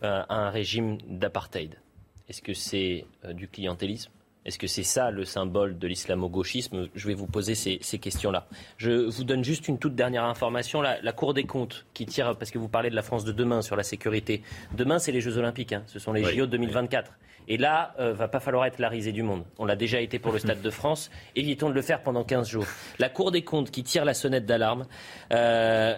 à 0.00 0.32
un 0.32 0.50
régime 0.50 0.98
d'apartheid. 1.08 1.80
Est-ce 2.28 2.42
que 2.42 2.54
c'est 2.54 3.06
du 3.32 3.48
clientélisme? 3.48 4.12
Est-ce 4.48 4.58
que 4.58 4.66
c'est 4.66 4.82
ça 4.82 5.10
le 5.10 5.26
symbole 5.26 5.78
de 5.78 5.86
l'islamo-gauchisme? 5.86 6.88
Je 6.94 7.06
vais 7.06 7.12
vous 7.12 7.26
poser 7.26 7.54
ces, 7.54 7.78
questions-là. 7.98 8.46
Je 8.78 8.90
vous 8.90 9.24
donne 9.24 9.44
juste 9.44 9.68
une 9.68 9.78
toute 9.78 9.94
dernière 9.94 10.24
information. 10.24 10.80
La, 10.80 10.98
la, 11.02 11.12
Cour 11.12 11.34
des 11.34 11.44
comptes 11.44 11.84
qui 11.92 12.06
tire, 12.06 12.34
parce 12.34 12.50
que 12.50 12.56
vous 12.58 12.68
parlez 12.68 12.88
de 12.88 12.94
la 12.94 13.02
France 13.02 13.24
de 13.24 13.32
demain 13.32 13.60
sur 13.60 13.76
la 13.76 13.82
sécurité. 13.82 14.42
Demain, 14.74 14.98
c'est 14.98 15.12
les 15.12 15.20
Jeux 15.20 15.36
Olympiques. 15.36 15.74
Hein. 15.74 15.82
Ce 15.86 15.98
sont 15.98 16.14
les 16.14 16.24
JO 16.24 16.46
2024. 16.46 17.12
Et 17.48 17.58
là, 17.58 17.94
euh, 17.98 18.14
va 18.14 18.28
pas 18.28 18.40
falloir 18.40 18.64
être 18.64 18.78
la 18.78 18.88
risée 18.88 19.12
du 19.12 19.22
monde. 19.22 19.44
On 19.58 19.66
l'a 19.66 19.76
déjà 19.76 20.00
été 20.00 20.18
pour 20.18 20.32
le 20.32 20.38
Stade 20.38 20.62
de 20.62 20.70
France. 20.70 21.10
Évitons 21.36 21.68
de 21.68 21.74
le 21.74 21.82
faire 21.82 22.02
pendant 22.02 22.24
15 22.24 22.48
jours. 22.48 22.66
La 22.98 23.10
Cour 23.10 23.30
des 23.30 23.42
comptes 23.42 23.70
qui 23.70 23.82
tire 23.82 24.06
la 24.06 24.14
sonnette 24.14 24.46
d'alarme. 24.46 24.86
Euh, 25.32 25.94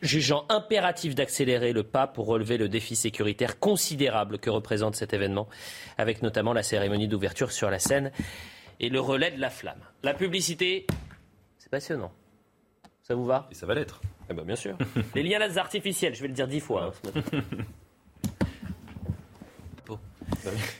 jugeant 0.00 0.44
impératif 0.48 1.14
d'accélérer 1.14 1.72
le 1.72 1.82
pas 1.82 2.06
pour 2.06 2.26
relever 2.26 2.56
le 2.56 2.68
défi 2.68 2.96
sécuritaire 2.96 3.58
considérable 3.58 4.38
que 4.38 4.50
représente 4.50 4.96
cet 4.96 5.12
événement, 5.12 5.48
avec 5.98 6.22
notamment 6.22 6.52
la 6.52 6.62
cérémonie 6.62 7.08
d'ouverture 7.08 7.52
sur 7.52 7.70
la 7.70 7.78
scène 7.78 8.10
et 8.80 8.88
le 8.88 9.00
relais 9.00 9.30
de 9.30 9.40
la 9.40 9.50
flamme. 9.50 9.82
La 10.02 10.14
publicité, 10.14 10.86
c'est 11.58 11.70
passionnant. 11.70 12.12
Ça 13.02 13.14
vous 13.14 13.26
va? 13.26 13.48
Et 13.50 13.54
ça 13.54 13.66
va 13.66 13.74
l'être. 13.74 14.00
Eh 14.30 14.34
ben, 14.34 14.44
bien 14.44 14.56
sûr. 14.56 14.76
Les 15.14 15.22
liens 15.22 15.40
artificiels, 15.56 16.14
je 16.14 16.22
vais 16.22 16.28
le 16.28 16.34
dire 16.34 16.46
dix 16.46 16.60
fois. 16.60 16.92
Hein, 17.14 17.42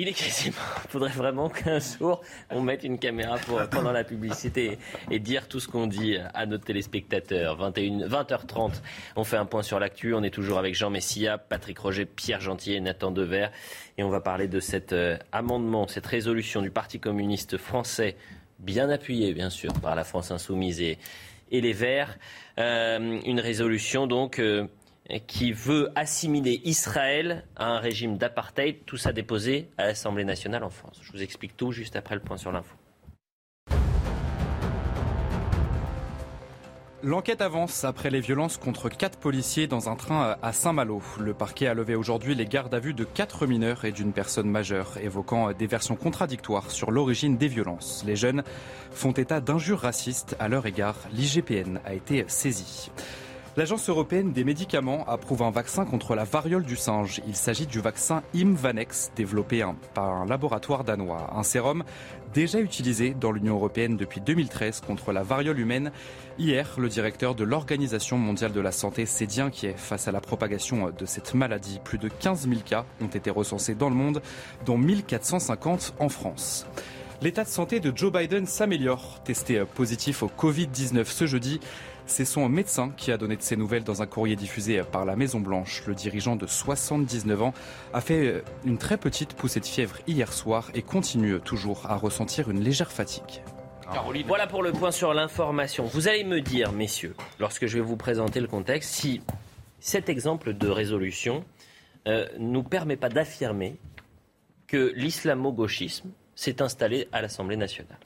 Il 0.00 0.08
est 0.08 0.14
quasiment. 0.14 0.56
Il 0.84 0.88
faudrait 0.88 1.10
vraiment 1.10 1.50
qu'un 1.50 1.78
jour 1.78 2.22
on 2.48 2.62
mette 2.62 2.84
une 2.84 2.98
caméra 2.98 3.36
pour, 3.36 3.60
pendant 3.68 3.92
la 3.92 4.02
publicité 4.02 4.78
et 5.10 5.18
dire 5.18 5.46
tout 5.46 5.60
ce 5.60 5.68
qu'on 5.68 5.86
dit 5.86 6.16
à 6.32 6.46
nos 6.46 6.56
téléspectateurs. 6.56 7.56
21, 7.56 8.08
20h30, 8.08 8.80
on 9.16 9.24
fait 9.24 9.36
un 9.36 9.44
point 9.44 9.62
sur 9.62 9.78
l'actu. 9.78 10.14
On 10.14 10.22
est 10.22 10.30
toujours 10.30 10.58
avec 10.58 10.74
Jean 10.74 10.88
Messia, 10.88 11.36
Patrick 11.36 11.78
Roger, 11.78 12.06
Pierre 12.06 12.40
Gentier 12.40 12.76
et 12.76 12.80
Nathan 12.80 13.10
Dever. 13.10 13.48
Et 13.98 14.02
on 14.02 14.08
va 14.08 14.22
parler 14.22 14.48
de 14.48 14.58
cet 14.58 14.94
euh, 14.94 15.18
amendement, 15.32 15.86
cette 15.86 16.06
résolution 16.06 16.62
du 16.62 16.70
Parti 16.70 16.98
communiste 16.98 17.58
français 17.58 18.16
bien 18.58 18.88
appuyée 18.88 19.34
bien 19.34 19.50
sûr 19.50 19.74
par 19.82 19.94
la 19.94 20.04
France 20.04 20.30
insoumise 20.30 20.80
et, 20.80 20.96
et 21.50 21.60
les 21.60 21.74
Verts. 21.74 22.16
Euh, 22.58 23.20
une 23.26 23.40
résolution 23.40 24.06
donc 24.06 24.38
euh, 24.38 24.66
qui 25.26 25.52
veut 25.52 25.90
assimiler 25.94 26.60
Israël 26.64 27.44
à 27.56 27.66
un 27.66 27.78
régime 27.78 28.18
d'apartheid, 28.18 28.84
tout 28.86 28.96
ça 28.96 29.12
déposé 29.12 29.68
à 29.78 29.86
l'Assemblée 29.86 30.24
nationale 30.24 30.64
en 30.64 30.70
France. 30.70 31.00
Je 31.02 31.12
vous 31.12 31.22
explique 31.22 31.56
tout 31.56 31.72
juste 31.72 31.96
après 31.96 32.14
le 32.14 32.20
point 32.20 32.36
sur 32.36 32.52
l'info. 32.52 32.76
L'enquête 37.02 37.40
avance 37.40 37.84
après 37.84 38.10
les 38.10 38.20
violences 38.20 38.58
contre 38.58 38.90
quatre 38.90 39.18
policiers 39.18 39.66
dans 39.66 39.88
un 39.88 39.96
train 39.96 40.36
à 40.42 40.52
Saint-Malo. 40.52 41.00
Le 41.18 41.32
parquet 41.32 41.66
a 41.66 41.72
levé 41.72 41.94
aujourd'hui 41.94 42.34
les 42.34 42.44
gardes 42.44 42.74
à 42.74 42.78
vue 42.78 42.92
de 42.92 43.04
quatre 43.04 43.46
mineurs 43.46 43.86
et 43.86 43.92
d'une 43.92 44.12
personne 44.12 44.50
majeure, 44.50 44.98
évoquant 44.98 45.50
des 45.52 45.66
versions 45.66 45.96
contradictoires 45.96 46.70
sur 46.70 46.90
l'origine 46.90 47.38
des 47.38 47.48
violences. 47.48 48.04
Les 48.06 48.16
jeunes 48.16 48.42
font 48.90 49.12
état 49.12 49.40
d'injures 49.40 49.80
racistes 49.80 50.36
à 50.38 50.48
leur 50.48 50.66
égard. 50.66 50.96
L'IGPN 51.14 51.80
a 51.86 51.94
été 51.94 52.26
saisie. 52.28 52.90
L'Agence 53.60 53.90
européenne 53.90 54.32
des 54.32 54.42
médicaments 54.42 55.04
approuve 55.06 55.42
un 55.42 55.50
vaccin 55.50 55.84
contre 55.84 56.14
la 56.14 56.24
variole 56.24 56.64
du 56.64 56.76
singe. 56.76 57.20
Il 57.28 57.36
s'agit 57.36 57.66
du 57.66 57.78
vaccin 57.78 58.22
Imvanex, 58.34 59.12
développé 59.14 59.62
par 59.92 60.14
un 60.14 60.24
laboratoire 60.24 60.82
danois. 60.82 61.30
Un 61.36 61.42
sérum 61.42 61.84
déjà 62.32 62.58
utilisé 62.58 63.12
dans 63.12 63.32
l'Union 63.32 63.56
européenne 63.56 63.98
depuis 63.98 64.22
2013 64.22 64.80
contre 64.80 65.12
la 65.12 65.22
variole 65.22 65.58
humaine. 65.58 65.92
Hier, 66.38 66.70
le 66.78 66.88
directeur 66.88 67.34
de 67.34 67.44
l'Organisation 67.44 68.16
mondiale 68.16 68.52
de 68.52 68.62
la 68.62 68.72
santé 68.72 69.04
s'est 69.04 69.26
dit 69.26 69.42
inquiet 69.42 69.74
face 69.76 70.08
à 70.08 70.12
la 70.12 70.22
propagation 70.22 70.90
de 70.98 71.04
cette 71.04 71.34
maladie. 71.34 71.80
Plus 71.84 71.98
de 71.98 72.08
15 72.08 72.48
000 72.48 72.62
cas 72.64 72.86
ont 73.02 73.08
été 73.08 73.28
recensés 73.28 73.74
dans 73.74 73.90
le 73.90 73.94
monde, 73.94 74.22
dont 74.64 74.78
1450 74.78 75.96
en 75.98 76.08
France. 76.08 76.66
L'état 77.22 77.44
de 77.44 77.50
santé 77.50 77.80
de 77.80 77.92
Joe 77.94 78.10
Biden 78.10 78.46
s'améliore. 78.46 79.20
Testé 79.24 79.62
positif 79.74 80.22
au 80.22 80.28
Covid-19 80.28 81.04
ce 81.04 81.26
jeudi, 81.26 81.60
c'est 82.10 82.24
son 82.24 82.48
médecin 82.48 82.92
qui 82.96 83.12
a 83.12 83.16
donné 83.16 83.36
de 83.36 83.42
ses 83.42 83.56
nouvelles 83.56 83.84
dans 83.84 84.02
un 84.02 84.06
courrier 84.06 84.36
diffusé 84.36 84.82
par 84.82 85.04
la 85.04 85.16
Maison 85.16 85.40
Blanche. 85.40 85.84
Le 85.86 85.94
dirigeant 85.94 86.36
de 86.36 86.46
79 86.46 87.42
ans 87.42 87.54
a 87.94 88.00
fait 88.00 88.42
une 88.64 88.78
très 88.78 88.96
petite 88.96 89.34
poussée 89.34 89.60
de 89.60 89.64
fièvre 89.64 89.96
hier 90.06 90.32
soir 90.32 90.70
et 90.74 90.82
continue 90.82 91.40
toujours 91.40 91.86
à 91.86 91.96
ressentir 91.96 92.50
une 92.50 92.60
légère 92.60 92.90
fatigue. 92.90 93.42
Caroline. 93.92 94.26
Voilà 94.26 94.46
pour 94.46 94.62
le 94.62 94.72
point 94.72 94.90
sur 94.90 95.14
l'information. 95.14 95.84
Vous 95.84 96.08
allez 96.08 96.24
me 96.24 96.40
dire, 96.40 96.72
messieurs, 96.72 97.14
lorsque 97.38 97.66
je 97.66 97.78
vais 97.78 97.84
vous 97.84 97.96
présenter 97.96 98.40
le 98.40 98.46
contexte, 98.46 98.90
si 98.92 99.20
cet 99.80 100.08
exemple 100.08 100.52
de 100.52 100.68
résolution 100.68 101.44
euh, 102.06 102.26
nous 102.38 102.62
permet 102.62 102.96
pas 102.96 103.08
d'affirmer 103.08 103.76
que 104.66 104.92
l'islamo-gauchisme 104.94 106.10
s'est 106.34 106.62
installé 106.62 107.08
à 107.12 107.20
l'Assemblée 107.22 107.56
nationale. 107.56 107.98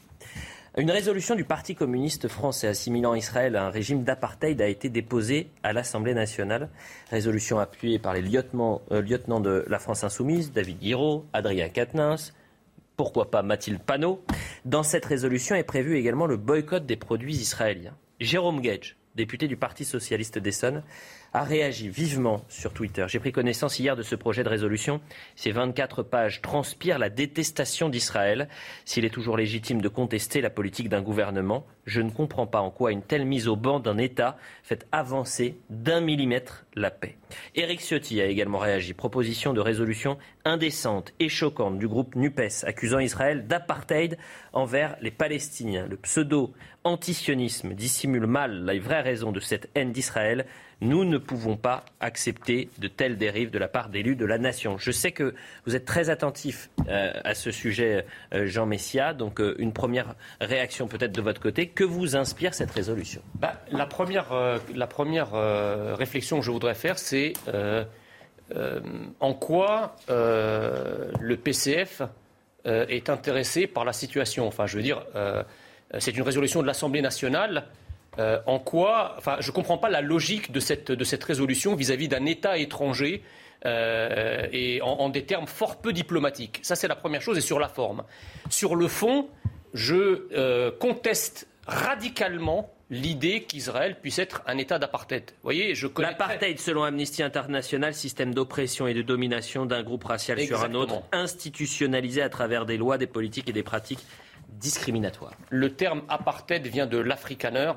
Une 0.76 0.90
résolution 0.90 1.36
du 1.36 1.44
Parti 1.44 1.76
communiste 1.76 2.26
français 2.26 2.66
assimilant 2.66 3.14
Israël 3.14 3.54
à 3.54 3.64
un 3.64 3.70
régime 3.70 4.02
d'apartheid 4.02 4.60
a 4.60 4.66
été 4.66 4.88
déposée 4.88 5.48
à 5.62 5.72
l'Assemblée 5.72 6.14
nationale. 6.14 6.68
Résolution 7.10 7.60
appuyée 7.60 8.00
par 8.00 8.12
les 8.12 8.22
lieutenants, 8.22 8.82
euh, 8.90 9.00
lieutenants 9.00 9.38
de 9.38 9.64
la 9.68 9.78
France 9.78 10.02
insoumise, 10.02 10.50
David 10.50 10.80
Guiraud, 10.80 11.26
Adrien 11.32 11.68
Quatennens, 11.68 12.34
pourquoi 12.96 13.30
pas 13.30 13.44
Mathilde 13.44 13.78
Panot. 13.78 14.24
Dans 14.64 14.82
cette 14.82 15.04
résolution 15.04 15.54
est 15.54 15.62
prévu 15.62 15.96
également 15.96 16.26
le 16.26 16.36
boycott 16.36 16.84
des 16.84 16.96
produits 16.96 17.36
israéliens. 17.36 17.94
Jérôme 18.18 18.60
Gage, 18.60 18.96
député 19.14 19.46
du 19.46 19.56
Parti 19.56 19.84
socialiste 19.84 20.40
d'Essonne, 20.40 20.82
a 21.34 21.42
réagi 21.42 21.88
vivement 21.88 22.44
sur 22.48 22.72
Twitter. 22.72 23.04
J'ai 23.08 23.18
pris 23.18 23.32
connaissance 23.32 23.80
hier 23.80 23.96
de 23.96 24.04
ce 24.04 24.14
projet 24.14 24.44
de 24.44 24.48
résolution. 24.48 25.00
Ces 25.34 25.50
24 25.50 26.04
pages 26.04 26.40
transpirent 26.40 26.98
la 26.98 27.10
détestation 27.10 27.88
d'Israël. 27.88 28.48
S'il 28.84 29.04
est 29.04 29.10
toujours 29.10 29.36
légitime 29.36 29.82
de 29.82 29.88
contester 29.88 30.40
la 30.40 30.48
politique 30.48 30.88
d'un 30.88 31.02
gouvernement, 31.02 31.66
je 31.86 32.00
ne 32.00 32.10
comprends 32.10 32.46
pas 32.46 32.60
en 32.60 32.70
quoi 32.70 32.92
une 32.92 33.02
telle 33.02 33.26
mise 33.26 33.48
au 33.48 33.56
banc 33.56 33.80
d'un 33.80 33.98
État 33.98 34.38
fait 34.62 34.86
avancer 34.92 35.58
d'un 35.70 36.00
millimètre 36.00 36.64
la 36.76 36.90
paix. 36.90 37.18
Éric 37.56 37.80
Ciotti 37.80 38.20
a 38.20 38.26
également 38.26 38.58
réagi. 38.58 38.94
Proposition 38.94 39.52
de 39.52 39.60
résolution 39.60 40.18
indécente 40.44 41.12
et 41.18 41.28
choquante 41.28 41.78
du 41.78 41.88
groupe 41.88 42.14
NUPES 42.14 42.64
accusant 42.64 43.00
Israël 43.00 43.46
d'apartheid 43.48 44.18
envers 44.52 44.96
les 45.00 45.10
Palestiniens. 45.10 45.86
Le 45.88 45.96
pseudo-antisionisme 46.84 47.74
dissimule 47.74 48.26
mal 48.26 48.64
la 48.64 48.78
vraie 48.78 49.00
raison 49.00 49.32
de 49.32 49.40
cette 49.40 49.68
haine 49.74 49.92
d'Israël. 49.92 50.44
Nous 50.80 51.04
ne 51.04 51.18
pouvons 51.18 51.56
pas 51.56 51.84
accepter 52.00 52.68
de 52.78 52.88
telles 52.88 53.16
dérives 53.16 53.50
de 53.50 53.58
la 53.58 53.68
part 53.68 53.88
d'élus 53.88 54.16
de 54.16 54.26
la 54.26 54.38
nation. 54.38 54.76
Je 54.76 54.90
sais 54.90 55.12
que 55.12 55.34
vous 55.66 55.74
êtes 55.74 55.86
très 55.86 56.10
attentif 56.10 56.68
euh, 56.88 57.12
à 57.24 57.34
ce 57.34 57.50
sujet, 57.50 58.04
euh, 58.34 58.46
Jean 58.46 58.66
Messia. 58.66 59.14
Donc, 59.14 59.40
euh, 59.40 59.54
une 59.58 59.72
première 59.72 60.14
réaction 60.40 60.86
peut-être 60.86 61.12
de 61.12 61.22
votre 61.22 61.40
côté. 61.40 61.68
Que 61.68 61.84
vous 61.84 62.16
inspire 62.16 62.52
cette 62.52 62.70
résolution? 62.70 63.22
Bah, 63.36 63.62
La 63.70 63.86
première, 63.86 64.26
la 64.74 64.86
première 64.86 65.32
réflexion 65.96 66.40
que 66.40 66.44
je 66.44 66.50
voudrais 66.50 66.74
faire, 66.74 66.98
c'est 66.98 67.32
en 69.20 69.34
quoi 69.34 69.96
le 70.10 71.36
PCF 71.36 72.02
est 72.66 73.08
intéressé 73.08 73.66
par 73.66 73.84
la 73.84 73.92
situation. 73.92 74.46
Enfin, 74.46 74.66
je 74.66 74.76
veux 74.76 74.82
dire, 74.82 75.02
c'est 75.98 76.16
une 76.16 76.22
résolution 76.22 76.62
de 76.62 76.66
l'Assemblée 76.66 77.02
nationale 77.02 77.66
euh, 78.18 78.38
en 78.46 78.58
quoi, 78.58 79.14
enfin, 79.18 79.36
je 79.40 79.50
ne 79.50 79.54
comprends 79.54 79.78
pas 79.78 79.88
la 79.88 80.00
logique 80.00 80.52
de 80.52 80.60
cette, 80.60 80.92
de 80.92 81.04
cette 81.04 81.24
résolution 81.24 81.74
vis-à-vis 81.74 82.08
d'un 82.08 82.26
État 82.26 82.58
étranger 82.58 83.22
euh, 83.66 84.46
et 84.52 84.80
en, 84.82 85.08
des 85.08 85.24
termes 85.24 85.46
fort 85.46 85.80
peu 85.80 85.92
diplomatiques. 85.92 86.60
Ça, 86.62 86.76
c'est 86.76 86.88
la 86.88 86.96
première 86.96 87.22
chose, 87.22 87.38
et 87.38 87.40
sur 87.40 87.58
la 87.58 87.68
forme. 87.68 88.04
Sur 88.50 88.76
le 88.76 88.88
fond, 88.88 89.28
je 89.72 90.28
euh, 90.32 90.70
conteste 90.70 91.48
radicalement 91.66 92.70
l'idée 92.90 93.42
qu'Israël 93.42 93.98
puisse 94.00 94.18
être 94.18 94.42
un 94.46 94.58
État 94.58 94.78
d'apartheid. 94.78 95.32
voyez, 95.42 95.74
je 95.74 95.86
connais 95.86 96.10
L'apartheid, 96.10 96.60
selon 96.60 96.84
Amnesty 96.84 97.22
International, 97.22 97.94
système 97.94 98.34
d'oppression 98.34 98.86
et 98.86 98.94
de 98.94 99.02
domination 99.02 99.64
d'un 99.64 99.82
groupe 99.82 100.04
racial 100.04 100.38
sur 100.40 100.62
un 100.62 100.74
autre, 100.74 101.02
institutionnalisé 101.10 102.20
à 102.20 102.28
travers 102.28 102.66
des 102.66 102.76
lois, 102.76 102.98
des 102.98 103.06
politiques 103.06 103.48
et 103.48 103.52
des 103.52 103.62
pratiques 103.62 104.04
discriminatoire. 104.64 105.34
Le 105.50 105.74
terme 105.74 106.02
apartheid 106.08 106.66
vient 106.66 106.86
de 106.86 106.96
l'afrikaner 106.96 107.72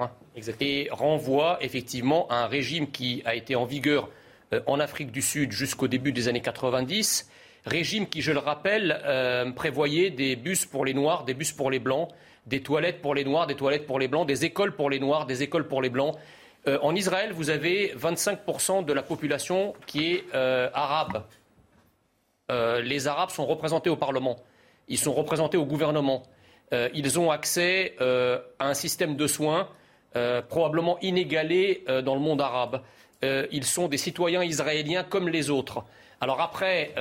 et 0.62 0.88
renvoie 0.90 1.58
effectivement 1.60 2.28
à 2.30 2.36
un 2.46 2.48
régime 2.48 2.90
qui 2.90 3.22
a 3.26 3.36
été 3.36 3.58
en 3.58 3.66
vigueur 3.66 4.10
euh, 4.54 4.62
en 4.68 4.80
Afrique 4.80 5.12
du 5.12 5.22
Sud 5.22 5.52
jusqu'au 5.52 5.90
début 5.90 6.14
des 6.14 6.30
années 6.30 6.42
90. 6.42 7.30
Régime 7.66 8.08
qui, 8.08 8.22
je 8.22 8.32
le 8.32 8.40
rappelle, 8.40 9.02
euh, 9.04 9.52
prévoyait 9.52 10.12
des 10.12 10.38
bus 10.38 10.66
pour 10.66 10.86
les 10.86 10.94
Noirs, 10.94 11.26
des 11.26 11.34
bus 11.34 11.52
pour 11.52 11.70
les 11.70 11.80
Blancs, 11.80 12.08
des 12.46 12.64
toilettes 12.64 13.02
pour 13.02 13.14
les 13.14 13.26
Noirs, 13.26 13.48
des 13.48 13.56
toilettes 13.56 13.86
pour 13.86 14.00
les 14.00 14.08
Blancs, 14.08 14.26
des 14.26 14.46
écoles 14.46 14.74
pour 14.74 14.90
les 14.90 15.00
Noirs, 15.00 15.26
des 15.26 15.44
écoles 15.44 15.68
pour 15.68 15.82
les 15.82 15.90
Blancs. 15.90 16.16
Euh, 16.70 16.80
en 16.82 16.96
Israël, 16.96 17.34
vous 17.34 17.50
avez 17.50 17.94
25% 17.98 18.86
de 18.86 18.94
la 18.94 19.04
population 19.04 19.74
qui 19.88 20.14
est 20.14 20.24
arabe. 20.34 21.24
les 22.50 23.08
Arabes 23.10 23.32
sont 23.32 23.46
représentés 23.46 23.90
au 23.90 23.98
Parlement. 23.98 24.38
Ils 24.88 24.98
sont 24.98 25.14
représentés 25.14 25.58
au 25.58 25.66
gouvernement. 25.66 26.24
Euh, 26.74 26.90
ils 26.94 27.20
ont 27.20 27.32
accès 27.32 27.96
euh, 28.02 28.40
à 28.60 28.68
un 28.68 28.74
système 28.74 29.16
de 29.16 29.28
soins 29.28 29.70
euh, 30.16 30.42
probablement 30.42 31.00
inégalé 31.00 31.84
dans 32.04 32.16
le 32.16 32.22
monde 32.22 32.42
arabe. 32.42 32.82
ils 33.24 33.66
sont 33.66 33.88
des 33.88 33.98
citoyens 33.98 34.44
israéliens 34.44 35.04
comme 35.04 35.30
les 35.30 35.50
autres. 35.50 35.84
Alors 36.22 36.42
après, 36.42 36.94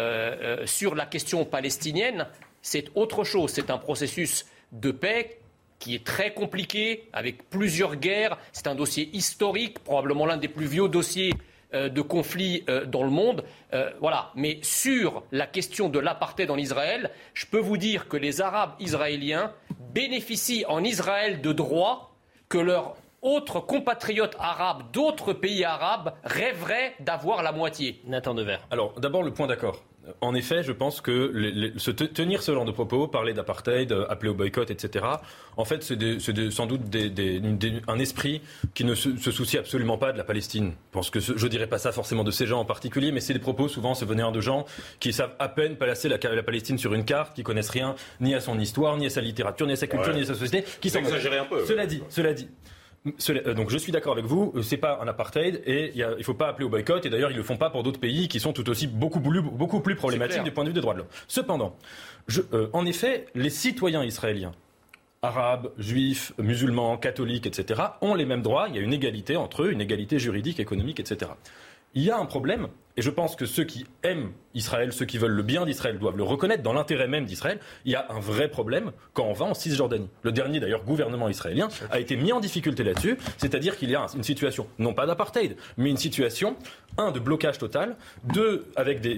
sur 0.67 0.95
la 0.95 1.07
question 1.07 1.45
palestinienne, 1.45 2.27
c'est 2.63 2.87
autre 2.95 3.25
chose. 3.25 3.51
C'est 3.51 3.71
un 3.71 3.79
processus 3.79 4.47
de 4.73 4.91
paix 4.91 5.39
qui 5.79 5.95
est 5.95 6.05
très 6.05 6.33
compliqué, 6.33 7.09
avec 7.13 7.49
plusieurs 7.51 7.97
guerres. 7.97 8.39
C'est 8.53 8.67
un 8.67 8.75
dossier 8.75 9.11
historique, 9.13 9.79
probablement 9.81 10.27
l'un 10.27 10.37
des 10.37 10.49
plus 10.49 10.67
vieux 10.67 10.89
dossiers 10.89 11.33
de 11.89 12.01
conflits 12.03 12.65
euh, 12.69 12.85
dans 12.85 13.03
le 13.03 13.11
monde. 13.11 13.45
Euh, 13.75 13.91
voilà. 14.01 14.31
Mais 14.35 14.59
sur 14.63 15.23
la 15.33 15.47
question 15.47 15.89
de 15.89 15.99
l'apartheid 15.99 16.51
en 16.51 16.57
Israël, 16.57 17.11
je 17.35 17.47
peux 17.47 17.59
vous 17.59 17.77
dire 17.77 18.09
que 18.09 18.17
les 18.17 18.41
Arabes 18.41 18.73
israéliens 18.81 19.53
bénéficient 19.93 20.65
en 20.67 20.83
Israël 20.85 21.41
de 21.41 21.53
droits 21.53 22.13
que 22.49 22.59
leurs 22.59 22.97
autres 23.23 23.61
compatriotes 23.61 24.37
arabes 24.39 24.85
d'autres 24.93 25.33
pays 25.33 25.65
arabes 25.65 26.13
rêveraient 26.23 26.95
d'avoir 27.01 27.43
la 27.43 27.53
moitié. 27.53 28.01
Nathan 28.05 28.35
Devers. 28.35 28.67
Alors, 28.71 28.93
d'abord, 29.01 29.23
le 29.23 29.33
point 29.33 29.47
d'accord 29.47 29.83
en 30.21 30.35
effet, 30.35 30.63
je 30.63 30.73
pense 30.73 31.01
que 31.01 31.73
se 31.77 31.91
tenir 31.91 32.43
ce 32.43 32.53
genre 32.53 32.65
de 32.65 32.73
propos, 32.73 33.09
parler 33.09 33.33
d'apartheid, 33.35 33.93
euh, 33.93 34.07
appeler 34.09 34.31
au 34.31 34.35
boycott, 34.35 34.71
etc., 34.71 35.05
en 35.57 35.65
fait, 35.65 35.83
c'est 35.83 36.51
sans 36.51 36.67
doute 36.67 36.83
un 37.89 37.99
esprit 37.99 38.43
qui 38.75 38.85
ne 38.85 38.95
se, 38.95 39.17
soucie 39.31 39.59
absolument 39.59 39.99
pas 39.99 40.13
de 40.13 40.19
la 40.19 40.25
Palestine. 40.25 40.73
Je 40.73 40.93
pense 40.93 41.11
que 41.11 41.21
je 41.21 41.47
dirais 41.49 41.67
pas 41.67 41.79
ça 41.79 41.93
forcément 41.93 42.25
de 42.25 42.31
ces 42.31 42.47
gens 42.47 42.61
en 42.61 42.65
particulier, 42.65 43.13
mais 43.13 43.21
c'est 43.21 43.33
des 43.33 43.39
propos 43.39 43.69
souvent 43.69 43.95
se 43.95 44.05
venir 44.05 44.33
de 44.33 44.41
gens 44.41 44.67
qui 45.01 45.13
savent 45.13 45.35
à 45.39 45.49
peine 45.49 45.77
placer 45.77 46.09
la, 46.09 46.19
la, 46.19 46.43
Palestine 46.43 46.79
sur 46.79 46.95
une 46.95 47.05
carte, 47.05 47.35
qui 47.35 47.43
connaissent 47.43 47.71
rien 47.71 47.95
ni 48.21 48.35
à 48.35 48.41
son 48.41 48.59
histoire, 48.59 48.97
ni 48.97 49.07
à 49.07 49.11
sa 49.11 49.21
littérature, 49.21 49.67
ni 49.67 49.73
à 49.73 49.77
sa 49.77 49.87
culture, 49.87 50.15
ni 50.15 50.23
à 50.23 50.27
sa 50.27 50.35
société, 50.35 50.65
qui 50.81 50.91
sont 50.91 50.99
exagéré 50.99 51.39
un 51.39 51.45
peu. 51.45 51.65
Cela 51.65 51.87
dit, 51.87 52.03
cela 52.09 52.33
dit. 52.33 52.49
Euh, 53.31 53.55
donc 53.55 53.71
je 53.71 53.79
suis 53.79 53.93
d'accord 53.93 54.13
avec 54.13 54.25
vous, 54.25 54.53
euh, 54.57 54.63
c'est 54.63 54.77
pas 54.77 54.99
un 55.01 55.09
apartheid 55.09 55.63
et 55.67 55.93
il 55.95 56.07
ne 56.19 56.23
faut 56.23 56.35
pas 56.35 56.49
appeler 56.49 56.65
au 56.65 56.69
boycott 56.69 57.05
et 57.07 57.11
d'ailleurs 57.11 57.31
ils 57.31 57.37
le 57.37 57.43
font 57.43 57.57
pas 57.57 57.71
pour 57.71 57.83
d'autres 57.83 58.01
pays 58.01 58.29
qui 58.29 58.41
sont 58.41 58.53
tout 58.53 58.69
aussi 58.69 58.87
beaucoup 58.87 59.21
plus, 59.21 59.43
beaucoup 59.43 59.81
plus 59.81 59.95
problématiques 59.95 60.43
du 60.43 60.51
point 60.51 60.65
de 60.65 60.71
vue 60.71 60.75
des 60.75 60.81
droits 60.81 60.95
de 60.95 60.99
l'homme. 60.99 61.09
Cependant, 61.29 61.77
je, 62.27 62.43
euh, 62.53 62.69
en 62.73 62.87
effet, 62.87 63.27
les 63.35 63.51
citoyens 63.51 64.05
israéliens 64.05 64.53
arabes, 65.23 65.73
juifs, 65.79 66.33
musulmans, 66.39 66.97
catholiques, 66.99 67.47
etc., 67.47 67.83
ont 68.01 68.15
les 68.15 68.27
mêmes 68.27 68.43
droits. 68.43 68.67
Il 68.69 68.77
y 68.77 68.79
a 68.79 68.83
une 68.83 68.93
égalité 68.93 69.37
entre 69.37 69.65
eux, 69.65 69.73
une 69.73 69.81
égalité 69.81 70.19
juridique, 70.19 70.61
économique, 70.61 71.01
etc. 71.01 71.33
Il 71.95 72.03
y 72.03 72.11
a 72.11 72.19
un 72.19 72.27
problème, 72.27 72.69
et 72.97 73.03
je 73.03 73.11
pense 73.11 73.37
que 73.37 73.47
ceux 73.47 73.65
qui 73.65 73.87
aiment 74.03 74.33
Israël, 74.57 74.93
ceux 74.93 75.05
qui 75.05 75.19
veulent 75.19 75.33
le 75.33 75.43
bien 75.43 75.67
d'Israël 75.67 75.99
doivent 75.99 76.17
le 76.17 76.23
reconnaître 76.23 76.63
dans 76.63 76.73
l'intérêt 76.73 77.09
même 77.09 77.27
d'Israël. 77.27 77.61
Il 77.85 77.93
y 77.93 77.95
a 77.95 78.07
un 78.11 78.19
vrai 78.19 78.49
problème 78.49 78.91
quand 79.13 79.25
on 79.25 79.35
va 79.35 79.45
en 79.45 79.55
Cisjordanie. 79.55 80.09
Le 80.23 80.33
dernier, 80.33 80.61
d'ailleurs, 80.61 80.83
gouvernement 80.83 81.29
israélien 81.29 81.69
a 81.91 82.01
été 82.01 82.17
mis 82.17 82.33
en 82.33 82.41
difficulté 82.41 82.83
là-dessus, 82.83 83.19
c'est-à-dire 83.37 83.77
qu'il 83.77 83.91
y 83.91 83.95
a 83.95 84.07
une 84.15 84.23
situation, 84.23 84.67
non 84.79 84.95
pas 84.95 85.07
d'apartheid, 85.07 85.57
mais 85.77 85.91
une 85.91 85.99
situation, 85.99 86.57
un, 86.97 87.13
de 87.13 87.21
blocage 87.21 87.59
total, 87.59 87.97
deux, 88.25 88.65
avec 88.77 89.03
des, 89.03 89.15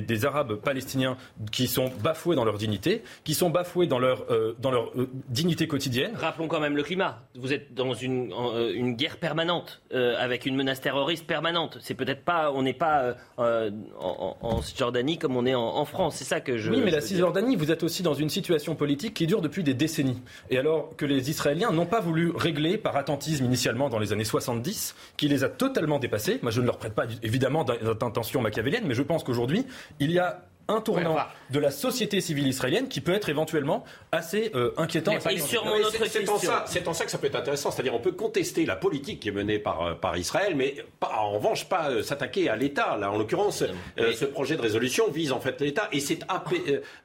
des, 0.00 0.24
Arabes 0.24 0.56
palestiniens 0.56 1.16
qui 1.52 1.68
sont 1.68 1.92
bafoués 2.02 2.34
dans 2.34 2.44
leur 2.44 2.58
dignité, 2.58 3.04
qui 3.22 3.34
sont 3.34 3.50
bafoués 3.50 3.86
dans 3.86 4.00
leur, 4.00 4.24
euh, 4.30 4.56
dans 4.58 4.72
leur 4.72 4.90
euh, 4.98 5.08
dignité 5.28 5.68
quotidienne. 5.68 6.10
Rappelons 6.16 6.48
quand 6.48 6.58
même 6.58 6.76
le 6.76 6.82
climat. 6.82 7.22
Vous 7.36 7.52
êtes 7.52 7.72
dans 7.72 7.94
une, 7.94 8.32
euh, 8.32 8.72
une 8.74 8.94
guerre 8.94 9.18
permanente, 9.18 9.80
avec 9.92 10.46
une 10.46 10.56
menace 10.56 10.80
terroriste 10.80 11.26
permanente. 11.26 11.78
C'est 11.80 11.94
peut-être 11.94 12.24
pas, 12.24 12.50
on 12.50 12.62
n'est 12.62 12.72
pas 12.72 12.87
en, 13.36 14.36
en 14.40 14.62
Cisjordanie 14.62 15.18
comme 15.18 15.36
on 15.36 15.46
est 15.46 15.54
en, 15.54 15.84
France. 15.84 16.16
C'est 16.16 16.24
ça 16.24 16.40
que 16.40 16.58
je. 16.58 16.70
Oui, 16.70 16.82
mais 16.84 16.90
la 16.90 17.00
Cisjordanie, 17.00 17.56
vous 17.56 17.70
êtes 17.70 17.82
aussi 17.82 18.02
dans 18.02 18.14
une 18.14 18.28
situation 18.28 18.74
politique 18.74 19.14
qui 19.14 19.26
dure 19.26 19.40
depuis 19.40 19.62
des 19.62 19.74
décennies. 19.74 20.20
Et 20.50 20.58
alors 20.58 20.96
que 20.96 21.06
les 21.06 21.30
Israéliens 21.30 21.70
n'ont 21.70 21.86
pas 21.86 22.00
voulu 22.00 22.30
régler 22.30 22.78
par 22.78 22.96
attentisme 22.96 23.44
initialement 23.44 23.88
dans 23.88 23.98
les 23.98 24.12
années 24.12 24.24
70, 24.24 24.94
qui 25.16 25.28
les 25.28 25.44
a 25.44 25.48
totalement 25.48 25.98
dépassés. 25.98 26.38
Moi, 26.42 26.50
je 26.50 26.60
ne 26.60 26.66
leur 26.66 26.78
prête 26.78 26.94
pas 26.94 27.06
évidemment 27.22 27.64
d'intention 27.64 28.40
machiavélienne, 28.40 28.84
mais 28.86 28.94
je 28.94 29.02
pense 29.02 29.24
qu'aujourd'hui, 29.24 29.66
il 30.00 30.10
y 30.12 30.18
a 30.18 30.42
un 30.68 30.80
tournant 30.80 31.16
de 31.50 31.58
la 31.58 31.70
société 31.70 32.20
civile 32.20 32.46
israélienne 32.46 32.88
qui 32.88 33.00
peut 33.00 33.14
être 33.14 33.28
éventuellement 33.28 33.84
assez 34.12 34.50
euh, 34.54 34.72
inquiétant. 34.76 35.12
C'est 35.18 36.88
en, 36.88 36.92
ça 36.92 37.04
que 37.04 37.10
ça 37.10 37.18
peut 37.18 37.26
être 37.26 37.36
intéressant. 37.36 37.70
C'est-à-dire 37.70 37.94
on 37.94 38.00
peut 38.00 38.12
contester 38.12 38.66
la 38.66 38.76
politique 38.76 39.20
qui 39.20 39.28
est 39.28 39.32
menée 39.32 39.58
par, 39.58 39.82
euh, 39.82 39.94
par 39.94 40.16
Israël, 40.16 40.54
mais 40.54 40.76
pas, 41.00 41.12
en 41.18 41.32
revanche 41.32 41.68
pas 41.68 41.90
euh, 41.90 42.02
s'attaquer 42.02 42.50
à 42.50 42.56
l'État. 42.56 42.96
Là, 42.98 43.10
en 43.10 43.16
l'occurrence, 43.16 43.64
ce 43.96 44.24
projet 44.26 44.56
de 44.56 44.62
résolution 44.62 45.10
vise 45.10 45.32
en 45.32 45.40
fait 45.40 45.60
l'État 45.60 45.88
et 45.92 46.00
c'est 46.00 46.20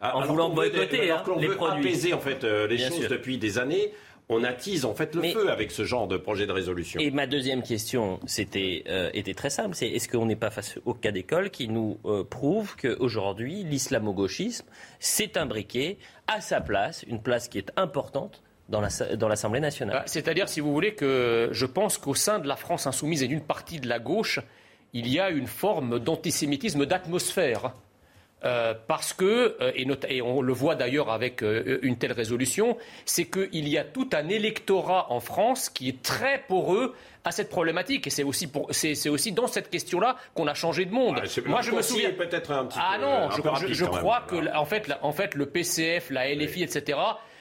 en 0.01 0.21
voulant 0.25 0.49
boycotter 0.49 1.11
hein, 1.11 1.23
les 1.39 1.47
produits. 1.49 1.87
apaiser 1.87 2.13
en 2.13 2.19
fait 2.19 2.43
les 2.43 2.77
choses 2.77 3.07
depuis 3.07 3.37
des 3.37 3.57
années 3.57 3.93
on 4.29 4.43
attise 4.43 4.85
en 4.85 4.93
fait 4.93 5.15
le 5.15 5.23
feu 5.23 5.49
avec 5.49 5.71
ce 5.71 5.83
genre 5.83 6.07
de 6.07 6.17
projet 6.17 6.47
de 6.47 6.51
résolution. 6.51 6.99
Et 6.99 7.11
ma 7.11 7.27
deuxième 7.27 7.61
question, 7.61 8.19
c'était 8.25 8.83
euh, 8.87 9.09
était 9.13 9.33
très 9.33 9.49
simple, 9.49 9.75
c'est 9.75 9.87
est-ce 9.87 10.07
qu'on 10.07 10.25
n'est 10.25 10.35
pas 10.35 10.49
face 10.49 10.79
au 10.85 10.93
cas 10.93 11.11
d'école 11.11 11.49
qui 11.49 11.67
nous 11.67 11.99
euh, 12.05 12.23
prouve 12.23 12.75
qu'aujourd'hui 12.75 13.63
l'islamo-gauchisme 13.63 14.65
s'est 14.99 15.37
imbriqué 15.37 15.97
à 16.27 16.41
sa 16.41 16.61
place, 16.61 17.03
une 17.03 17.21
place 17.21 17.47
qui 17.47 17.57
est 17.57 17.71
importante 17.75 18.41
dans 18.69 18.81
l'Assemblée 19.27 19.59
nationale? 19.59 19.97
Bah, 19.97 20.03
c'est-à-dire, 20.05 20.47
si 20.49 20.61
vous 20.61 20.73
voulez, 20.73 20.95
que 20.95 21.49
je 21.51 21.65
pense 21.65 21.97
qu'au 21.97 22.15
sein 22.15 22.39
de 22.39 22.47
la 22.47 22.55
France 22.55 22.87
insoumise 22.87 23.21
et 23.21 23.27
d'une 23.27 23.41
partie 23.41 23.79
de 23.79 23.87
la 23.87 23.99
gauche, 23.99 24.39
il 24.93 25.07
y 25.07 25.19
a 25.19 25.29
une 25.29 25.47
forme 25.47 25.99
d'antisémitisme 25.99 26.85
d'atmosphère. 26.85 27.73
Euh, 28.45 28.73
parce 28.87 29.13
que, 29.13 29.55
euh, 29.61 29.71
et, 30.09 30.21
on 30.21 30.41
le 30.41 30.53
voit 30.53 30.75
d'ailleurs 30.75 31.09
avec 31.09 31.43
euh, 31.43 31.79
une 31.81 31.97
telle 31.97 32.11
résolution, 32.11 32.77
c'est 33.05 33.25
qu'il 33.25 33.69
y 33.69 33.77
a 33.77 33.85
tout 33.85 34.09
un 34.11 34.27
électorat 34.27 35.11
en 35.11 35.21
France 35.21 35.69
qui 35.69 35.87
est 35.87 36.01
très 36.01 36.43
poreux 36.47 36.93
à 37.23 37.31
cette 37.31 37.49
problématique. 37.49 38.07
Et 38.07 38.09
c'est 38.09 38.23
aussi, 38.23 38.51
c'est, 38.71 39.09
aussi 39.09 39.31
dans 39.31 39.47
cette 39.47 39.69
question-là 39.69 40.17
qu'on 40.33 40.47
a 40.47 40.53
changé 40.53 40.83
de 40.83 40.91
monde. 40.91 41.21
Ah, 41.23 41.41
Moi, 41.45 41.61
je 41.61 41.71
me 41.71 41.81
souviens 41.81 42.11
peut-être 42.11 42.51
un 42.51 42.65
petit 42.65 42.79
ah 42.81 42.97
non, 42.99 43.29
je, 43.31 43.85
crois 43.85 44.25
que 44.27 44.53
en 44.53 44.65
fait, 44.65 44.91
en 45.01 45.13
fait, 45.13 45.35
le 45.35 45.45
PCF, 45.45 46.09
la 46.09 46.33
LFI, 46.33 46.63
etc 46.63 46.97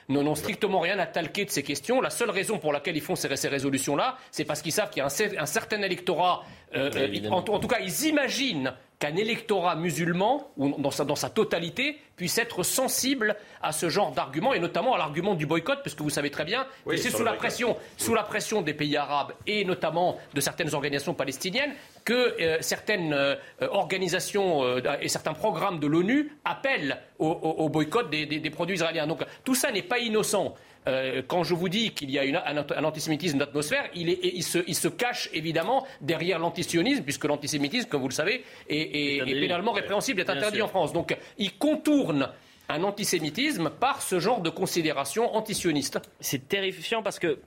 n'ont 0.09 0.35
strictement 0.35 0.81
rien 0.81 0.99
à 0.99 1.07
talquer 1.07 1.45
de 1.45 1.51
ces 1.51 1.63
questions. 1.63 2.01
La 2.01 2.11
seule 2.11 2.31
raison 2.31 2.59
pour 2.59 2.73
laquelle 2.73 2.97
ils 2.97 3.03
font 3.03 3.17
ces, 3.17 3.49
résolutions-là, 3.49 4.17
c'est 4.31 4.45
parce 4.45 4.63
qu'ils 4.63 4.73
savent 4.73 4.91
qu'il 4.91 5.01
y 5.01 5.03
a 5.03 5.07
un, 5.07 5.47
certain 5.47 5.81
électorat, 5.83 6.45
en, 6.75 7.37
en, 7.37 7.43
tout 7.43 7.69
cas, 7.69 7.81
ils 7.81 8.07
imaginent 8.07 8.73
qu'un 9.03 9.17
électorat 9.17 9.75
musulman, 9.75 10.53
ou 10.57 10.81
dans 10.81 10.93
sa, 10.93 11.05
dans 11.05 11.17
sa, 11.17 11.29
totalité, 11.29 11.99
puisse 12.15 12.39
être 12.39 12.63
sensible 12.63 13.35
à 13.61 13.73
ce 13.73 13.89
genre 13.89 14.13
d'argument, 14.13 14.53
et 14.53 14.61
notamment 14.61 14.95
à 14.95 14.99
l'argument 14.99 15.35
du 15.35 15.45
boycott, 15.45 15.81
parce 15.83 15.97
que 15.97 16.05
vous 16.05 16.11
savez 16.11 16.31
très 16.31 16.45
bien 16.45 16.69
que 16.87 16.97
c'est 16.97 17.11
sous 17.11 17.25
la, 17.25 17.33
pression, 17.33 17.77
sous 17.97 18.15
la 18.15 18.23
pression 18.23 18.63
des 18.63 18.75
pays 18.75 18.97
arabes, 18.97 19.33
et 19.49 19.65
notamment 19.65 20.19
de 20.35 20.41
certaines 20.41 20.73
organisations 20.73 21.15
palestiniennes, 21.15 21.73
que 22.05 22.41
euh, 22.41 22.59
certaines 22.61 23.13
euh, 23.13 23.35
organisations 23.61 24.63
euh, 24.63 24.81
et 25.01 25.09
certains 25.09 25.35
programmes 25.35 25.81
de 25.81 25.89
l'ONU 25.89 26.37
appellent 26.45 26.99
au, 27.19 27.69
boycott 27.69 28.09
des, 28.09 28.27
des, 28.27 28.51
produits 28.51 28.77
israéliens. 28.77 29.07
Donc 29.09 29.25
tout 29.45 29.55
ça 29.55 29.71
n'est 29.71 29.83
pas 29.83 29.99
innocent. 29.99 30.55
Euh, 30.89 31.23
quand 31.27 31.45
je 31.45 31.55
vous 31.55 31.69
dis 31.69 31.91
qu'il 31.91 32.11
y 32.11 32.19
a 32.19 32.23
un, 32.23 32.85
antisémitisme 32.85 33.39
d'atmosphère, 33.39 33.89
il, 33.95 34.09
il, 34.09 34.43
se, 34.43 34.89
cache 34.89 35.31
évidemment 35.33 35.87
derrière 36.01 36.39
l'antisionisme, 36.39 37.05
puisque 37.05 37.25
l'antisémitisme, 37.25 37.89
comme 37.89 38.03
vous 38.03 38.09
le 38.09 38.15
savez, 38.15 38.45
est, 38.69 39.25
pénalement 39.25 39.73
répréhensible, 39.73 40.21
est 40.21 40.31
interdit 40.31 40.63
en 40.63 40.69
France. 40.69 40.93
Donc 40.93 41.17
il 41.39 41.57
contourne 41.57 42.29
un 42.69 42.83
antisémitisme 42.83 43.71
par 43.71 44.03
ce 44.03 44.19
genre 44.19 44.41
de 44.41 44.51
considération 44.51 45.35
antisioniste. 45.37 46.01
C'est 46.21 46.49
terrifiant 46.49 47.03
parce 47.03 47.19
que 47.19 47.39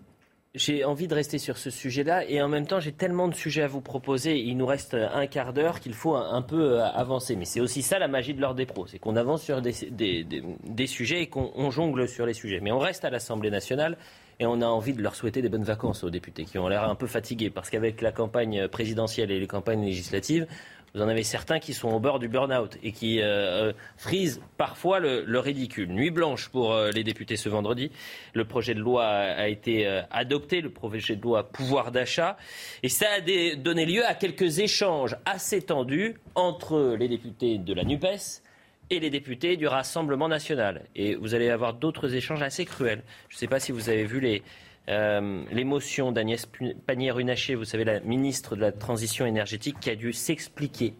j'ai 0.55 0.85
envie 0.85 1.07
de 1.07 1.13
rester 1.13 1.37
sur 1.37 1.57
ce 1.57 1.69
sujet-là 1.69 2.25
et 2.27 2.41
en 2.41 2.47
même 2.47 2.65
temps 2.65 2.79
j'ai 2.79 2.93
tellement 2.93 3.27
de 3.27 3.35
sujets 3.35 3.63
à 3.63 3.67
vous 3.67 3.81
proposer. 3.81 4.39
Il 4.39 4.57
nous 4.57 4.65
reste 4.65 4.93
un 4.95 5.27
quart 5.27 5.53
d'heure 5.53 5.79
qu'il 5.79 5.93
faut 5.93 6.15
un, 6.15 6.41
peu 6.41 6.79
euh, 6.79 6.85
avancer. 6.85 7.35
Mais 7.35 7.45
c'est 7.45 7.59
aussi 7.59 7.81
ça 7.81 7.99
la 7.99 8.07
magie 8.07 8.33
de 8.33 8.41
l'ordre 8.41 8.55
des 8.55 8.65
pros, 8.65 8.87
c'est 8.87 8.97
qu'on 8.97 9.15
avance 9.15 9.43
sur 9.43 9.61
des, 9.61 9.73
des, 9.91 10.87
sujets 10.87 11.23
et 11.23 11.27
qu'on 11.27 11.69
jongle 11.71 12.07
sur 12.07 12.25
les 12.25 12.33
sujets. 12.33 12.59
Mais 12.61 12.71
on 12.71 12.79
reste 12.79 13.05
à 13.05 13.09
l'Assemblée 13.09 13.51
nationale 13.51 13.97
et 14.39 14.45
on 14.45 14.61
a 14.61 14.65
envie 14.65 14.93
de 14.93 15.01
leur 15.01 15.15
souhaiter 15.15 15.41
des 15.41 15.49
bonnes 15.49 15.63
vacances 15.63 16.03
aux 16.03 16.09
députés 16.09 16.45
qui 16.45 16.57
ont 16.57 16.67
l'air 16.67 16.83
un 16.89 16.95
peu 16.95 17.07
fatigués 17.07 17.49
parce 17.49 17.69
qu'avec 17.69 18.01
la 18.01 18.11
campagne 18.11 18.67
présidentielle 18.67 19.31
et 19.31 19.39
les 19.39 19.47
campagnes 19.47 19.83
législatives, 19.83 20.47
vous 20.95 21.01
en 21.01 21.09
avez 21.09 21.23
certains 21.23 21.59
qui 21.59 21.73
sont 21.73 21.89
au 21.89 21.99
bord 21.99 22.19
du 22.19 22.29
burn-out 22.29 22.77
et 22.81 22.93
qui 22.93 23.19
euh, 23.19 23.25
euh, 23.25 23.73
frisent 23.97 24.39
parfois 24.57 25.01
le, 25.01 25.39
ridicule. 25.39 25.89
Nuit 25.89 26.09
blanche 26.09 26.47
pour 26.47 26.71
euh, 26.71 26.89
les 26.91 27.03
députés 27.03 27.35
ce 27.35 27.49
vendredi. 27.49 27.91
Le 28.33 28.45
projet 28.45 28.73
de 28.73 28.79
loi 28.79 29.05
a, 29.05 29.49
été 29.49 29.85
adopté, 30.09 30.61
le 30.61 30.69
projet 30.69 31.17
de 31.17 31.21
loi 31.21 31.51
pouvoir 31.51 31.91
d'achat. 31.91 32.37
Et 32.81 32.87
ça 32.87 33.07
a 33.17 33.55
donné 33.55 33.85
lieu 33.85 34.05
à 34.05 34.13
quelques 34.13 34.59
échanges 34.59 35.17
assez 35.25 35.61
tendus 35.61 36.15
entre 36.33 36.95
les 36.97 37.09
députés 37.09 37.57
de 37.57 37.73
la 37.73 37.83
NUPES 37.83 38.41
et 38.89 38.99
les 38.99 39.09
députés 39.09 39.57
du 39.57 39.67
Rassemblement 39.67 40.29
national. 40.29 40.85
Et 40.95 41.15
vous 41.15 41.35
allez 41.35 41.49
avoir 41.49 41.73
d'autres 41.73 42.15
échanges 42.15 42.41
assez 42.41 42.63
cruels. 42.63 43.03
Je 43.27 43.35
ne 43.35 43.39
sais 43.39 43.47
pas 43.47 43.59
si 43.59 43.73
vous 43.73 43.89
avez 43.89 44.05
vu 44.05 44.21
les, 44.21 44.43
euh, 44.89 45.43
l'émotion 45.51 46.11
d'Agnès 46.11 46.47
Pannier-Runacher, 46.85 47.55
vous 47.55 47.65
savez, 47.65 47.83
la 47.83 47.99
ministre 48.01 48.55
de 48.55 48.61
la 48.61 48.71
Transition 48.71 49.25
énergétique, 49.25 49.79
qui 49.79 49.89
a 49.89 49.95
dû 49.95 50.13
s'expliquer 50.13 50.93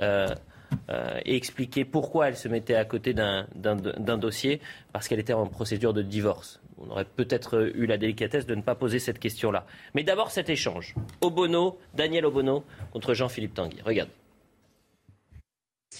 euh, 0.00 0.26
euh, 0.90 1.20
et 1.24 1.36
expliquer 1.36 1.84
pourquoi 1.84 2.28
elle 2.28 2.36
se 2.36 2.48
mettait 2.48 2.74
à 2.74 2.84
côté 2.84 3.14
d'un 3.14 4.18
dossier, 4.18 4.60
parce 4.92 5.06
qu'elle 5.06 5.20
était 5.20 5.32
en 5.32 5.46
procédure 5.46 5.92
de 5.92 6.02
divorce. 6.02 6.60
On 6.78 6.90
aurait 6.90 7.04
peut-être 7.04 7.70
eu 7.74 7.86
la 7.86 7.96
délicatesse 7.96 8.46
de 8.46 8.56
ne 8.56 8.62
pas 8.62 8.74
poser 8.74 8.98
cette 8.98 9.20
question-là. 9.20 9.66
Mais 9.94 10.02
d'abord 10.02 10.32
cet 10.32 10.50
échange. 10.50 10.94
Obono, 11.20 11.78
Daniel 11.94 12.26
Obono 12.26 12.64
contre 12.92 13.14
Jean-Philippe 13.14 13.54
Tanguy. 13.54 13.80
Regarde. 13.84 14.10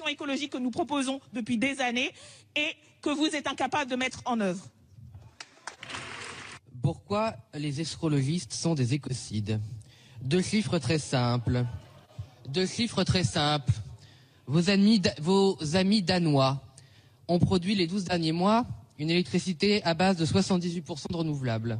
écologique 0.08 0.52
que 0.52 0.58
nous 0.58 0.72
proposons 0.72 1.20
depuis 1.32 1.56
des 1.56 1.80
années 1.80 2.10
et 2.56 2.74
que 3.00 3.10
vous 3.10 3.36
êtes 3.36 3.46
incapable 3.46 3.90
de 3.90 3.96
mettre 3.96 4.22
en 4.24 4.40
œuvre. 4.40 4.66
Pourquoi 6.82 7.34
les 7.54 7.80
astrologistes 7.80 8.52
sont 8.52 8.74
des 8.74 8.92
écocides 8.92 9.60
Deux 10.20 10.42
chiffres 10.42 10.78
très 10.78 10.98
simples. 10.98 11.64
Deux 12.48 12.66
chiffres 12.66 13.04
très 13.04 13.22
simples. 13.22 13.72
Vos 14.46 14.68
amis, 14.68 15.00
vos 15.20 15.56
amis 15.74 16.02
danois 16.02 16.60
ont 17.28 17.38
produit 17.38 17.76
les 17.76 17.86
12 17.86 18.04
derniers 18.04 18.32
mois 18.32 18.66
une 18.98 19.10
électricité 19.10 19.82
à 19.84 19.94
base 19.94 20.16
de 20.16 20.26
78% 20.26 21.10
de 21.10 21.16
renouvelables. 21.16 21.78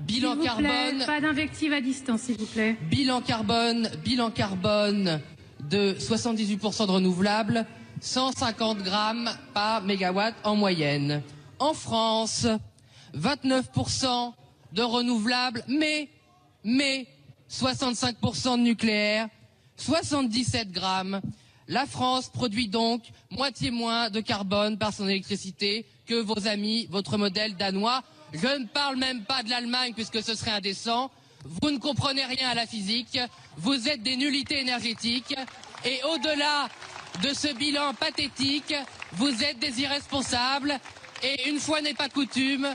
Bilan 0.00 0.36
carbone. 0.36 1.04
pas 1.06 1.20
d'invective 1.20 1.72
à 1.72 1.80
distance, 1.80 2.22
s'il 2.22 2.36
vous 2.36 2.46
plaît. 2.46 2.76
Bilan 2.90 3.20
carbone, 3.20 3.88
bilan 4.04 4.30
carbone 4.30 5.20
de 5.68 5.94
78% 5.94 6.86
de 6.86 6.92
renouvelables, 6.92 7.66
150 8.00 8.78
grammes 8.78 9.30
par 9.54 9.82
mégawatt 9.82 10.34
en 10.42 10.56
moyenne 10.56 11.22
en 11.60 11.74
France, 11.74 12.46
29% 13.16 14.32
de 14.72 14.82
renouvelables, 14.82 15.62
mais, 15.68 16.08
mais 16.64 17.06
65% 17.50 18.56
de 18.56 18.62
nucléaire, 18.62 19.28
77 19.76 20.72
grammes. 20.72 21.20
La 21.68 21.86
France 21.86 22.28
produit 22.28 22.68
donc 22.68 23.02
moitié 23.30 23.70
moins 23.70 24.10
de 24.10 24.20
carbone 24.20 24.76
par 24.78 24.92
son 24.92 25.06
électricité 25.06 25.86
que 26.06 26.14
vos 26.14 26.48
amis, 26.48 26.88
votre 26.90 27.16
modèle 27.16 27.56
danois. 27.56 28.02
Je 28.32 28.46
ne 28.46 28.66
parle 28.66 28.96
même 28.96 29.22
pas 29.22 29.42
de 29.42 29.50
l'Allemagne 29.50 29.92
puisque 29.94 30.22
ce 30.22 30.34
serait 30.34 30.50
indécent. 30.50 31.10
Vous 31.44 31.70
ne 31.70 31.78
comprenez 31.78 32.24
rien 32.24 32.50
à 32.50 32.54
la 32.54 32.66
physique. 32.66 33.18
Vous 33.56 33.88
êtes 33.88 34.02
des 34.02 34.16
nullités 34.16 34.60
énergétiques. 34.60 35.34
Et 35.84 36.00
au-delà 36.12 36.68
de 37.22 37.32
ce 37.34 37.54
bilan 37.54 37.94
pathétique, 37.94 38.74
Vous 39.12 39.42
êtes 39.42 39.58
des 39.58 39.80
irresponsables 39.80 40.78
une 41.46 41.58
fois 41.58 41.80
n'est 41.80 41.94
pas 41.94 42.08
coutume, 42.08 42.68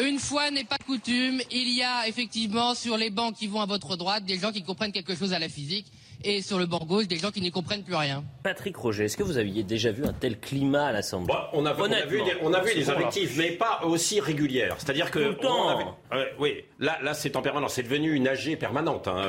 une 0.00 0.18
fois 0.18 0.50
n'est 0.50 0.64
pas 0.64 0.78
coutume, 0.78 1.40
il 1.50 1.68
y 1.70 1.82
a 1.82 2.08
effectivement 2.08 2.74
sur 2.74 2.96
les 2.96 3.10
bancs 3.10 3.34
qui 3.34 3.46
vont 3.46 3.60
à 3.60 3.66
votre 3.66 3.96
droite 3.96 4.24
des 4.24 4.38
gens 4.38 4.52
qui 4.52 4.62
comprennent 4.62 4.92
quelque 4.92 5.14
chose 5.14 5.32
à 5.32 5.38
la 5.38 5.48
physique 5.48 5.86
et 6.24 6.42
sur 6.42 6.58
le 6.58 6.66
bord 6.66 6.86
gauche 6.86 7.08
des 7.08 7.16
gens 7.16 7.30
qui 7.30 7.40
n'y 7.40 7.50
comprennent 7.50 7.82
plus 7.82 7.94
rien. 7.94 8.24
Patrick 8.42 8.76
Roger, 8.76 9.04
est-ce 9.04 9.16
que 9.16 9.22
vous 9.22 9.38
aviez 9.38 9.62
déjà 9.62 9.90
vu 9.90 10.04
un 10.04 10.12
tel 10.12 10.38
climat 10.38 10.86
à 10.86 10.92
l'Assemblée? 10.92 11.34
On, 11.52 11.64
a, 11.66 11.72
vu 11.72 12.22
des, 12.22 12.32
on 12.42 12.52
a 12.52 12.60
vu 12.60 12.74
des 12.74 12.90
invectives, 12.90 13.34
mais 13.38 13.52
pas 13.52 13.80
aussi 13.84 14.20
régulières. 14.20 14.76
C'est-à-dire 14.78 15.10
que. 15.10 15.18
Tout 15.20 15.28
le 15.28 15.36
temps. 15.36 15.98
oui, 16.38 16.64
là, 16.78 16.98
là 17.02 17.14
c'est 17.14 17.36
en 17.36 17.42
permanence. 17.42 17.74
C'est 17.74 17.82
devenu 17.82 18.14
une 18.14 18.28
AG 18.28 18.56
permanente, 18.58 19.08
hein, 19.08 19.22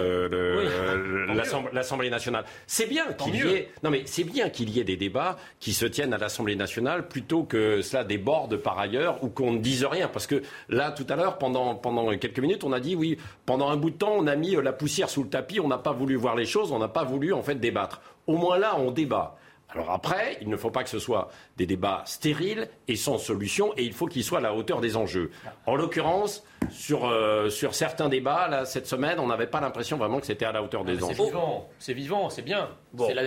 l'Assemblée 1.71 2.09
nationale. 2.09 2.45
C'est 2.67 2.87
bien 2.87 3.13
qu'il 3.13 3.35
y 3.35 3.39
ait. 3.39 3.69
Non, 3.83 3.89
mais 3.89 4.03
c'est 4.05 4.23
bien 4.23 4.49
qu'il 4.49 4.69
y 4.69 4.79
ait 4.79 4.83
des 4.83 4.97
débats 4.97 5.37
qui 5.59 5.73
se 5.73 5.85
tiennent 5.85 6.13
à 6.13 6.17
l'Assemblée 6.17 6.55
nationale 6.55 7.07
plutôt 7.07 7.43
que 7.43 7.81
cela 7.81 8.03
déborde 8.03 8.57
par 8.57 8.79
ailleurs 8.79 9.23
ou 9.23 9.29
qu'on 9.29 9.53
ne 9.53 9.59
dise 9.59 9.85
rien. 9.85 10.07
Parce 10.07 10.27
que 10.27 10.41
là, 10.69 10.91
tout 10.91 11.05
à 11.09 11.15
l'heure, 11.15 11.37
pendant, 11.37 11.75
pendant 11.75 12.15
quelques 12.17 12.39
minutes, 12.39 12.63
on 12.63 12.71
a 12.71 12.79
dit 12.79 12.95
oui, 12.95 13.17
pendant 13.45 13.69
un 13.69 13.77
bout 13.77 13.89
de 13.89 13.97
temps, 13.97 14.13
on 14.15 14.27
a 14.27 14.35
mis 14.35 14.55
la 14.55 14.73
poussière 14.73 15.09
sous 15.09 15.23
le 15.23 15.29
tapis, 15.29 15.59
on 15.59 15.67
n'a 15.67 15.77
pas 15.77 15.91
voulu 15.91 16.15
voir 16.15 16.35
les 16.35 16.45
choses, 16.45 16.71
on 16.71 16.82
n'a 16.83 16.93
pas 16.93 17.03
voulu 17.03 17.33
en 17.33 17.41
fait 17.41 17.55
débattre. 17.55 18.01
Au 18.27 18.37
moins 18.37 18.57
là, 18.57 18.77
on 18.77 18.91
débat. 18.91 19.37
Alors 19.73 19.89
après, 19.89 20.37
il 20.41 20.49
ne 20.49 20.57
faut 20.57 20.69
pas 20.69 20.83
que 20.83 20.89
ce 20.89 20.99
soit 20.99 21.29
des 21.57 21.65
débats 21.65 22.03
stériles 22.05 22.69
et 22.87 22.95
sans 22.95 23.17
solution, 23.17 23.73
et 23.75 23.83
il 23.83 23.93
faut 23.93 24.05
qu'ils 24.05 24.23
soient 24.23 24.37
à 24.37 24.41
la 24.41 24.53
hauteur 24.53 24.81
des 24.81 24.95
enjeux. 24.95 25.31
En 25.65 25.75
l'occurrence, 25.75 26.43
sur, 26.69 27.05
euh, 27.05 27.49
sur 27.49 27.73
certains 27.73 28.07
débats, 28.07 28.47
là, 28.47 28.65
cette 28.65 28.85
semaine, 28.85 29.19
on 29.19 29.27
n'avait 29.27 29.47
pas 29.47 29.61
l'impression 29.61 29.97
vraiment 29.97 30.19
que 30.19 30.27
c'était 30.27 30.45
à 30.45 30.51
la 30.51 30.61
hauteur 30.61 30.85
des 30.85 31.03
enjeux. 31.03 31.15
C'est 31.15 31.23
vivant, 31.23 31.69
c'est 31.79 31.93
vivant, 31.93 32.29
c'est 32.29 32.41
bien. 32.43 32.69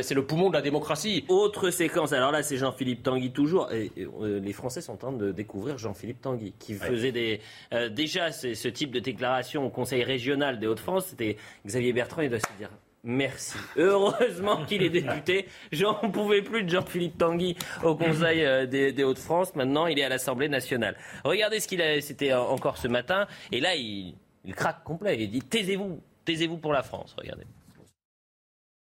C'est 0.02 0.14
le 0.14 0.24
poumon 0.24 0.48
de 0.48 0.54
la 0.54 0.62
démocratie. 0.62 1.24
Autre 1.28 1.70
séquence, 1.70 2.12
alors 2.12 2.30
là, 2.30 2.44
c'est 2.44 2.58
Jean-Philippe 2.58 3.02
Tanguy 3.02 3.32
toujours. 3.32 3.72
Et, 3.72 3.90
euh, 4.20 4.38
les 4.38 4.52
Français 4.52 4.80
sont 4.80 4.92
en 4.92 4.96
train 4.96 5.12
de 5.12 5.32
découvrir 5.32 5.78
Jean-Philippe 5.78 6.20
Tanguy, 6.20 6.54
qui 6.60 6.74
faisait 6.74 7.12
des, 7.12 7.40
euh, 7.72 7.88
déjà 7.88 8.30
ce 8.30 8.68
type 8.68 8.92
de 8.92 9.00
déclaration 9.00 9.66
au 9.66 9.70
Conseil 9.70 10.04
régional 10.04 10.60
des 10.60 10.68
Hauts-de-France. 10.68 11.06
C'était 11.06 11.36
Xavier 11.66 11.92
Bertrand, 11.92 12.22
il 12.22 12.30
doit 12.30 12.38
se 12.38 12.46
dire 12.56 12.70
Merci. 13.08 13.56
Heureusement 13.76 14.66
qu'il 14.66 14.82
est 14.82 14.90
député. 14.90 15.46
J'en 15.70 15.94
pouvais 16.10 16.42
plus 16.42 16.64
de 16.64 16.68
Jean-Philippe 16.68 17.16
Tanguy 17.16 17.56
au 17.84 17.94
Conseil 17.94 18.44
euh, 18.44 18.66
des, 18.66 19.04
Hauts-de-France. 19.04 19.54
Maintenant, 19.54 19.86
il 19.86 20.00
est 20.00 20.02
à 20.02 20.08
l'Assemblée 20.08 20.48
nationale. 20.48 20.98
Regardez 21.22 21.60
ce 21.60 21.68
qu'il 21.68 21.80
a, 21.80 22.00
c'était 22.00 22.32
encore 22.34 22.78
ce 22.78 22.88
matin. 22.88 23.28
Et 23.52 23.60
là, 23.60 23.76
il, 23.76 24.16
craque 24.56 24.82
complet. 24.82 25.22
Il 25.22 25.30
dit 25.30 25.40
taisez-vous, 25.40 26.00
taisez-vous 26.24 26.56
pour 26.58 26.72
la 26.72 26.82
France. 26.82 27.14
Regardez. 27.16 27.44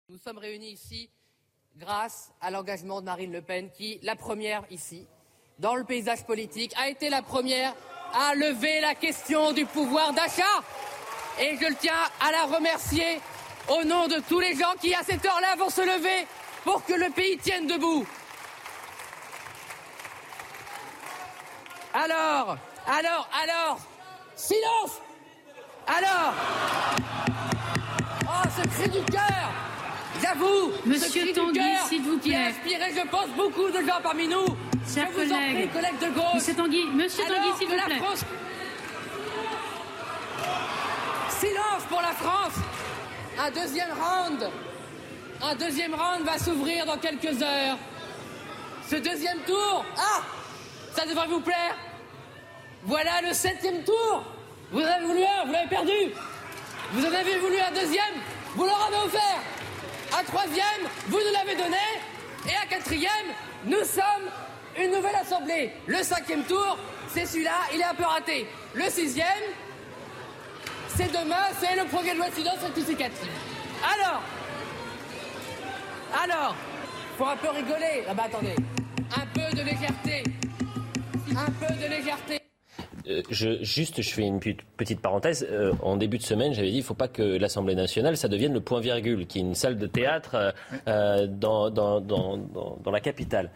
Nous 0.08 0.16
sommes 0.16 0.38
réunis 0.38 0.70
ici 0.70 1.10
grâce 1.76 2.32
à 2.40 2.50
l'engagement 2.50 3.02
de 3.02 3.06
Marine 3.06 3.32
Le 3.32 3.42
Pen, 3.42 3.68
qui, 3.70 3.98
la 4.02 4.16
première 4.16 4.62
ici, 4.70 5.06
dans 5.58 5.74
le 5.74 5.84
paysage 5.84 6.24
politique, 6.24 6.72
a 6.78 6.88
été 6.88 7.10
la 7.10 7.20
première 7.20 7.74
à 8.14 8.34
lever 8.34 8.80
la 8.80 8.94
question 8.94 9.52
du 9.52 9.66
pouvoir 9.66 10.14
d'achat. 10.14 10.64
Et 11.38 11.54
je 11.60 11.68
le 11.68 11.76
tiens 11.78 11.92
à 12.26 12.32
la 12.32 12.56
remercier 12.56 13.20
au 13.68 13.84
nom 13.84 14.06
de 14.08 14.20
tous 14.28 14.40
les 14.40 14.54
gens 14.56 14.74
qui, 14.80 14.94
à 14.94 15.02
cette 15.02 15.24
heure-là, 15.24 15.56
vont 15.58 15.70
se 15.70 15.80
lever 15.80 16.26
pour 16.64 16.84
que 16.84 16.92
le 16.94 17.10
pays 17.10 17.38
tienne 17.38 17.66
debout. 17.66 18.06
Alors, 21.94 22.58
alors, 22.86 23.28
alors, 23.42 23.78
silence 24.36 25.00
Alors 25.86 26.34
Oh, 28.28 28.48
ce 28.56 28.68
cri 28.68 28.88
du 28.90 29.04
cœur 29.10 29.50
J'avoue, 30.22 30.72
Monsieur 30.84 31.32
Tanguy, 31.32 31.60
s'il 31.88 32.02
vous 32.02 32.18
plaît. 32.18 32.34
a 32.34 32.46
inspiré, 32.48 32.92
je 32.94 33.06
pense, 33.08 33.28
beaucoup 33.36 33.68
de 33.70 33.86
gens 33.86 34.00
parmi 34.02 34.26
nous. 34.28 34.46
Chers 34.92 35.12
collègues, 35.12 35.72
collègues 35.72 35.98
de 36.00 36.14
gauche. 36.14 36.34
Monsieur 36.34 36.54
Tanguy, 36.54 36.86
Monsieur 36.86 37.24
Tanguy, 37.24 37.58
s'il 37.58 37.68
vous 37.68 37.74
plaît. 37.74 38.00
Silence 41.28 41.82
pour 41.88 42.00
la 42.00 42.12
France 42.12 42.54
un 43.38 43.50
deuxième 43.50 43.90
round, 43.90 44.50
un 45.42 45.54
deuxième 45.54 45.94
round 45.94 46.24
va 46.24 46.38
s'ouvrir 46.38 46.86
dans 46.86 46.96
quelques 46.96 47.42
heures. 47.42 47.76
Ce 48.88 48.96
deuxième 48.96 49.38
tour, 49.40 49.84
ah, 49.96 50.22
ça 50.94 51.04
devrait 51.06 51.26
vous 51.26 51.40
plaire. 51.40 51.76
Voilà 52.84 53.20
le 53.22 53.32
septième 53.32 53.82
tour. 53.84 54.24
Vous 54.70 54.80
avez 54.80 55.04
voulu 55.04 55.22
un, 55.22 55.44
vous 55.44 55.52
l'avez 55.52 55.68
perdu. 55.68 55.92
Vous 56.92 57.04
en 57.04 57.12
avez 57.12 57.38
voulu 57.38 57.58
un 57.58 57.72
deuxième, 57.72 58.14
vous 58.54 58.64
leur 58.64 58.86
avez 58.86 58.96
offert. 59.04 59.40
Un 60.18 60.24
troisième, 60.24 60.88
vous 61.08 61.18
nous 61.18 61.32
l'avez 61.32 61.56
donné. 61.56 61.76
Et 62.46 62.56
un 62.56 62.66
quatrième, 62.68 63.10
nous 63.64 63.84
sommes 63.84 64.30
une 64.78 64.92
nouvelle 64.92 65.16
assemblée. 65.16 65.72
Le 65.86 66.02
cinquième 66.02 66.44
tour, 66.44 66.78
c'est 67.12 67.26
celui-là, 67.26 67.56
il 67.74 67.80
est 67.80 67.84
un 67.84 67.94
peu 67.94 68.04
raté. 68.04 68.46
Le 68.74 68.88
sixième, 68.88 69.26
c'est 70.94 71.10
demain, 71.12 71.46
c'est 71.60 71.76
le 71.76 71.84
projet 71.88 72.12
de 72.12 72.18
loi 72.18 72.28
de 72.28 72.34
finances 72.34 72.62
rectificative. 72.62 73.30
Alors, 73.82 74.22
alors, 76.22 76.54
faut 77.18 77.26
un 77.26 77.36
peu 77.36 77.48
rigoler. 77.50 78.04
Ah 78.08 78.14
bah 78.14 78.24
attendez, 78.26 78.56
un 79.16 79.26
peu 79.26 79.56
de 79.56 79.62
légèreté, 79.62 80.22
un 81.36 81.50
peu 81.50 81.74
de 81.74 81.88
légèreté. 81.88 82.45
Euh, 83.08 83.22
je, 83.30 83.62
juste, 83.62 84.02
je 84.02 84.10
fais 84.10 84.22
une 84.22 84.40
petite 84.40 85.00
parenthèse. 85.00 85.46
Euh, 85.50 85.72
en 85.82 85.96
début 85.96 86.18
de 86.18 86.22
semaine, 86.22 86.52
j'avais 86.52 86.68
dit 86.68 86.76
il 86.76 86.80
ne 86.80 86.84
faut 86.84 86.94
pas 86.94 87.08
que 87.08 87.22
l'Assemblée 87.22 87.74
nationale, 87.74 88.16
ça 88.16 88.28
devienne 88.28 88.52
le 88.52 88.60
point-virgule, 88.60 89.26
qui 89.26 89.38
est 89.38 89.42
une 89.42 89.54
salle 89.54 89.78
de 89.78 89.86
théâtre 89.86 90.54
euh, 90.88 91.26
dans, 91.26 91.70
dans, 91.70 92.00
dans, 92.00 92.36
dans, 92.36 92.90
la 92.90 93.00
capitale. 93.00 93.50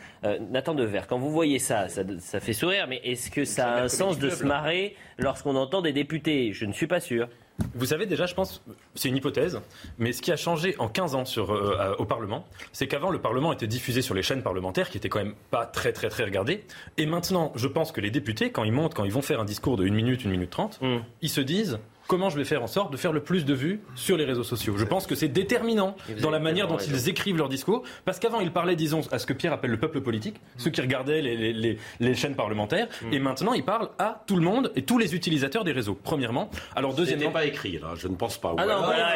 Nathan 0.51 0.75
Dever, 0.75 1.03
quand 1.09 1.19
vous 1.19 1.31
voyez 1.31 1.59
ça, 1.59 1.89
ça, 1.89 2.03
ça 2.19 2.41
fait 2.41 2.53
sourire, 2.53 2.87
mais 2.89 3.01
est-ce 3.05 3.31
que 3.31 3.45
ça 3.45 3.71
a 3.71 3.83
un 3.83 3.89
sens 3.89 4.19
de 4.19 4.29
se 4.29 4.45
marrer 4.45 4.97
lorsqu'on 5.19 5.57
entend 5.57 5.83
des 5.83 5.93
députés? 5.93 6.53
Je 6.53 6.67
ne 6.67 6.73
suis 6.73 6.87
pas 6.87 7.01
sûr. 7.01 7.29
Vous 7.75 7.87
savez 7.87 8.07
déjà, 8.07 8.27
je 8.27 8.35
pense, 8.35 8.63
c'est 8.95 9.09
une 9.09 9.17
hypothèse, 9.17 9.61
mais 9.99 10.13
ce 10.13 10.23
qui 10.23 10.33
a 10.33 10.37
changé 10.37 10.75
en 10.79 10.89
15 10.89 11.15
ans 11.15 11.25
sur, 11.25 11.53
euh, 11.53 11.95
au 11.99 12.05
Parlement, 12.05 12.47
c'est 12.73 12.87
qu'avant, 12.87 13.11
le 13.11 13.21
Parlement 13.21 13.53
était 13.53 13.67
diffusé 13.67 14.03
sur 14.03 14.15
les 14.15 14.23
chaînes 14.23 14.43
parlementaires, 14.43 14.91
qui 14.91 14.99
étaient 14.99 15.09
quand 15.09 15.19
même 15.19 15.35
pas 15.51 15.67
très 15.67 15.93
très 15.93 16.09
très 16.09 16.25
regardées. 16.25 16.65
Et 16.97 17.07
maintenant, 17.07 17.53
je 17.55 17.69
pense 17.69 17.93
que 17.93 18.01
les 18.01 18.11
députés, 18.11 18.51
quand 18.51 18.65
ils 18.65 18.73
montent, 18.73 18.95
quand 18.95 19.05
ils 19.05 19.13
vont 19.13 19.23
faire 19.23 19.41
un 19.41 19.45
discours 19.45 19.77
de 19.77 19.87
1 19.87 19.91
minute, 19.91 20.23
1 20.25 20.29
minute 20.29 20.51
30, 20.51 20.81
mm. 20.81 20.99
ils 21.23 21.29
se 21.29 21.41
disent 21.41 21.79
comment 22.11 22.29
je 22.29 22.37
vais 22.37 22.45
faire 22.45 22.61
en 22.61 22.67
sorte 22.67 22.93
de 22.93 22.97
faire 22.97 23.13
le 23.13 23.23
plus 23.23 23.45
de 23.45 23.55
vues 23.55 23.81
sur 23.95 24.17
les 24.17 24.25
réseaux 24.25 24.43
sociaux. 24.43 24.77
Je 24.77 24.85
pense 24.85 25.07
que 25.07 25.15
c'est 25.15 25.29
déterminant 25.29 25.95
dans 26.21 26.31
la 26.31 26.41
manière 26.41 26.67
dont 26.67 26.77
ils 26.77 27.09
écrivent 27.09 27.37
leurs 27.37 27.49
discours, 27.49 27.85
parce 28.05 28.19
qu'avant 28.19 28.41
ils 28.41 28.51
parlaient, 28.51 28.75
disons, 28.75 29.03
à 29.13 29.21
ce 29.21 29.27
que 29.27 29.33
Pierre 29.33 29.53
appelle 29.53 29.71
le 29.71 29.77
peuple 29.77 30.01
politique, 30.01 30.35
ceux 30.57 30.71
qui 30.71 30.81
regardaient 30.81 31.23
les, 31.23 32.15
chaînes 32.17 32.35
parlementaires, 32.35 32.89
mm. 33.03 33.13
et 33.13 33.21
maintenant 33.21 33.53
ils 33.53 33.65
parlent 33.65 33.91
à 34.01 34.25
tout 34.27 34.35
le 34.35 34.43
monde 34.43 34.73
et 34.75 34.83
tous 34.83 34.99
les 34.99 35.15
utilisateurs 35.15 35.63
des 35.63 35.71
réseaux. 35.71 35.97
Premièrement, 36.03 36.51
alors 36.75 36.95
deuxièmement, 36.95 37.31
pas 37.31 37.45
écrit 37.45 37.79
là, 37.79 37.93
je 37.95 38.09
ne 38.09 38.17
pense 38.17 38.39
pas. 38.39 38.57
Ah 38.59 38.67
non, 38.67 38.81
là, 38.89 39.15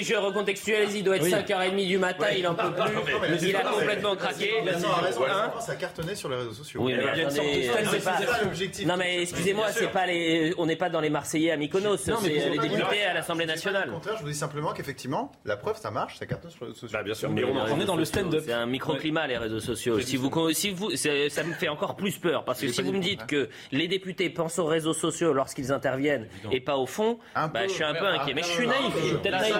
je 0.00 0.14
recontextualise, 0.14 0.94
il 0.94 1.02
doit 1.02 1.16
être 1.16 1.26
5h30 1.26 1.84
du 1.84 1.98
matin, 1.98 2.26
il 2.36 2.46
en 2.46 2.54
peut 2.54 2.70
plus, 2.70 3.48
il 3.48 3.56
a 3.56 3.62
complètement 3.62 4.14
craqué. 4.14 4.52
Il 4.62 4.68
a 4.68 4.72
raison, 5.00 5.22
ça 5.58 5.72
a 5.72 5.74
cartonné 5.74 6.14
sur 6.14 6.28
les 6.28 6.36
réseaux 6.36 6.52
sociaux. 6.52 6.80
Oui, 6.84 6.94
mais 6.94 8.86
Non 8.86 8.96
mais 8.96 9.22
excusez-moi, 9.22 9.66
c'est 9.72 9.90
pas 9.90 10.06
les, 10.06 10.54
on 10.58 10.66
n'est 10.66 10.76
pas 10.76 10.90
dans 10.90 11.00
les 11.00 11.10
Marseillais 11.10 11.50
à 11.50 11.56
Mykonos 11.56 11.87
non, 11.90 12.18
mais 12.22 12.40
c'est 12.40 12.50
les 12.50 12.58
députés 12.58 13.04
à 13.04 13.14
l'Assemblée 13.14 13.46
nationale. 13.46 13.90
je 14.04 14.22
vous 14.22 14.28
dis 14.28 14.34
simplement 14.34 14.72
qu'effectivement, 14.72 15.32
la 15.44 15.56
preuve, 15.56 15.76
ça 15.78 15.90
marche, 15.90 16.18
ça 16.18 16.26
cartonne 16.26 16.50
sur 16.50 16.64
les 16.64 16.68
réseaux 16.68 16.80
sociaux. 16.80 16.98
Bah, 16.98 17.02
bien 17.02 17.14
sûr, 17.14 17.30
mais 17.30 17.44
on, 17.44 17.80
est 17.80 17.84
dans 17.84 17.96
le 17.96 18.04
stand-up. 18.04 18.42
C'est 18.44 18.52
un 18.52 18.66
microclimat, 18.66 19.26
les 19.26 19.38
réseaux 19.38 19.60
sociaux. 19.60 20.00
Si 20.00 20.16
vous, 20.16 20.52
si 20.52 20.70
vous, 20.70 20.90
ça 20.96 21.44
me 21.44 21.52
fait 21.52 21.68
encore 21.68 21.96
plus 21.96 22.18
peur, 22.18 22.44
parce 22.44 22.60
que 22.60 22.68
si 22.68 22.82
vous 22.82 22.92
me 22.92 23.00
dites 23.00 23.26
que 23.26 23.48
les 23.72 23.88
députés 23.88 24.30
pensent 24.30 24.58
aux 24.58 24.66
réseaux 24.66 24.94
sociaux 24.94 25.32
lorsqu'ils 25.32 25.72
interviennent 25.72 26.28
et 26.50 26.60
pas 26.60 26.76
au 26.76 26.86
fond, 26.86 27.18
bah, 27.34 27.66
je 27.66 27.72
suis 27.72 27.84
un 27.84 27.94
peu 27.94 28.06
inquiet. 28.06 28.34
Mais 28.34 28.42
je 28.42 28.48
suis 28.48 28.66
naïf. 28.66 28.94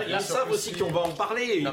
Ils 0.09 0.21
savent 0.21 0.51
aussi 0.51 0.73
qu'on 0.73 0.91
va 0.91 1.01
en 1.01 1.11
parler. 1.11 1.65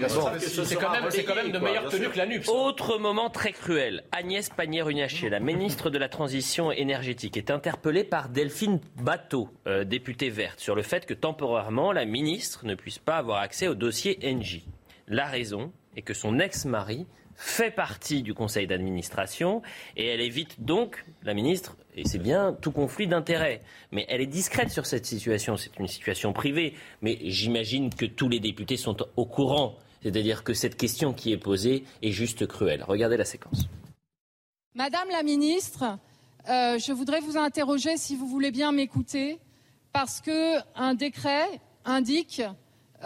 C'est 0.64 0.76
quand 0.76 1.36
même 1.36 1.52
de 1.52 1.60
meilleure 1.60 1.90
tenue 1.90 2.10
que 2.10 2.18
la 2.18 2.26
NUPS. 2.26 2.50
Autre 2.50 2.98
moment 2.98 3.30
très 3.30 3.52
cruel. 3.52 4.04
Agnès 4.12 4.50
Pannier-Runacher, 4.50 5.30
la 5.30 5.40
ministre 5.40 5.90
de 5.90 5.98
la 5.98 6.10
Transition 6.10 6.72
énergétique, 6.72 7.38
est 7.38 7.52
interpellée 7.52 8.04
par 8.04 8.30
Delphine 8.30 8.80
Bateau, 8.98 9.50
euh, 9.68 9.84
députée 9.84 10.30
sur 10.58 10.76
le 10.76 10.82
fait 10.82 11.06
que 11.06 11.14
temporairement, 11.14 11.92
la 11.92 12.06
ministre 12.06 12.66
ne 12.66 12.76
puisse 12.76 13.00
pas 13.00 13.18
avoir 13.18 13.42
accès 13.42 13.68
au 13.68 13.76
dossier 13.76 14.20
NJ. 14.24 14.62
La 15.08 15.26
raison 15.26 15.72
est 15.96 16.02
que 16.02 16.14
son 16.14 16.40
ex-mari 16.40 17.06
fait 17.36 17.72
partie 17.72 18.24
du 18.24 18.34
conseil 18.34 18.66
d'administration 18.66 19.62
et 19.98 20.08
elle 20.08 20.22
évite 20.22 20.64
donc, 20.64 21.04
la 21.24 21.34
ministre, 21.34 21.76
et 21.96 22.08
c'est 22.08 22.20
bien, 22.20 22.54
tout 22.62 22.72
conflit 22.72 23.08
d'intérêts. 23.08 23.62
Mais 23.92 24.06
elle 24.10 24.22
est 24.22 24.28
discrète 24.28 24.70
sur 24.70 24.86
cette 24.86 25.06
situation, 25.06 25.58
c'est 25.58 25.78
une 25.78 25.88
situation 25.88 26.34
privée, 26.34 26.74
mais 27.02 27.18
j'imagine 27.24 27.94
que 27.94 28.06
tous 28.06 28.30
les 28.30 28.40
députés 28.40 28.78
sont 28.78 28.98
au 29.16 29.26
courant, 29.26 29.76
c'est-à-dire 30.02 30.44
que 30.44 30.54
cette 30.54 30.78
question 30.78 31.14
qui 31.14 31.34
est 31.34 31.38
posée 31.38 31.84
est 32.02 32.12
juste 32.12 32.48
cruelle. 32.48 32.84
Regardez 32.88 33.18
la 33.18 33.26
séquence. 33.26 33.68
Madame 34.74 35.10
la 35.10 35.24
ministre, 35.24 35.98
euh, 36.50 36.78
je 36.78 36.92
voudrais 36.92 37.22
vous 37.22 37.38
interroger, 37.38 37.98
si 37.98 38.16
vous 38.16 38.28
voulez 38.28 38.52
bien 38.52 38.72
m'écouter, 38.72 39.40
parce 39.96 40.20
qu'un 40.20 40.94
décret 40.94 41.62
indique 41.86 42.42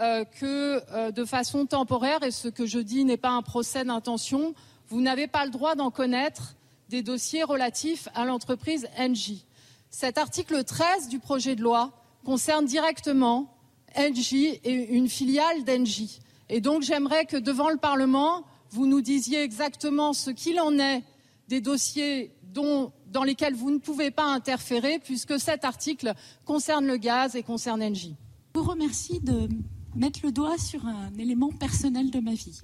euh, 0.00 0.24
que 0.24 0.82
euh, 0.92 1.12
de 1.12 1.24
façon 1.24 1.64
temporaire, 1.64 2.24
et 2.24 2.32
ce 2.32 2.48
que 2.48 2.66
je 2.66 2.80
dis 2.80 3.04
n'est 3.04 3.16
pas 3.16 3.30
un 3.30 3.42
procès 3.42 3.84
d'intention, 3.84 4.56
vous 4.88 5.00
n'avez 5.00 5.28
pas 5.28 5.44
le 5.44 5.52
droit 5.52 5.76
d'en 5.76 5.92
connaître 5.92 6.56
des 6.88 7.02
dossiers 7.02 7.44
relatifs 7.44 8.08
à 8.16 8.24
l'entreprise 8.24 8.88
Engie. 8.98 9.46
Cet 9.88 10.18
article 10.18 10.64
13 10.64 11.08
du 11.08 11.20
projet 11.20 11.54
de 11.54 11.62
loi 11.62 11.92
concerne 12.24 12.64
directement 12.64 13.54
Engie 13.96 14.58
et 14.64 14.72
une 14.72 15.08
filiale 15.08 15.62
d'Engie. 15.62 16.18
Et 16.48 16.60
donc 16.60 16.82
j'aimerais 16.82 17.24
que 17.24 17.36
devant 17.36 17.70
le 17.70 17.76
Parlement, 17.76 18.42
vous 18.70 18.86
nous 18.86 19.00
disiez 19.00 19.44
exactement 19.44 20.12
ce 20.12 20.30
qu'il 20.30 20.58
en 20.58 20.76
est 20.80 21.04
des 21.46 21.60
dossiers 21.60 22.32
dont, 22.42 22.90
dans 23.10 23.24
lesquels 23.24 23.54
vous 23.54 23.70
ne 23.70 23.78
pouvez 23.78 24.10
pas 24.10 24.26
interférer, 24.32 24.98
puisque 24.98 25.38
cet 25.38 25.64
article 25.64 26.14
concerne 26.44 26.86
le 26.86 26.96
gaz 26.96 27.36
et 27.36 27.42
concerne 27.42 27.82
Engie. 27.82 28.16
Je 28.54 28.60
vous 28.60 28.66
remercie 28.66 29.20
de 29.20 29.48
mettre 29.94 30.20
le 30.22 30.32
doigt 30.32 30.58
sur 30.58 30.86
un 30.86 31.12
élément 31.18 31.50
personnel 31.50 32.10
de 32.10 32.20
ma 32.20 32.34
vie. 32.34 32.60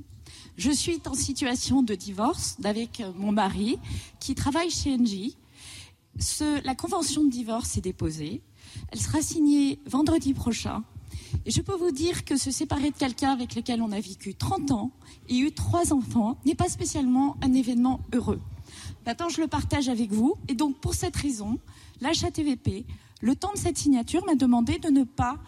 Je 0.56 0.70
suis 0.70 1.00
en 1.06 1.14
situation 1.14 1.82
de 1.82 1.94
divorce 1.94 2.56
avec 2.64 3.02
mon 3.16 3.32
mari 3.32 3.78
qui 4.20 4.34
travaille 4.34 4.70
chez 4.70 4.94
Engie 4.94 5.36
la 6.64 6.74
convention 6.74 7.24
de 7.24 7.30
divorce 7.30 7.76
est 7.76 7.82
déposée. 7.82 8.42
Elle 8.90 9.00
sera 9.00 9.22
signée 9.22 9.80
vendredi 9.86 10.34
prochain. 10.34 10.82
Et 11.44 11.50
je 11.50 11.60
peux 11.60 11.74
vous 11.74 11.90
dire 11.90 12.24
que 12.24 12.36
se 12.36 12.50
séparer 12.50 12.90
de 12.90 12.96
quelqu'un 12.96 13.32
avec 13.32 13.54
lequel 13.54 13.82
on 13.82 13.92
a 13.92 14.00
vécu 14.00 14.34
30 14.34 14.70
ans 14.70 14.90
et 15.28 15.36
eu 15.36 15.52
trois 15.52 15.92
enfants 15.92 16.38
n'est 16.44 16.54
pas 16.54 16.68
spécialement 16.68 17.36
un 17.42 17.52
événement 17.52 18.00
heureux. 18.12 18.40
Maintenant, 19.06 19.28
je 19.28 19.40
le 19.40 19.46
partage 19.46 19.88
avec 19.88 20.10
vous. 20.10 20.36
Et 20.48 20.54
donc, 20.54 20.80
pour 20.80 20.94
cette 20.94 21.16
raison, 21.16 21.58
l'HATVP, 22.00 22.84
le 23.22 23.36
temps 23.36 23.52
de 23.52 23.58
cette 23.58 23.78
signature, 23.78 24.26
m'a 24.26 24.34
demandé 24.34 24.78
de 24.78 24.88
ne 24.88 25.04
pas 25.04 25.38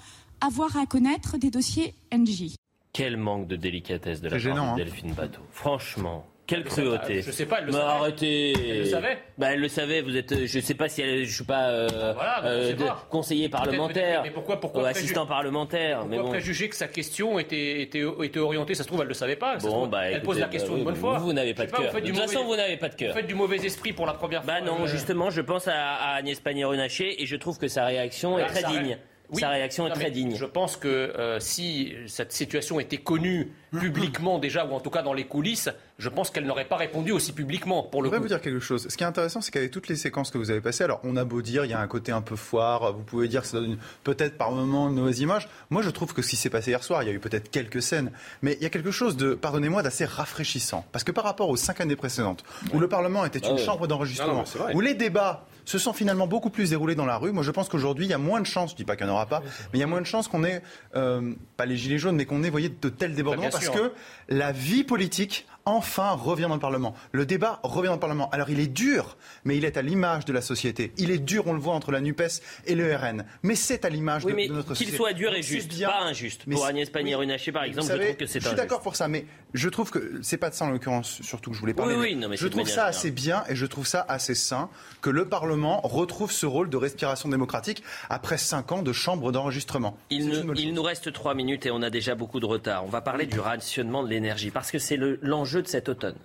avoir 0.41 0.77
à 0.77 0.87
connaître 0.87 1.37
des 1.37 1.51
dossiers 1.51 1.95
NJ. 2.13 2.55
Quel 2.93 3.17
manque 3.17 3.49
de 3.49 3.57
délicatesse 3.57 4.21
de 4.21 4.29
la 4.29 4.39
part 4.39 4.55
de 4.55 4.61
hein. 4.61 4.77
Delphine 4.77 5.13
Bateau. 5.13 5.43
Franchement. 5.51 6.25
Quelle 6.49 6.65
cruauté. 6.65 7.21
Je 7.21 7.31
sais 7.31 7.45
pas, 7.45 7.59
elle 7.59 7.67
le 7.67 7.73
Mais 7.73 7.79
savait. 7.79 7.93
arrêtez. 7.93 8.53
Elle 8.71 8.79
le 8.79 8.85
savait 8.87 9.19
Bah, 9.37 9.53
elle 9.53 9.61
le 9.61 9.69
savait. 9.69 10.01
Vous 10.01 10.17
êtes, 10.17 10.47
je 10.47 10.61
sais 10.61 10.73
pas 10.75 10.89
si 10.89 11.03
elle, 11.03 11.27
je 11.27 11.35
suis 11.35 11.45
pas, 11.45 11.69
euh, 11.69 12.13
Voilà, 12.15 12.41
mais 12.43 12.63
je 12.63 12.67
sais 12.69 12.73
de- 12.73 12.85
pas. 12.85 13.07
conseiller 13.11 13.49
parlementaire, 13.51 14.23
Mais 14.25 14.31
pourquoi, 14.31 14.59
pourquoi 14.59 14.89
assistant 14.89 15.27
parlementaire. 15.27 15.99
Pourquoi 16.01 16.17
mais 16.17 16.23
bon. 16.23 16.31
préjuger 16.31 16.71
que 16.71 16.75
sa 16.77 16.89
question 16.89 17.39
était, 17.39 17.83
était, 17.83 18.03
était 18.23 18.39
orientée 18.41 18.75
Ça 18.75 18.83
se 18.83 18.89
trouve, 18.89 19.01
elle 19.01 19.05
ne 19.09 19.11
le 19.11 19.15
savait 19.15 19.37
pas. 19.37 19.57
Bon, 19.59 19.69
trouve, 19.69 19.91
bah, 19.91 20.05
elle 20.07 20.13
écoutez, 20.13 20.25
pose 20.25 20.39
la 20.41 20.47
bah, 20.47 20.53
question 20.53 20.73
oui, 20.73 20.79
une 20.79 20.85
bonne 20.87 20.97
fois. 20.97 21.19
Vous 21.19 21.33
n'avez 21.35 21.53
pas 21.53 21.67
de 21.67 21.71
cœur. 21.71 21.93
De 21.93 22.01
toute 22.01 22.17
façon, 22.17 22.45
vous 22.45 22.57
n'avez 22.57 22.79
pas 22.79 22.89
de 22.89 22.95
cœur. 22.95 23.13
Vous 23.13 23.19
faites 23.19 23.27
du 23.27 23.35
mauvais 23.35 23.57
esprit 23.59 23.93
pour 23.93 24.07
la 24.07 24.15
première 24.15 24.43
fois. 24.43 24.55
Bah 24.55 24.61
non, 24.65 24.85
Euh, 24.85 24.87
justement, 24.87 25.29
je 25.29 25.43
pense 25.43 25.69
à, 25.69 25.75
à 25.75 26.15
Agnès 26.15 26.41
Pannier-Runacher 26.41 27.23
et 27.23 27.27
je 27.27 27.37
trouve 27.37 27.59
que 27.59 27.69
sa 27.69 27.85
réaction 27.85 28.39
est 28.39 28.47
très 28.47 28.63
digne. 28.63 28.97
Oui. 29.31 29.41
Sa 29.43 29.51
réaction 29.51 29.87
est 29.87 29.91
très 29.91 30.11
digne. 30.11 30.35
Je 30.37 30.47
pense 30.47 30.79
que 30.79 30.89
euh, 30.89 31.39
si 31.39 31.93
cette 32.07 32.33
situation 32.33 32.81
était 32.81 32.97
connue 32.97 33.53
publiquement 33.79 34.39
déjà, 34.39 34.65
ou 34.65 34.73
en 34.73 34.81
tout 34.81 34.89
cas 34.89 35.03
dans 35.03 35.13
les 35.13 35.25
coulisses, 35.25 35.69
je 35.99 36.09
pense 36.09 36.31
qu'elle 36.31 36.47
n'aurait 36.47 36.65
pas 36.67 36.77
répondu 36.77 37.11
aussi 37.11 37.33
publiquement 37.33 37.83
pour 37.83 38.01
Je 38.01 38.05
le 38.05 38.09
voudrais 38.09 38.19
coup. 38.19 38.23
vous 38.23 38.29
dire 38.29 38.41
quelque 38.41 38.61
chose. 38.61 38.87
Ce 38.89 38.97
qui 38.97 39.03
est 39.03 39.07
intéressant, 39.07 39.41
c'est 39.41 39.51
qu'avec 39.51 39.73
toutes 39.73 39.89
les 39.89 39.97
séquences 39.97 40.31
que 40.31 40.39
vous 40.39 40.51
avez 40.51 40.61
passées, 40.61 40.85
alors 40.85 41.01
on 41.03 41.17
a 41.17 41.25
beau 41.25 41.43
dire, 41.43 41.65
il 41.65 41.71
y 41.71 41.75
a 41.75 41.81
un 41.81 41.87
côté 41.89 42.13
un 42.13 42.21
peu 42.21 42.37
foire, 42.37 42.93
vous 42.93 43.03
pouvez 43.03 43.27
dire 43.27 43.43
que 43.43 43.49
ça 43.49 43.59
donne 43.61 43.79
peut-être 44.05 44.39
par 44.39 44.53
moment 44.53 44.89
une 44.91 44.95
mauvaise 44.95 45.19
image. 45.19 45.49
Moi, 45.71 45.83
je 45.83 45.91
trouve 45.91 46.15
que 46.15 46.23
ce 46.23 46.31
qui 46.31 46.37
s'est 46.37 46.51
passé 46.51 46.71
hier 46.71 46.85
soir, 46.85 47.03
il 47.03 47.07
y 47.07 47.11
a 47.11 47.13
eu 47.15 47.19
peut-être 47.19 47.51
quelques 47.51 47.83
scènes, 47.83 48.13
mais 48.43 48.55
il 48.61 48.63
y 48.63 48.67
a 48.67 48.71
quelque 48.71 48.93
chose 48.93 49.17
de, 49.17 49.35
pardonnez-moi, 49.35 49.83
d'assez 49.83 50.05
rafraîchissant. 50.05 50.85
Parce 50.93 51.03
que 51.03 51.11
par 51.11 51.25
rapport 51.25 51.49
aux 51.49 51.57
cinq 51.57 51.81
années 51.81 51.97
précédentes, 51.97 52.45
où 52.73 52.79
le 52.79 52.89
Parlement 52.89 53.25
était 53.25 53.41
Ah 53.43 53.49
une 53.49 53.57
ouais. 53.57 53.63
chambre 53.65 53.89
d'enregistrement, 53.89 54.45
où 54.75 54.81
les 54.81 54.95
débats 54.95 55.47
se 55.65 55.79
sont 55.79 55.93
finalement 55.93 56.27
beaucoup 56.27 56.49
plus 56.49 56.71
déroulés 56.71 56.95
dans 56.95 57.05
la 57.07 57.19
rue, 57.19 57.31
moi 57.33 57.43
je 57.43 57.51
pense 57.51 57.69
qu'aujourd'hui, 57.69 58.07
il 58.07 58.09
y 58.09 58.15
a 58.15 58.19
moins 58.19 58.41
de 58.41 58.47
chances, 58.47 58.71
je 58.71 58.77
dis 58.77 58.85
pas 58.85 58.97
qu'il 58.97 59.05
n'y 59.05 59.13
en 59.13 59.17
aura 59.17 59.27
pas, 59.27 59.43
mais 59.73 59.79
il 59.79 59.81
y 59.81 59.83
a 59.83 59.87
moins 59.87 60.01
de 60.01 60.07
chances 60.07 60.27
qu'on 60.29 60.43
ait, 60.45 60.63
euh, 60.97 61.35
pas 61.59 61.67
les 61.67 61.77
gilets 61.77 61.99
jaunes, 61.99 62.17
mais 62.17 62.25
qu'on 62.25 62.43
ait, 62.45 62.49
voyez, 62.51 62.71
de 62.71 62.89
tels 62.89 63.15
débordements, 63.15 63.43
Bah, 63.43 63.49
bien 63.51 63.59
parce 63.59 63.65
sûr. 63.77 63.91
que 63.91 63.93
la 64.29 64.53
vie 64.53 64.85
politique 64.85 65.47
enfin 65.69 66.11
revient 66.13 66.47
dans 66.49 66.55
le 66.55 66.61
Parlement. 66.61 66.95
Le 67.13 67.27
débat 67.27 67.61
revient 67.63 67.89
dans 67.89 67.95
le 67.95 68.01
Parlement. 68.01 68.29
Alors 68.31 68.51
il 68.51 68.61
est 68.61 68.67
dur, 68.67 69.17
mais 69.45 69.57
il 69.57 69.65
est 69.65 69.77
à 69.77 69.83
l'image 69.83 70.25
de 70.25 70.33
la 70.33 70.41
société. 70.41 70.93
Il 70.99 71.11
est 71.11 71.19
dur, 71.19 71.47
on 71.47 71.53
le 71.53 71.61
voit 71.61 71.75
entre 71.75 71.93
la 71.93 72.01
NUPES 72.01 72.41
et 72.67 72.75
le 72.75 72.95
RN. 72.95 73.25
Mais 73.43 73.55
c'est 73.55 73.85
à 73.85 73.89
l'image 73.89 74.25
Oui, 74.25 74.33
de, 74.33 74.37
mais 74.37 74.49
de 74.49 74.53
notre 74.55 74.69
qu'il 74.69 74.77
société. 74.87 74.97
soit 74.97 75.13
dur 75.13 75.35
et 75.35 75.43
juste, 75.43 75.69
bien. 75.69 75.89
pas 75.89 76.01
injuste. 76.03 76.43
Mais 76.47 76.55
Pour 76.55 76.67
Agnès 76.67 76.89
Pannier-Runacher, 76.91 77.53
par 77.53 77.65
exemple, 77.65 77.89
je 77.93 77.97
trouve 78.03 78.17
que 78.17 78.27
c'est 78.27 78.41
Je 78.41 78.47
suis 78.49 78.57
d'accord 78.57 78.81
pour 78.81 78.97
ça, 78.97 79.09
mais 79.09 79.27
je 79.55 79.69
trouve 79.69 79.91
que 79.91 80.19
c'est 80.23 80.37
pas 80.37 80.51
de 80.51 80.55
ça 80.55 80.65
en 80.65 80.71
l'occurrence, 80.71 81.21
surtout 81.23 81.51
que 81.51 81.57
je 81.57 81.61
voulais 81.61 81.75
parler. 81.75 81.95
Oui, 81.95 82.01
oui, 82.11 82.17
non, 82.17 82.29
mais 82.29 82.37
je 82.37 82.47
trouve 82.49 82.69
ça 82.69 82.85
assez 82.87 83.11
bien 83.11 83.45
et 83.49 83.57
je 83.57 83.67
trouve 83.67 83.87
ça 83.87 84.05
assez 84.09 84.35
sain 84.35 84.69
que 85.01 85.11
le 85.11 85.27
Parlement 85.29 85.81
retrouve 85.85 86.33
ce 86.33 86.47
rôle 86.47 86.69
de 86.71 86.77
respiration 86.77 87.29
démocratique 87.29 87.83
après 88.11 88.39
cinq 88.39 88.73
ans 88.73 88.83
de 88.83 88.93
chambre 88.93 89.33
d'enregistrement. 89.33 89.97
Il, 90.11 90.29
ne- 90.29 90.55
il 90.57 90.75
nous 90.75 90.83
reste 90.83 91.13
trois 91.13 91.35
minutes 91.35 91.67
et 91.67 91.71
on 91.71 91.83
a 91.83 91.91
déjà 91.91 92.15
beaucoup 92.15 92.41
de 92.41 92.47
retard. 92.47 92.85
On 92.85 92.89
va 92.89 93.01
parler 93.01 93.27
du 93.27 93.41
rationnement 93.41 94.03
de 94.03 94.09
l'énergie 94.09 94.51
parce 94.51 94.71
que 94.71 94.79
c'est 94.79 94.97
le- 94.97 95.19
l'enjeu 95.59 95.63
de 95.63 95.69
cet 95.69 95.89
automne. 95.89 96.17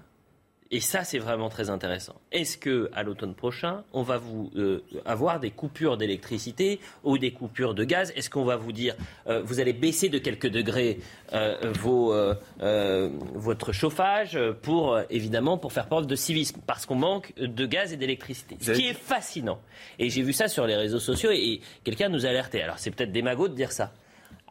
Et 0.71 0.79
ça, 0.79 1.03
c'est 1.03 1.19
vraiment 1.19 1.49
très 1.49 1.69
intéressant. 1.69 2.15
Est-ce 2.31 2.57
que 2.57 2.89
à 2.93 3.03
l'automne 3.03 3.35
prochain, 3.35 3.83
on 3.93 4.01
va 4.01 4.17
vous 4.17 4.49
euh, 4.55 4.83
avoir 5.05 5.39
des 5.39 5.51
coupures 5.51 5.97
d'électricité 5.97 6.79
ou 7.03 7.19
des 7.19 7.31
coupures 7.31 7.75
de 7.75 7.83
gaz? 7.83 8.11
Est-ce 8.15 8.31
qu'on 8.31 8.43
va 8.43 8.55
vous 8.55 8.71
dire, 8.71 8.95
euh, 9.27 9.43
vous 9.43 9.59
allez 9.59 9.73
baisser 9.73 10.09
de 10.09 10.17
quelques 10.17 10.49
degrés 10.49 10.99
euh, 11.33 11.71
vos, 11.79 12.11
euh, 12.11 13.09
votre 13.35 13.71
chauffage 13.71 14.39
pour 14.63 14.99
évidemment 15.11 15.59
pour 15.59 15.73
faire 15.73 15.85
preuve 15.85 16.07
de 16.07 16.15
civisme? 16.15 16.59
Parce 16.65 16.87
qu'on 16.87 16.95
manque 16.95 17.35
de 17.37 17.65
gaz 17.67 17.93
et 17.93 17.97
d'électricité. 17.97 18.57
Ce 18.59 18.71
qui 18.71 18.87
est 18.87 18.97
fascinant. 18.97 19.59
Et 19.99 20.09
j'ai 20.09 20.23
vu 20.23 20.33
ça 20.33 20.47
sur 20.47 20.65
les 20.65 20.75
réseaux 20.75 20.99
sociaux 20.99 21.29
et, 21.29 21.37
et 21.37 21.61
quelqu'un 21.83 22.09
nous 22.09 22.25
a 22.25 22.29
alerté. 22.29 22.63
Alors 22.63 22.79
c'est 22.79 22.89
peut-être 22.89 23.11
démago 23.11 23.47
de 23.47 23.53
dire 23.53 23.71
ça. 23.71 23.91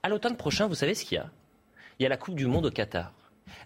À 0.04 0.08
l'automne 0.08 0.36
prochain, 0.36 0.68
vous 0.68 0.76
savez 0.76 0.94
ce 0.94 1.04
qu'il 1.04 1.16
y 1.16 1.20
a? 1.20 1.28
Il 1.98 2.04
y 2.04 2.06
a 2.06 2.08
la 2.08 2.16
Coupe 2.16 2.36
du 2.36 2.46
Monde 2.46 2.66
au 2.66 2.70
Qatar. 2.70 3.12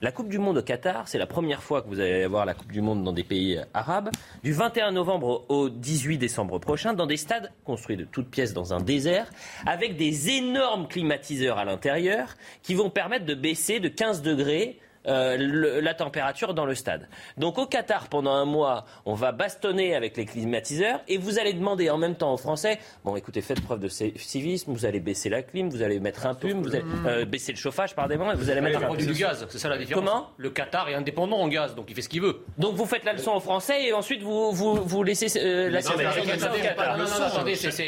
La 0.03 0.12
Coupe 0.12 0.28
du 0.28 0.39
Monde 0.39 0.59
au 0.59 0.62
Qatar, 0.62 1.09
c'est 1.09 1.18
la 1.18 1.26
première 1.26 1.62
fois 1.62 1.82
que 1.82 1.89
vous 1.89 2.01
allez 2.01 2.22
avoir 2.22 2.45
la 2.45 2.55
Coupe 2.55 2.70
du 2.70 2.80
Monde 2.80 3.03
dans 3.03 3.12
des 3.12 3.24
pays 3.24 3.61
arabes, 3.74 4.11
du 4.43 4.53
21 4.53 4.93
novembre 4.93 5.45
au 5.49 5.68
18 5.68 6.18
décembre 6.18 6.59
prochain, 6.59 6.93
dans 6.93 7.07
des 7.07 7.16
stades 7.16 7.53
construits 7.64 7.97
de 7.97 8.05
toutes 8.05 8.28
pièces 8.28 8.53
dans 8.53 8.74
un 8.74 8.80
désert, 8.80 9.30
avec 9.64 9.97
des 9.97 10.30
énormes 10.30 10.89
climatiseurs 10.89 11.59
à 11.59 11.64
l'intérieur 11.64 12.34
qui 12.62 12.74
vont 12.74 12.91
permettre 12.91 13.24
de 13.24 13.34
baisser 13.34 13.80
de 13.80 13.89
15 13.89 14.22
degrés 14.22 14.78
euh, 15.07 15.36
le- 15.38 15.80
la 15.80 15.94
température 15.94 16.54
dans 16.54 16.64
le 16.66 16.74
stade. 16.74 17.09
Donc 17.36 17.59
au 17.59 17.66
Qatar, 17.66 18.09
pendant 18.09 18.32
un 18.32 18.44
mois, 18.44 18.84
on 19.04 19.14
va 19.14 19.32
bastonner 19.32 19.94
avec 19.94 20.16
les 20.16 20.24
climatiseurs 20.24 21.00
et 21.09 21.18
vous 21.18 21.38
allez 21.38 21.52
demander 21.52 21.90
en 21.90 21.98
même 21.98 22.14
temps 22.16 22.32
aux 22.32 22.36
Français, 22.38 22.78
bon 23.04 23.16
écoutez, 23.16 23.40
faites 23.40 23.61
preuve 23.61 23.80
de 23.80 23.88
ci- 23.88 24.12
civisme, 24.16 24.72
vous 24.72 24.84
allez 24.86 25.00
baisser 25.00 25.28
la 25.28 25.42
clim, 25.42 25.68
vous 25.68 25.82
allez 25.82 26.00
mettre 26.00 26.26
un 26.26 26.34
plume, 26.34 26.62
vous 26.62 26.74
allez 26.74 26.84
euh, 27.07 27.24
baisser 27.24 27.52
le 27.52 27.59
chauffage, 27.59 27.94
pardon, 27.94 28.30
et 28.30 28.36
vous 28.36 28.50
allez 28.50 28.61
mettre 28.61 28.78
un 28.78 28.86
produit 28.86 29.07
du 29.07 29.14
gaz, 29.14 29.46
c'est 29.48 29.59
ça 29.59 29.68
la 29.68 29.78
différence. 29.78 30.04
Comment? 30.04 30.30
Le 30.36 30.50
Qatar 30.50 30.88
est 30.88 30.94
indépendant 30.94 31.38
en 31.38 31.48
gaz, 31.48 31.74
donc 31.74 31.86
il 31.88 31.94
fait 31.94 32.02
ce 32.02 32.09
qu'il 32.09 32.20
veut. 32.22 32.40
Donc 32.59 32.74
vous 32.74 32.86
faites 32.86 33.04
la 33.04 33.12
leçon 33.12 33.32
aux 33.32 33.40
Français 33.40 33.84
et 33.84 33.92
ensuite 33.92 34.22
vous, 34.22 34.52
vous, 34.52 34.74
vous 34.76 35.02
laissez 35.02 35.26
euh, 35.38 35.70
la 35.70 35.80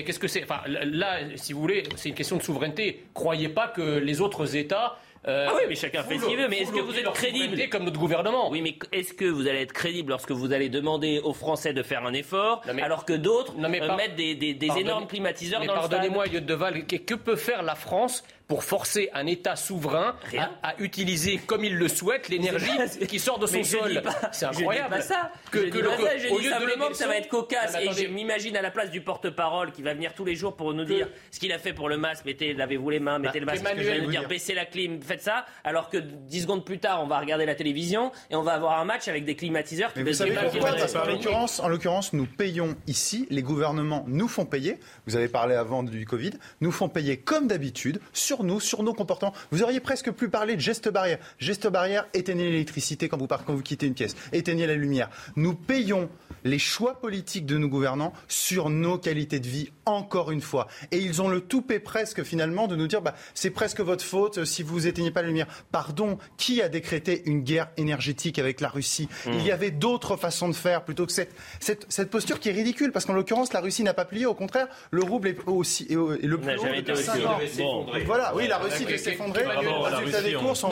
qu'est-ce 0.05 0.19
que 0.19 0.29
c'est? 0.29 0.43
Enfin, 0.45 0.61
là, 0.67 1.19
si 1.37 1.53
vous 1.53 1.61
voulez, 1.61 1.83
c'est 1.97 2.09
une 2.11 2.15
question 2.15 2.37
de 2.37 2.43
souveraineté. 2.43 3.05
Croyez 3.15 3.49
pas 3.49 3.69
que 3.69 3.99
les 3.99 4.21
autres 4.21 4.57
États. 4.57 4.97
Euh, 5.29 5.47
Ah 5.49 5.55
oui, 5.57 5.63
mais 5.69 5.75
chacun 5.75 6.03
fait 6.03 6.19
ce 6.19 6.27
qu'il 6.27 6.37
veut. 6.37 6.49
Mais 6.49 6.61
est-ce 6.61 6.73
que 6.73 6.81
vous 6.81 6.99
êtes 6.99 7.11
crédible 7.13 7.69
comme 7.69 7.85
notre 7.85 7.99
gouvernement? 8.01 8.51
Oui, 8.51 8.63
mais 8.63 8.77
est-ce 8.93 9.13
que 9.13 9.25
vous 9.27 9.47
allez 9.47 9.61
être 9.61 9.73
crédible 9.73 10.11
lorsque 10.11 10.31
vous 10.33 10.53
allez 10.53 10.69
demander 10.69 11.21
aux 11.23 11.35
Français 11.35 11.73
de 11.73 11.83
faire 11.83 12.05
un 12.07 12.13
effort, 12.15 12.63
mais- 12.75 12.83
alors 12.83 13.05
que 13.05 13.13
d'autres 13.13 13.55
euh, 13.93 13.97
mettent 13.97 14.17
des, 14.17 14.35
des- 14.35 14.55
des 14.55 14.67
Pardonnez- 14.69 14.81
énormes 14.81 15.07
climatiseurs 15.07 15.61
mais 15.61 15.67
dans 15.67 15.75
le 15.75 15.81
Pardonnez-moi, 15.81 16.27
Elliot 16.27 16.41
Deval, 16.41 16.87
que 16.87 17.15
peut 17.15 17.37
faire 17.37 17.63
la 17.63 17.75
France 17.75 18.25
pour 18.49 18.65
forcer 18.65 19.11
un 19.13 19.27
État 19.27 19.55
souverain 19.57 20.17
à, 20.39 20.51
à 20.71 20.75
utiliser 20.81 21.37
comme 21.37 21.65
il 21.65 21.77
le 21.77 21.87
souhaite 21.87 22.29
l'énergie 22.31 22.67
qui 23.09 23.19
sort 23.19 23.39
de 23.39 23.47
son 23.47 23.63
sol 23.63 24.03
C'est 24.33 24.47
je 24.47 24.51
dis 24.53 24.59
incroyable. 24.61 24.89
pas 24.97 25.01
ça. 25.03 25.31
Que, 25.51 25.59
je 25.61 25.65
que 25.67 25.71
dis 25.77 25.83
le- 25.83 25.89
pas 25.89 25.97
ça. 25.99 26.17
Je 26.19 26.29
au 26.29 26.39
dis 26.39 26.45
lieu 26.47 26.51
de 26.51 26.55
simplement 26.55 26.89
que 26.89 26.97
ça 26.97 27.07
va 27.07 27.17
être 27.19 27.29
cocasse. 27.29 27.75
Non, 27.75 27.81
mais 27.85 27.87
et 28.03 28.07
je 28.07 28.09
m'imagine 28.11 28.57
à 28.57 28.63
la 28.63 28.71
place 28.71 28.91
du 28.91 29.03
porte-parole 29.03 29.71
qui 29.73 29.83
va 29.83 29.93
venir 29.93 30.15
tous 30.15 30.25
les 30.25 30.35
jours 30.35 30.57
pour 30.57 30.73
nous 30.73 30.85
dire 30.85 31.09
ce 31.31 31.39
qu'il 31.39 31.53
a 31.53 31.59
fait 31.59 31.75
pour 31.75 31.89
le 31.91 31.99
masque. 31.99 32.25
Mettez, 32.25 32.55
lavez-vous 32.55 32.89
les 32.91 33.01
mains, 33.01 33.19
mettez 33.19 33.39
le 33.41 33.45
masque. 33.47 33.61
Emmanuel, 33.61 33.85
je 33.85 33.91
vais 33.91 33.99
vous 33.99 34.05
nous 34.07 34.11
dire 34.13 34.21
dire. 34.21 34.29
baissez 34.31 34.55
la 34.55 34.65
clim, 34.65 35.03
faites 35.03 35.23
ça. 35.23 35.45
Alors 35.63 35.91
que 35.91 35.99
10 35.99 36.43
secondes 36.43 36.65
plus 36.65 36.79
tard, 36.79 37.03
on 37.03 37.07
va 37.07 37.19
regarder 37.21 37.45
la 37.45 37.55
télévision 37.55 38.13
et 38.31 38.35
on 38.35 38.43
va 38.43 38.55
avoir 38.55 38.81
un 38.81 38.85
match 38.87 39.09
avec 39.09 39.27
des 39.27 39.37
climatiseurs 39.37 39.93
qui 39.93 39.99
Mais 39.99 40.05
vous 40.05 40.09
baissent 40.09 40.19
savez 40.19 40.31
de 40.31 40.37
pourquoi 40.41 40.71
15 40.71 40.81
Parce 40.81 40.93
qu'en 40.95 41.01
degrés. 41.01 41.13
l'occurrence, 41.17 41.61
en 41.61 41.69
l'occurrence, 41.69 42.13
nous 42.15 42.27
payons 42.27 42.77
ici, 42.87 43.27
les 43.29 43.43
gouvernements 43.43 44.05
nous 44.09 44.29
font 44.29 44.47
payer. 44.47 44.79
Vous 45.07 45.17
avez 45.17 45.29
parlé 45.29 45.55
avant 45.55 45.83
du 45.83 46.07
Covid, 46.07 46.31
nous 46.63 46.73
font 46.73 46.89
payer 46.89 47.19
comme 47.19 47.47
d'habitude 47.47 48.01
sur 48.15 48.38
nous, 48.45 48.61
sur 48.61 48.83
nos 48.83 48.95
comportements. 48.95 49.33
Vous 49.51 49.63
auriez 49.63 49.81
presque 49.81 50.11
pu 50.13 50.29
parler 50.29 50.57
de 50.57 50.61
gestes 50.61 50.89
barrières. 50.89 51.19
Gestes 51.39 51.69
barrières, 51.69 52.07
éteignez 52.15 52.51
l'électricité 52.51 53.09
quand 53.09 53.19
vous, 53.19 53.27
quand 53.27 53.55
vous 53.55 53.63
quittez 53.63 53.87
une 53.87 53.95
pièce, 53.95 54.17
éteignez 54.33 54.67
la 54.67 54.75
lumière. 54.75 55.11
Nous 55.37 55.55
payons 55.55 56.09
les 56.45 56.59
choix 56.59 57.01
politiques 57.01 57.47
de 57.47 57.59
nos 57.59 57.69
gouvernants 57.69 58.13
sur 58.29 58.71
nos 58.71 58.99
qualités 58.99 59.41
de 59.41 59.49
vie, 59.49 59.71
encore 59.91 60.31
une 60.31 60.41
fois. 60.41 60.69
Et 60.93 60.99
ils 60.99 61.23
ont 61.23 61.29
le 61.29 61.41
toupet 61.41 61.81
presque 61.81 62.23
finalement 62.23 62.67
de 62.67 62.77
nous 62.77 62.87
dire, 62.87 63.03
bah, 63.03 63.15
c'est 63.35 63.51
presque 63.51 63.81
votre 63.81 64.05
faute 64.05 64.45
si 64.45 64.63
vous 64.63 64.87
éteignez 64.87 65.11
pas 65.11 65.23
la 65.23 65.29
lumière. 65.29 65.47
Pardon, 65.73 66.19
qui 66.37 66.63
a 66.63 66.69
décrété 66.69 67.23
une 67.27 67.43
guerre 67.43 67.69
énergétique 67.77 68.39
avec 68.39 68.61
la 68.61 68.69
Russie? 68.69 69.09
Il 69.27 69.43
y 69.45 69.51
avait 69.51 69.71
d'autres 69.71 70.17
façons 70.17 70.49
de 70.49 70.55
faire 70.55 70.85
plutôt 70.85 71.07
que 71.07 71.13
cette, 71.13 71.35
cette, 71.61 71.87
cette 71.89 72.11
posture 72.11 72.41
qui 72.41 72.49
est 72.49 72.53
ridicule, 72.53 72.93
parce 72.93 73.05
qu'en 73.05 73.15
l'occurrence, 73.15 73.53
la 73.53 73.61
Russie 73.61 73.83
n'a 73.83 73.95
pas 73.95 74.05
plié, 74.05 74.27
au 74.27 74.35
contraire, 74.35 74.67
le 74.91 75.03
rouble 75.03 75.29
est, 75.29 75.39
aussi, 75.47 75.85
est, 75.85 75.93
est 75.95 76.27
le 76.27 76.39
plus 76.39 76.59
haut 76.59 76.65
depuis 76.77 76.93
aussi 76.93 77.05
cinq 77.05 77.21
haut. 77.23 77.27
ans. 77.27 77.39
Bon. 77.59 77.87
Voilà, 78.07 78.35
oui, 78.35 78.47
la 78.49 78.59
Russie 78.59 78.85
qui 78.85 78.99
s'effondrer. 78.99 79.45
Les 79.45 79.97
résultats 79.97 80.23
des 80.23 80.33
sont 80.55 80.71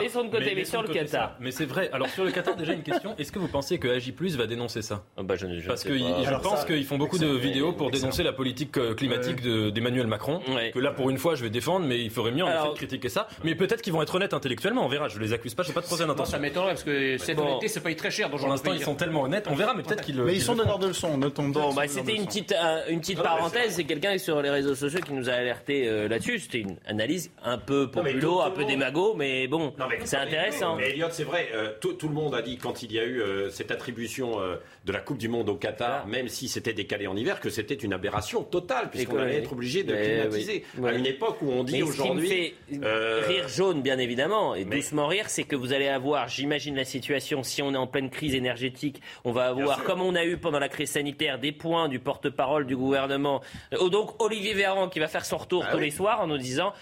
Laissons 0.00 0.24
de 0.24 0.30
côté, 0.30 0.54
mais 0.54 0.64
sur 0.64 0.82
le 0.82 0.88
Qatar. 0.88 1.36
Mais 1.40 1.50
c'est 1.50 1.64
vrai. 1.66 1.90
Alors 1.92 2.08
sur 2.08 2.24
le 2.24 2.30
Qatar, 2.30 2.56
déjà 2.56 2.72
une 2.72 2.82
question. 2.82 3.14
Est-ce 3.18 3.32
que 3.32 3.38
vous 3.38 3.48
pensez 3.48 3.78
que 3.78 3.88
AJ 3.88 4.12
va 4.36 4.46
dénoncer 4.46 4.82
ça? 4.82 5.04
Je, 5.18 5.60
je 5.60 5.66
Parce 5.66 5.84
que 5.84 5.96
je 5.96 6.40
pense 6.42 6.64
qu'ils 6.64 6.84
font 6.84 6.98
beaucoup 6.98 7.18
de 7.18 7.26
vidéos 7.26 7.72
pour 7.72 7.90
dénoncer 7.90 8.13
la 8.22 8.32
politique 8.32 8.76
euh, 8.76 8.94
climatique 8.94 9.42
d'Emmanuel 9.42 10.06
Macron. 10.06 10.40
Que 10.72 10.78
là, 10.78 10.90
pour 10.90 11.10
une 11.10 11.18
fois, 11.18 11.34
je 11.34 11.42
vais 11.42 11.50
défendre, 11.50 11.86
mais 11.86 12.00
il 12.00 12.10
ferait 12.10 12.30
mieux 12.30 12.44
en 12.44 12.48
effet 12.48 12.68
de 12.68 12.74
critiquer 12.74 13.08
ça. 13.08 13.28
Mais 13.42 13.54
peut-être 13.54 13.82
qu'ils 13.82 13.92
vont 13.92 14.02
être 14.02 14.14
honnêtes 14.14 14.34
intellectuellement. 14.34 14.84
On 14.84 14.88
verra. 14.88 15.08
Je 15.08 15.18
les 15.18 15.32
accuse 15.32 15.54
pas. 15.54 15.62
Je 15.62 15.72
pas 15.72 15.80
de 15.80 15.86
procès 15.86 16.06
d'intention. 16.06 16.32
Ça 16.32 16.38
m'étonnerait 16.38 16.72
parce 16.72 16.84
que 16.84 17.18
cette 17.18 17.38
honnêteté, 17.38 17.68
c'est 17.68 17.80
pas 17.80 17.94
très 17.94 18.10
cher. 18.10 18.30
Pour 18.30 18.48
l'instant, 18.48 18.72
ils 18.72 18.82
sont 18.82 18.94
tellement 18.94 19.22
honnêtes. 19.22 19.46
On 19.50 19.54
verra, 19.54 19.74
mais 19.74 19.82
peut-être 19.82 20.02
qu'ils. 20.02 20.20
Mais 20.22 20.34
ils 20.34 20.42
sont 20.42 20.54
donneurs 20.54 20.78
de 20.78 20.88
leçons. 20.88 21.18
Bon, 21.18 21.74
bah, 21.74 21.88
c'était 21.88 22.14
une 22.14 22.26
petite 22.26 22.54
une 22.88 23.00
petite 23.00 23.22
parenthèse. 23.22 23.74
C'est 23.74 23.84
quelqu'un 23.84 24.16
sur 24.18 24.40
les 24.42 24.50
réseaux 24.50 24.74
sociaux 24.74 25.00
qui 25.00 25.12
nous 25.12 25.28
a 25.28 25.32
alerté 25.32 25.88
euh, 25.88 26.08
là-dessus. 26.08 26.38
C'était 26.38 26.60
une 26.60 26.76
analyse 26.86 27.30
un 27.42 27.58
peu 27.58 27.90
populo, 27.90 28.42
un 28.42 28.50
peu 28.50 28.64
démago, 28.64 29.14
mais 29.16 29.46
bon, 29.48 29.74
c'est 30.04 30.16
intéressant. 30.16 30.76
Mais 30.76 30.90
Elliot, 30.90 31.08
c'est 31.10 31.24
vrai. 31.24 31.48
Euh, 31.54 31.72
tout, 31.80 31.96
le 32.02 32.14
monde 32.14 32.34
a 32.34 32.42
dit 32.42 32.58
quand 32.58 32.82
il 32.82 32.92
y 32.92 32.98
a 32.98 33.04
eu 33.04 33.22
cette 33.50 33.70
attribution 33.70 34.38
de 34.84 34.92
la 34.92 35.00
Coupe 35.00 35.18
du 35.18 35.28
Monde 35.28 35.48
au 35.48 35.56
Qatar, 35.56 36.02
ah. 36.04 36.08
même 36.08 36.28
si 36.28 36.48
c'était 36.48 36.72
décalé 36.72 37.06
en 37.06 37.16
hiver, 37.16 37.40
que 37.40 37.50
c'était 37.50 37.74
une 37.74 37.92
aberration 37.92 38.03
totale, 38.50 38.90
puisqu'on 38.90 39.18
allait 39.18 39.38
être 39.38 39.52
obligé 39.52 39.82
de 39.84 39.94
climatiser. 39.94 40.64
À 40.84 40.92
une 40.92 41.06
époque 41.06 41.36
où 41.42 41.50
on 41.50 41.64
dit 41.64 41.82
aujourd'hui. 41.82 42.54
Euh, 42.82 43.22
rire 43.26 43.48
jaune, 43.48 43.82
bien 43.82 43.98
évidemment, 43.98 44.54
et 44.54 44.64
doucement 44.64 45.06
rire, 45.06 45.28
c'est 45.28 45.44
que 45.44 45.56
vous 45.56 45.72
allez 45.72 45.88
avoir, 45.88 46.28
j'imagine 46.28 46.76
la 46.76 46.84
situation, 46.84 47.42
si 47.42 47.62
on 47.62 47.72
est 47.72 47.76
en 47.76 47.86
pleine 47.86 48.10
crise 48.10 48.34
énergétique, 48.34 49.00
on 49.24 49.32
va 49.32 49.46
avoir, 49.46 49.84
comme 49.84 50.00
on 50.00 50.14
a 50.14 50.24
eu 50.24 50.36
pendant 50.36 50.58
la 50.58 50.68
crise 50.68 50.90
sanitaire, 50.90 51.38
des 51.38 51.52
points 51.52 51.88
du 51.88 51.98
porte-parole 51.98 52.66
du 52.66 52.76
gouvernement. 52.76 53.40
Euh, 53.72 53.88
donc 53.88 54.22
Olivier 54.22 54.54
Véran 54.54 54.88
qui 54.88 54.98
va 54.98 55.08
faire 55.08 55.24
son 55.24 55.36
retour 55.36 55.64
ah 55.66 55.72
tous 55.72 55.78
les 55.78 55.90
soirs 55.90 56.20
en 56.20 56.26
nous 56.26 56.38
disant, 56.38 56.72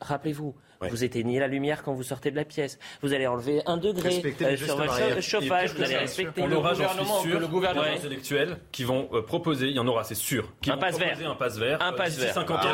rappelez-vous, 0.00 0.54
vous 0.90 1.04
éteignez 1.04 1.38
la 1.38 1.48
lumière 1.48 1.82
quand 1.82 1.92
vous 1.92 2.02
sortez 2.02 2.30
de 2.30 2.36
la 2.36 2.44
pièce. 2.44 2.78
Vous 3.02 3.12
allez 3.12 3.26
enlever 3.26 3.62
un 3.66 3.76
degré 3.76 4.22
euh, 4.42 4.56
sur 4.56 4.76
votre 4.76 5.20
chauffage. 5.20 5.74
Vous 5.74 5.82
allez 5.82 5.96
respecter 5.96 6.42
on 6.42 6.46
le 6.46 6.56
aura, 6.56 6.72
gouvernement. 6.72 7.20
Sûr, 7.20 7.40
le 7.40 7.46
gouvernement 7.46 7.96
intellectuel 7.96 8.58
qui 8.70 8.84
vont 8.84 9.08
euh, 9.12 9.22
proposer, 9.22 9.68
il 9.68 9.76
y 9.76 9.78
en 9.78 9.86
aura, 9.86 10.04
c'est 10.04 10.14
sûr, 10.14 10.52
qui 10.60 10.70
un 10.70 10.76
passe 10.76 10.98
vert. 10.98 11.18
Un 11.24 11.34
passe 11.34 11.58
vert. 11.58 11.82
Un 11.82 11.92
passe 11.92 12.18
vert. 12.18 12.34
50 12.34 12.58
ans. 12.58 12.68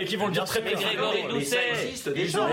Et 0.00 0.04
qui 0.04 0.16
vont 0.16 0.26
le 0.26 0.32
dire 0.32 0.44
très 0.44 0.60
bien. 0.60 0.76
Mais 1.34 1.44
ça 1.44 1.58
existe 1.72 2.08
déjà. 2.08 2.48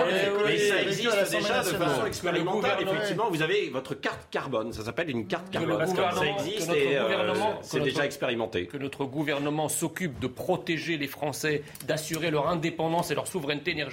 Mais 0.45 0.57
ça 0.57 0.81
existe 0.81 1.31
déjà 1.31 1.59
de 1.59 1.69
façon 1.69 2.05
expérimentale. 2.05 2.81
Effectivement, 2.81 3.29
vous 3.29 3.41
avez 3.41 3.69
votre 3.69 3.93
carte 3.95 4.27
carbone. 4.31 4.73
Ça 4.73 4.83
s'appelle 4.83 5.09
une 5.09 5.27
carte 5.27 5.49
carbone. 5.49 5.85
Ça 5.87 6.25
existe 6.25 6.71
et 6.73 6.97
euh, 6.97 7.33
c'est 7.61 7.79
déjà 7.79 8.05
expérimenté. 8.05 8.67
Que 8.67 8.77
notre 8.77 9.05
gouvernement 9.05 9.69
s'occupe 9.69 10.19
de 10.19 10.27
protéger 10.27 10.97
les 10.97 11.07
Français, 11.07 11.63
d'assurer 11.87 12.31
leur 12.31 12.47
indépendance 12.47 13.11
et 13.11 13.15
leur 13.15 13.27
souveraineté 13.27 13.71
énergétique 13.71 13.92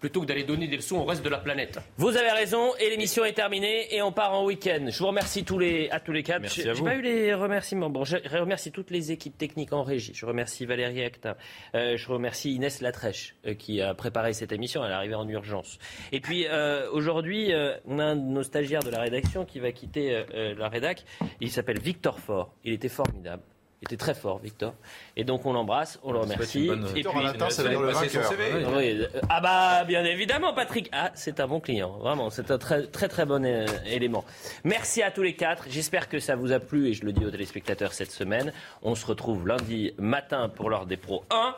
plutôt 0.00 0.20
que 0.20 0.26
d'aller 0.26 0.44
donner 0.44 0.68
des 0.68 0.76
leçons 0.76 0.96
au 0.96 1.04
reste 1.04 1.24
de 1.24 1.28
la 1.28 1.38
planète. 1.38 1.78
Vous 1.96 2.16
avez 2.16 2.30
raison 2.30 2.74
et 2.76 2.90
l'émission 2.90 3.24
est 3.24 3.32
terminée 3.32 3.94
et 3.94 4.02
on 4.02 4.12
part 4.12 4.34
en 4.34 4.44
week-end. 4.44 4.86
Je 4.88 4.98
vous 4.98 5.06
remercie 5.06 5.44
tous 5.44 5.58
les, 5.58 5.88
à 5.90 6.00
tous 6.00 6.12
les 6.12 6.22
quatre. 6.22 6.42
Merci 6.42 6.68
à 6.68 6.72
vous. 6.72 6.78
J'ai 6.78 6.84
pas 6.84 6.96
eu 6.96 7.02
les 7.02 7.34
remerciements. 7.34 7.90
Bon, 7.90 8.04
je 8.04 8.16
remercie 8.38 8.72
toutes 8.72 8.90
les 8.90 9.12
équipes 9.12 9.36
techniques 9.36 9.72
en 9.72 9.82
régie. 9.82 10.12
Je 10.14 10.26
remercie 10.26 10.66
Valérie 10.66 11.04
Actin. 11.04 11.36
Euh, 11.74 11.96
je 11.96 12.08
remercie 12.08 12.54
Inès 12.54 12.80
Latrèche 12.80 13.36
euh, 13.46 13.54
qui 13.54 13.80
a 13.80 13.94
préparé 13.94 14.32
cette 14.32 14.52
émission. 14.52 14.84
Elle 14.84 14.90
est 14.90 14.94
arrivée 14.94 15.14
en 15.14 15.28
urgence. 15.28 15.78
Et 16.12 16.20
puis 16.20 16.46
euh, 16.46 16.90
aujourd'hui, 16.90 17.52
on 17.86 17.98
a 17.98 18.04
un 18.04 18.16
de 18.16 18.20
nos 18.20 18.42
stagiaires 18.42 18.82
de 18.82 18.90
la 18.90 19.00
rédaction 19.00 19.44
qui 19.44 19.60
va 19.60 19.72
quitter 19.72 20.24
la 20.56 20.68
rédac. 20.68 21.04
Il 21.40 21.50
s'appelle 21.50 21.80
Victor 21.80 22.18
Fort. 22.18 22.54
Il 22.64 22.72
était 22.72 22.88
formidable. 22.88 23.42
Était 23.86 23.96
très 23.96 24.14
fort, 24.14 24.38
Victor. 24.38 24.74
Et 25.16 25.22
donc 25.22 25.46
on 25.46 25.52
l'embrasse, 25.52 26.00
on 26.02 26.12
le 26.12 26.18
remercie. 26.18 26.68
Et 26.96 27.02
puis, 27.04 27.04
ça 27.50 27.62
veut 27.62 27.68
dire 27.68 27.80
le. 27.80 29.04
Euh, 29.04 29.08
ah 29.28 29.40
bah 29.40 29.84
bien 29.84 30.04
évidemment, 30.04 30.52
Patrick. 30.52 30.88
Ah, 30.92 31.12
c'est 31.14 31.38
un 31.38 31.46
bon 31.46 31.60
client, 31.60 31.96
vraiment. 31.98 32.30
C'est 32.30 32.50
un 32.50 32.58
très 32.58 32.86
très 32.88 33.08
très 33.08 33.24
bon 33.24 33.44
euh, 33.44 33.66
élément. 33.86 34.24
Merci 34.64 35.02
à 35.02 35.12
tous 35.12 35.22
les 35.22 35.36
quatre. 35.36 35.66
J'espère 35.68 36.08
que 36.08 36.18
ça 36.18 36.34
vous 36.34 36.50
a 36.50 36.58
plu 36.58 36.88
et 36.88 36.94
je 36.94 37.04
le 37.04 37.12
dis 37.12 37.24
aux 37.24 37.30
téléspectateurs 37.30 37.92
cette 37.92 38.10
semaine. 38.10 38.52
On 38.82 38.96
se 38.96 39.06
retrouve 39.06 39.46
lundi 39.46 39.92
matin 39.98 40.48
pour 40.48 40.68
l'heure 40.68 40.86
des 40.86 40.96
pros 40.96 41.24
1. 41.30 41.54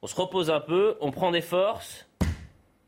On 0.00 0.06
se 0.06 0.16
repose 0.16 0.50
un 0.50 0.60
peu, 0.60 0.96
on 1.00 1.10
prend 1.10 1.30
des 1.32 1.42
forces. 1.42 2.07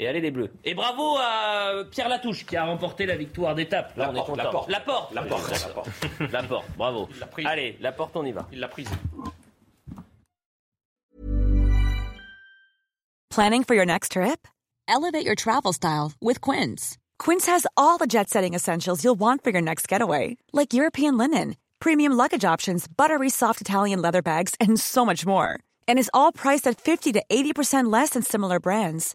Et 0.01 0.09
allez 0.09 0.23
les 0.23 0.31
Bleus. 0.31 0.51
Et 0.65 0.73
bravo 0.73 1.19
à 1.19 1.85
Pierre 1.91 2.09
Latouche 2.09 2.47
qui 2.47 2.57
a 2.57 2.65
remporté 2.65 3.05
la 3.05 3.17
victoire 3.19 3.55
d'étape. 3.55 3.95
Là, 3.99 4.11
on 4.11 4.17
est 4.17 4.25
content. 4.25 4.37
La 4.37 4.51
porte. 4.51 4.71
La 4.71 4.81
porte. 4.81 5.15
La 5.15 5.23
porte. 5.23 5.51
La 6.33 6.43
porte. 6.43 6.67
Bravo. 6.79 7.09
Allez, 7.45 7.77
la 7.81 7.93
porte, 7.93 8.17
on 8.17 8.25
y 8.25 8.33
va. 8.33 8.49
Il 8.51 8.61
l'a 8.61 8.69
prise. 8.69 8.89
Planning 13.29 13.63
for 13.63 13.75
your 13.75 13.85
next 13.85 14.13
trip? 14.13 14.49
Elevate 14.89 15.27
your 15.27 15.35
travel 15.35 15.75
style 15.75 16.13
with 16.19 16.41
Quince. 16.41 16.97
Quince 17.19 17.45
has 17.47 17.67
all 17.77 17.99
the 17.99 18.07
jet-setting 18.07 18.55
essentials 18.55 19.05
you'll 19.05 19.19
want 19.19 19.45
for 19.45 19.51
your 19.51 19.63
next 19.63 19.87
getaway, 19.87 20.39
like 20.55 20.73
European 20.73 21.19
linen, 21.19 21.57
premium 21.79 22.13
luggage 22.13 22.47
options, 22.47 22.89
buttery 22.89 23.29
soft 23.29 23.61
Italian 23.61 24.01
leather 24.01 24.23
bags, 24.23 24.55
and 24.59 24.81
so 24.81 25.05
much 25.05 25.27
more. 25.27 25.59
And 25.87 25.99
is 25.99 26.11
all 26.15 26.33
priced 26.33 26.67
at 26.67 26.81
50 26.81 27.13
to 27.13 27.23
80% 27.31 27.93
less 27.93 28.11
than 28.11 28.23
similar 28.23 28.59
brands. 28.59 29.15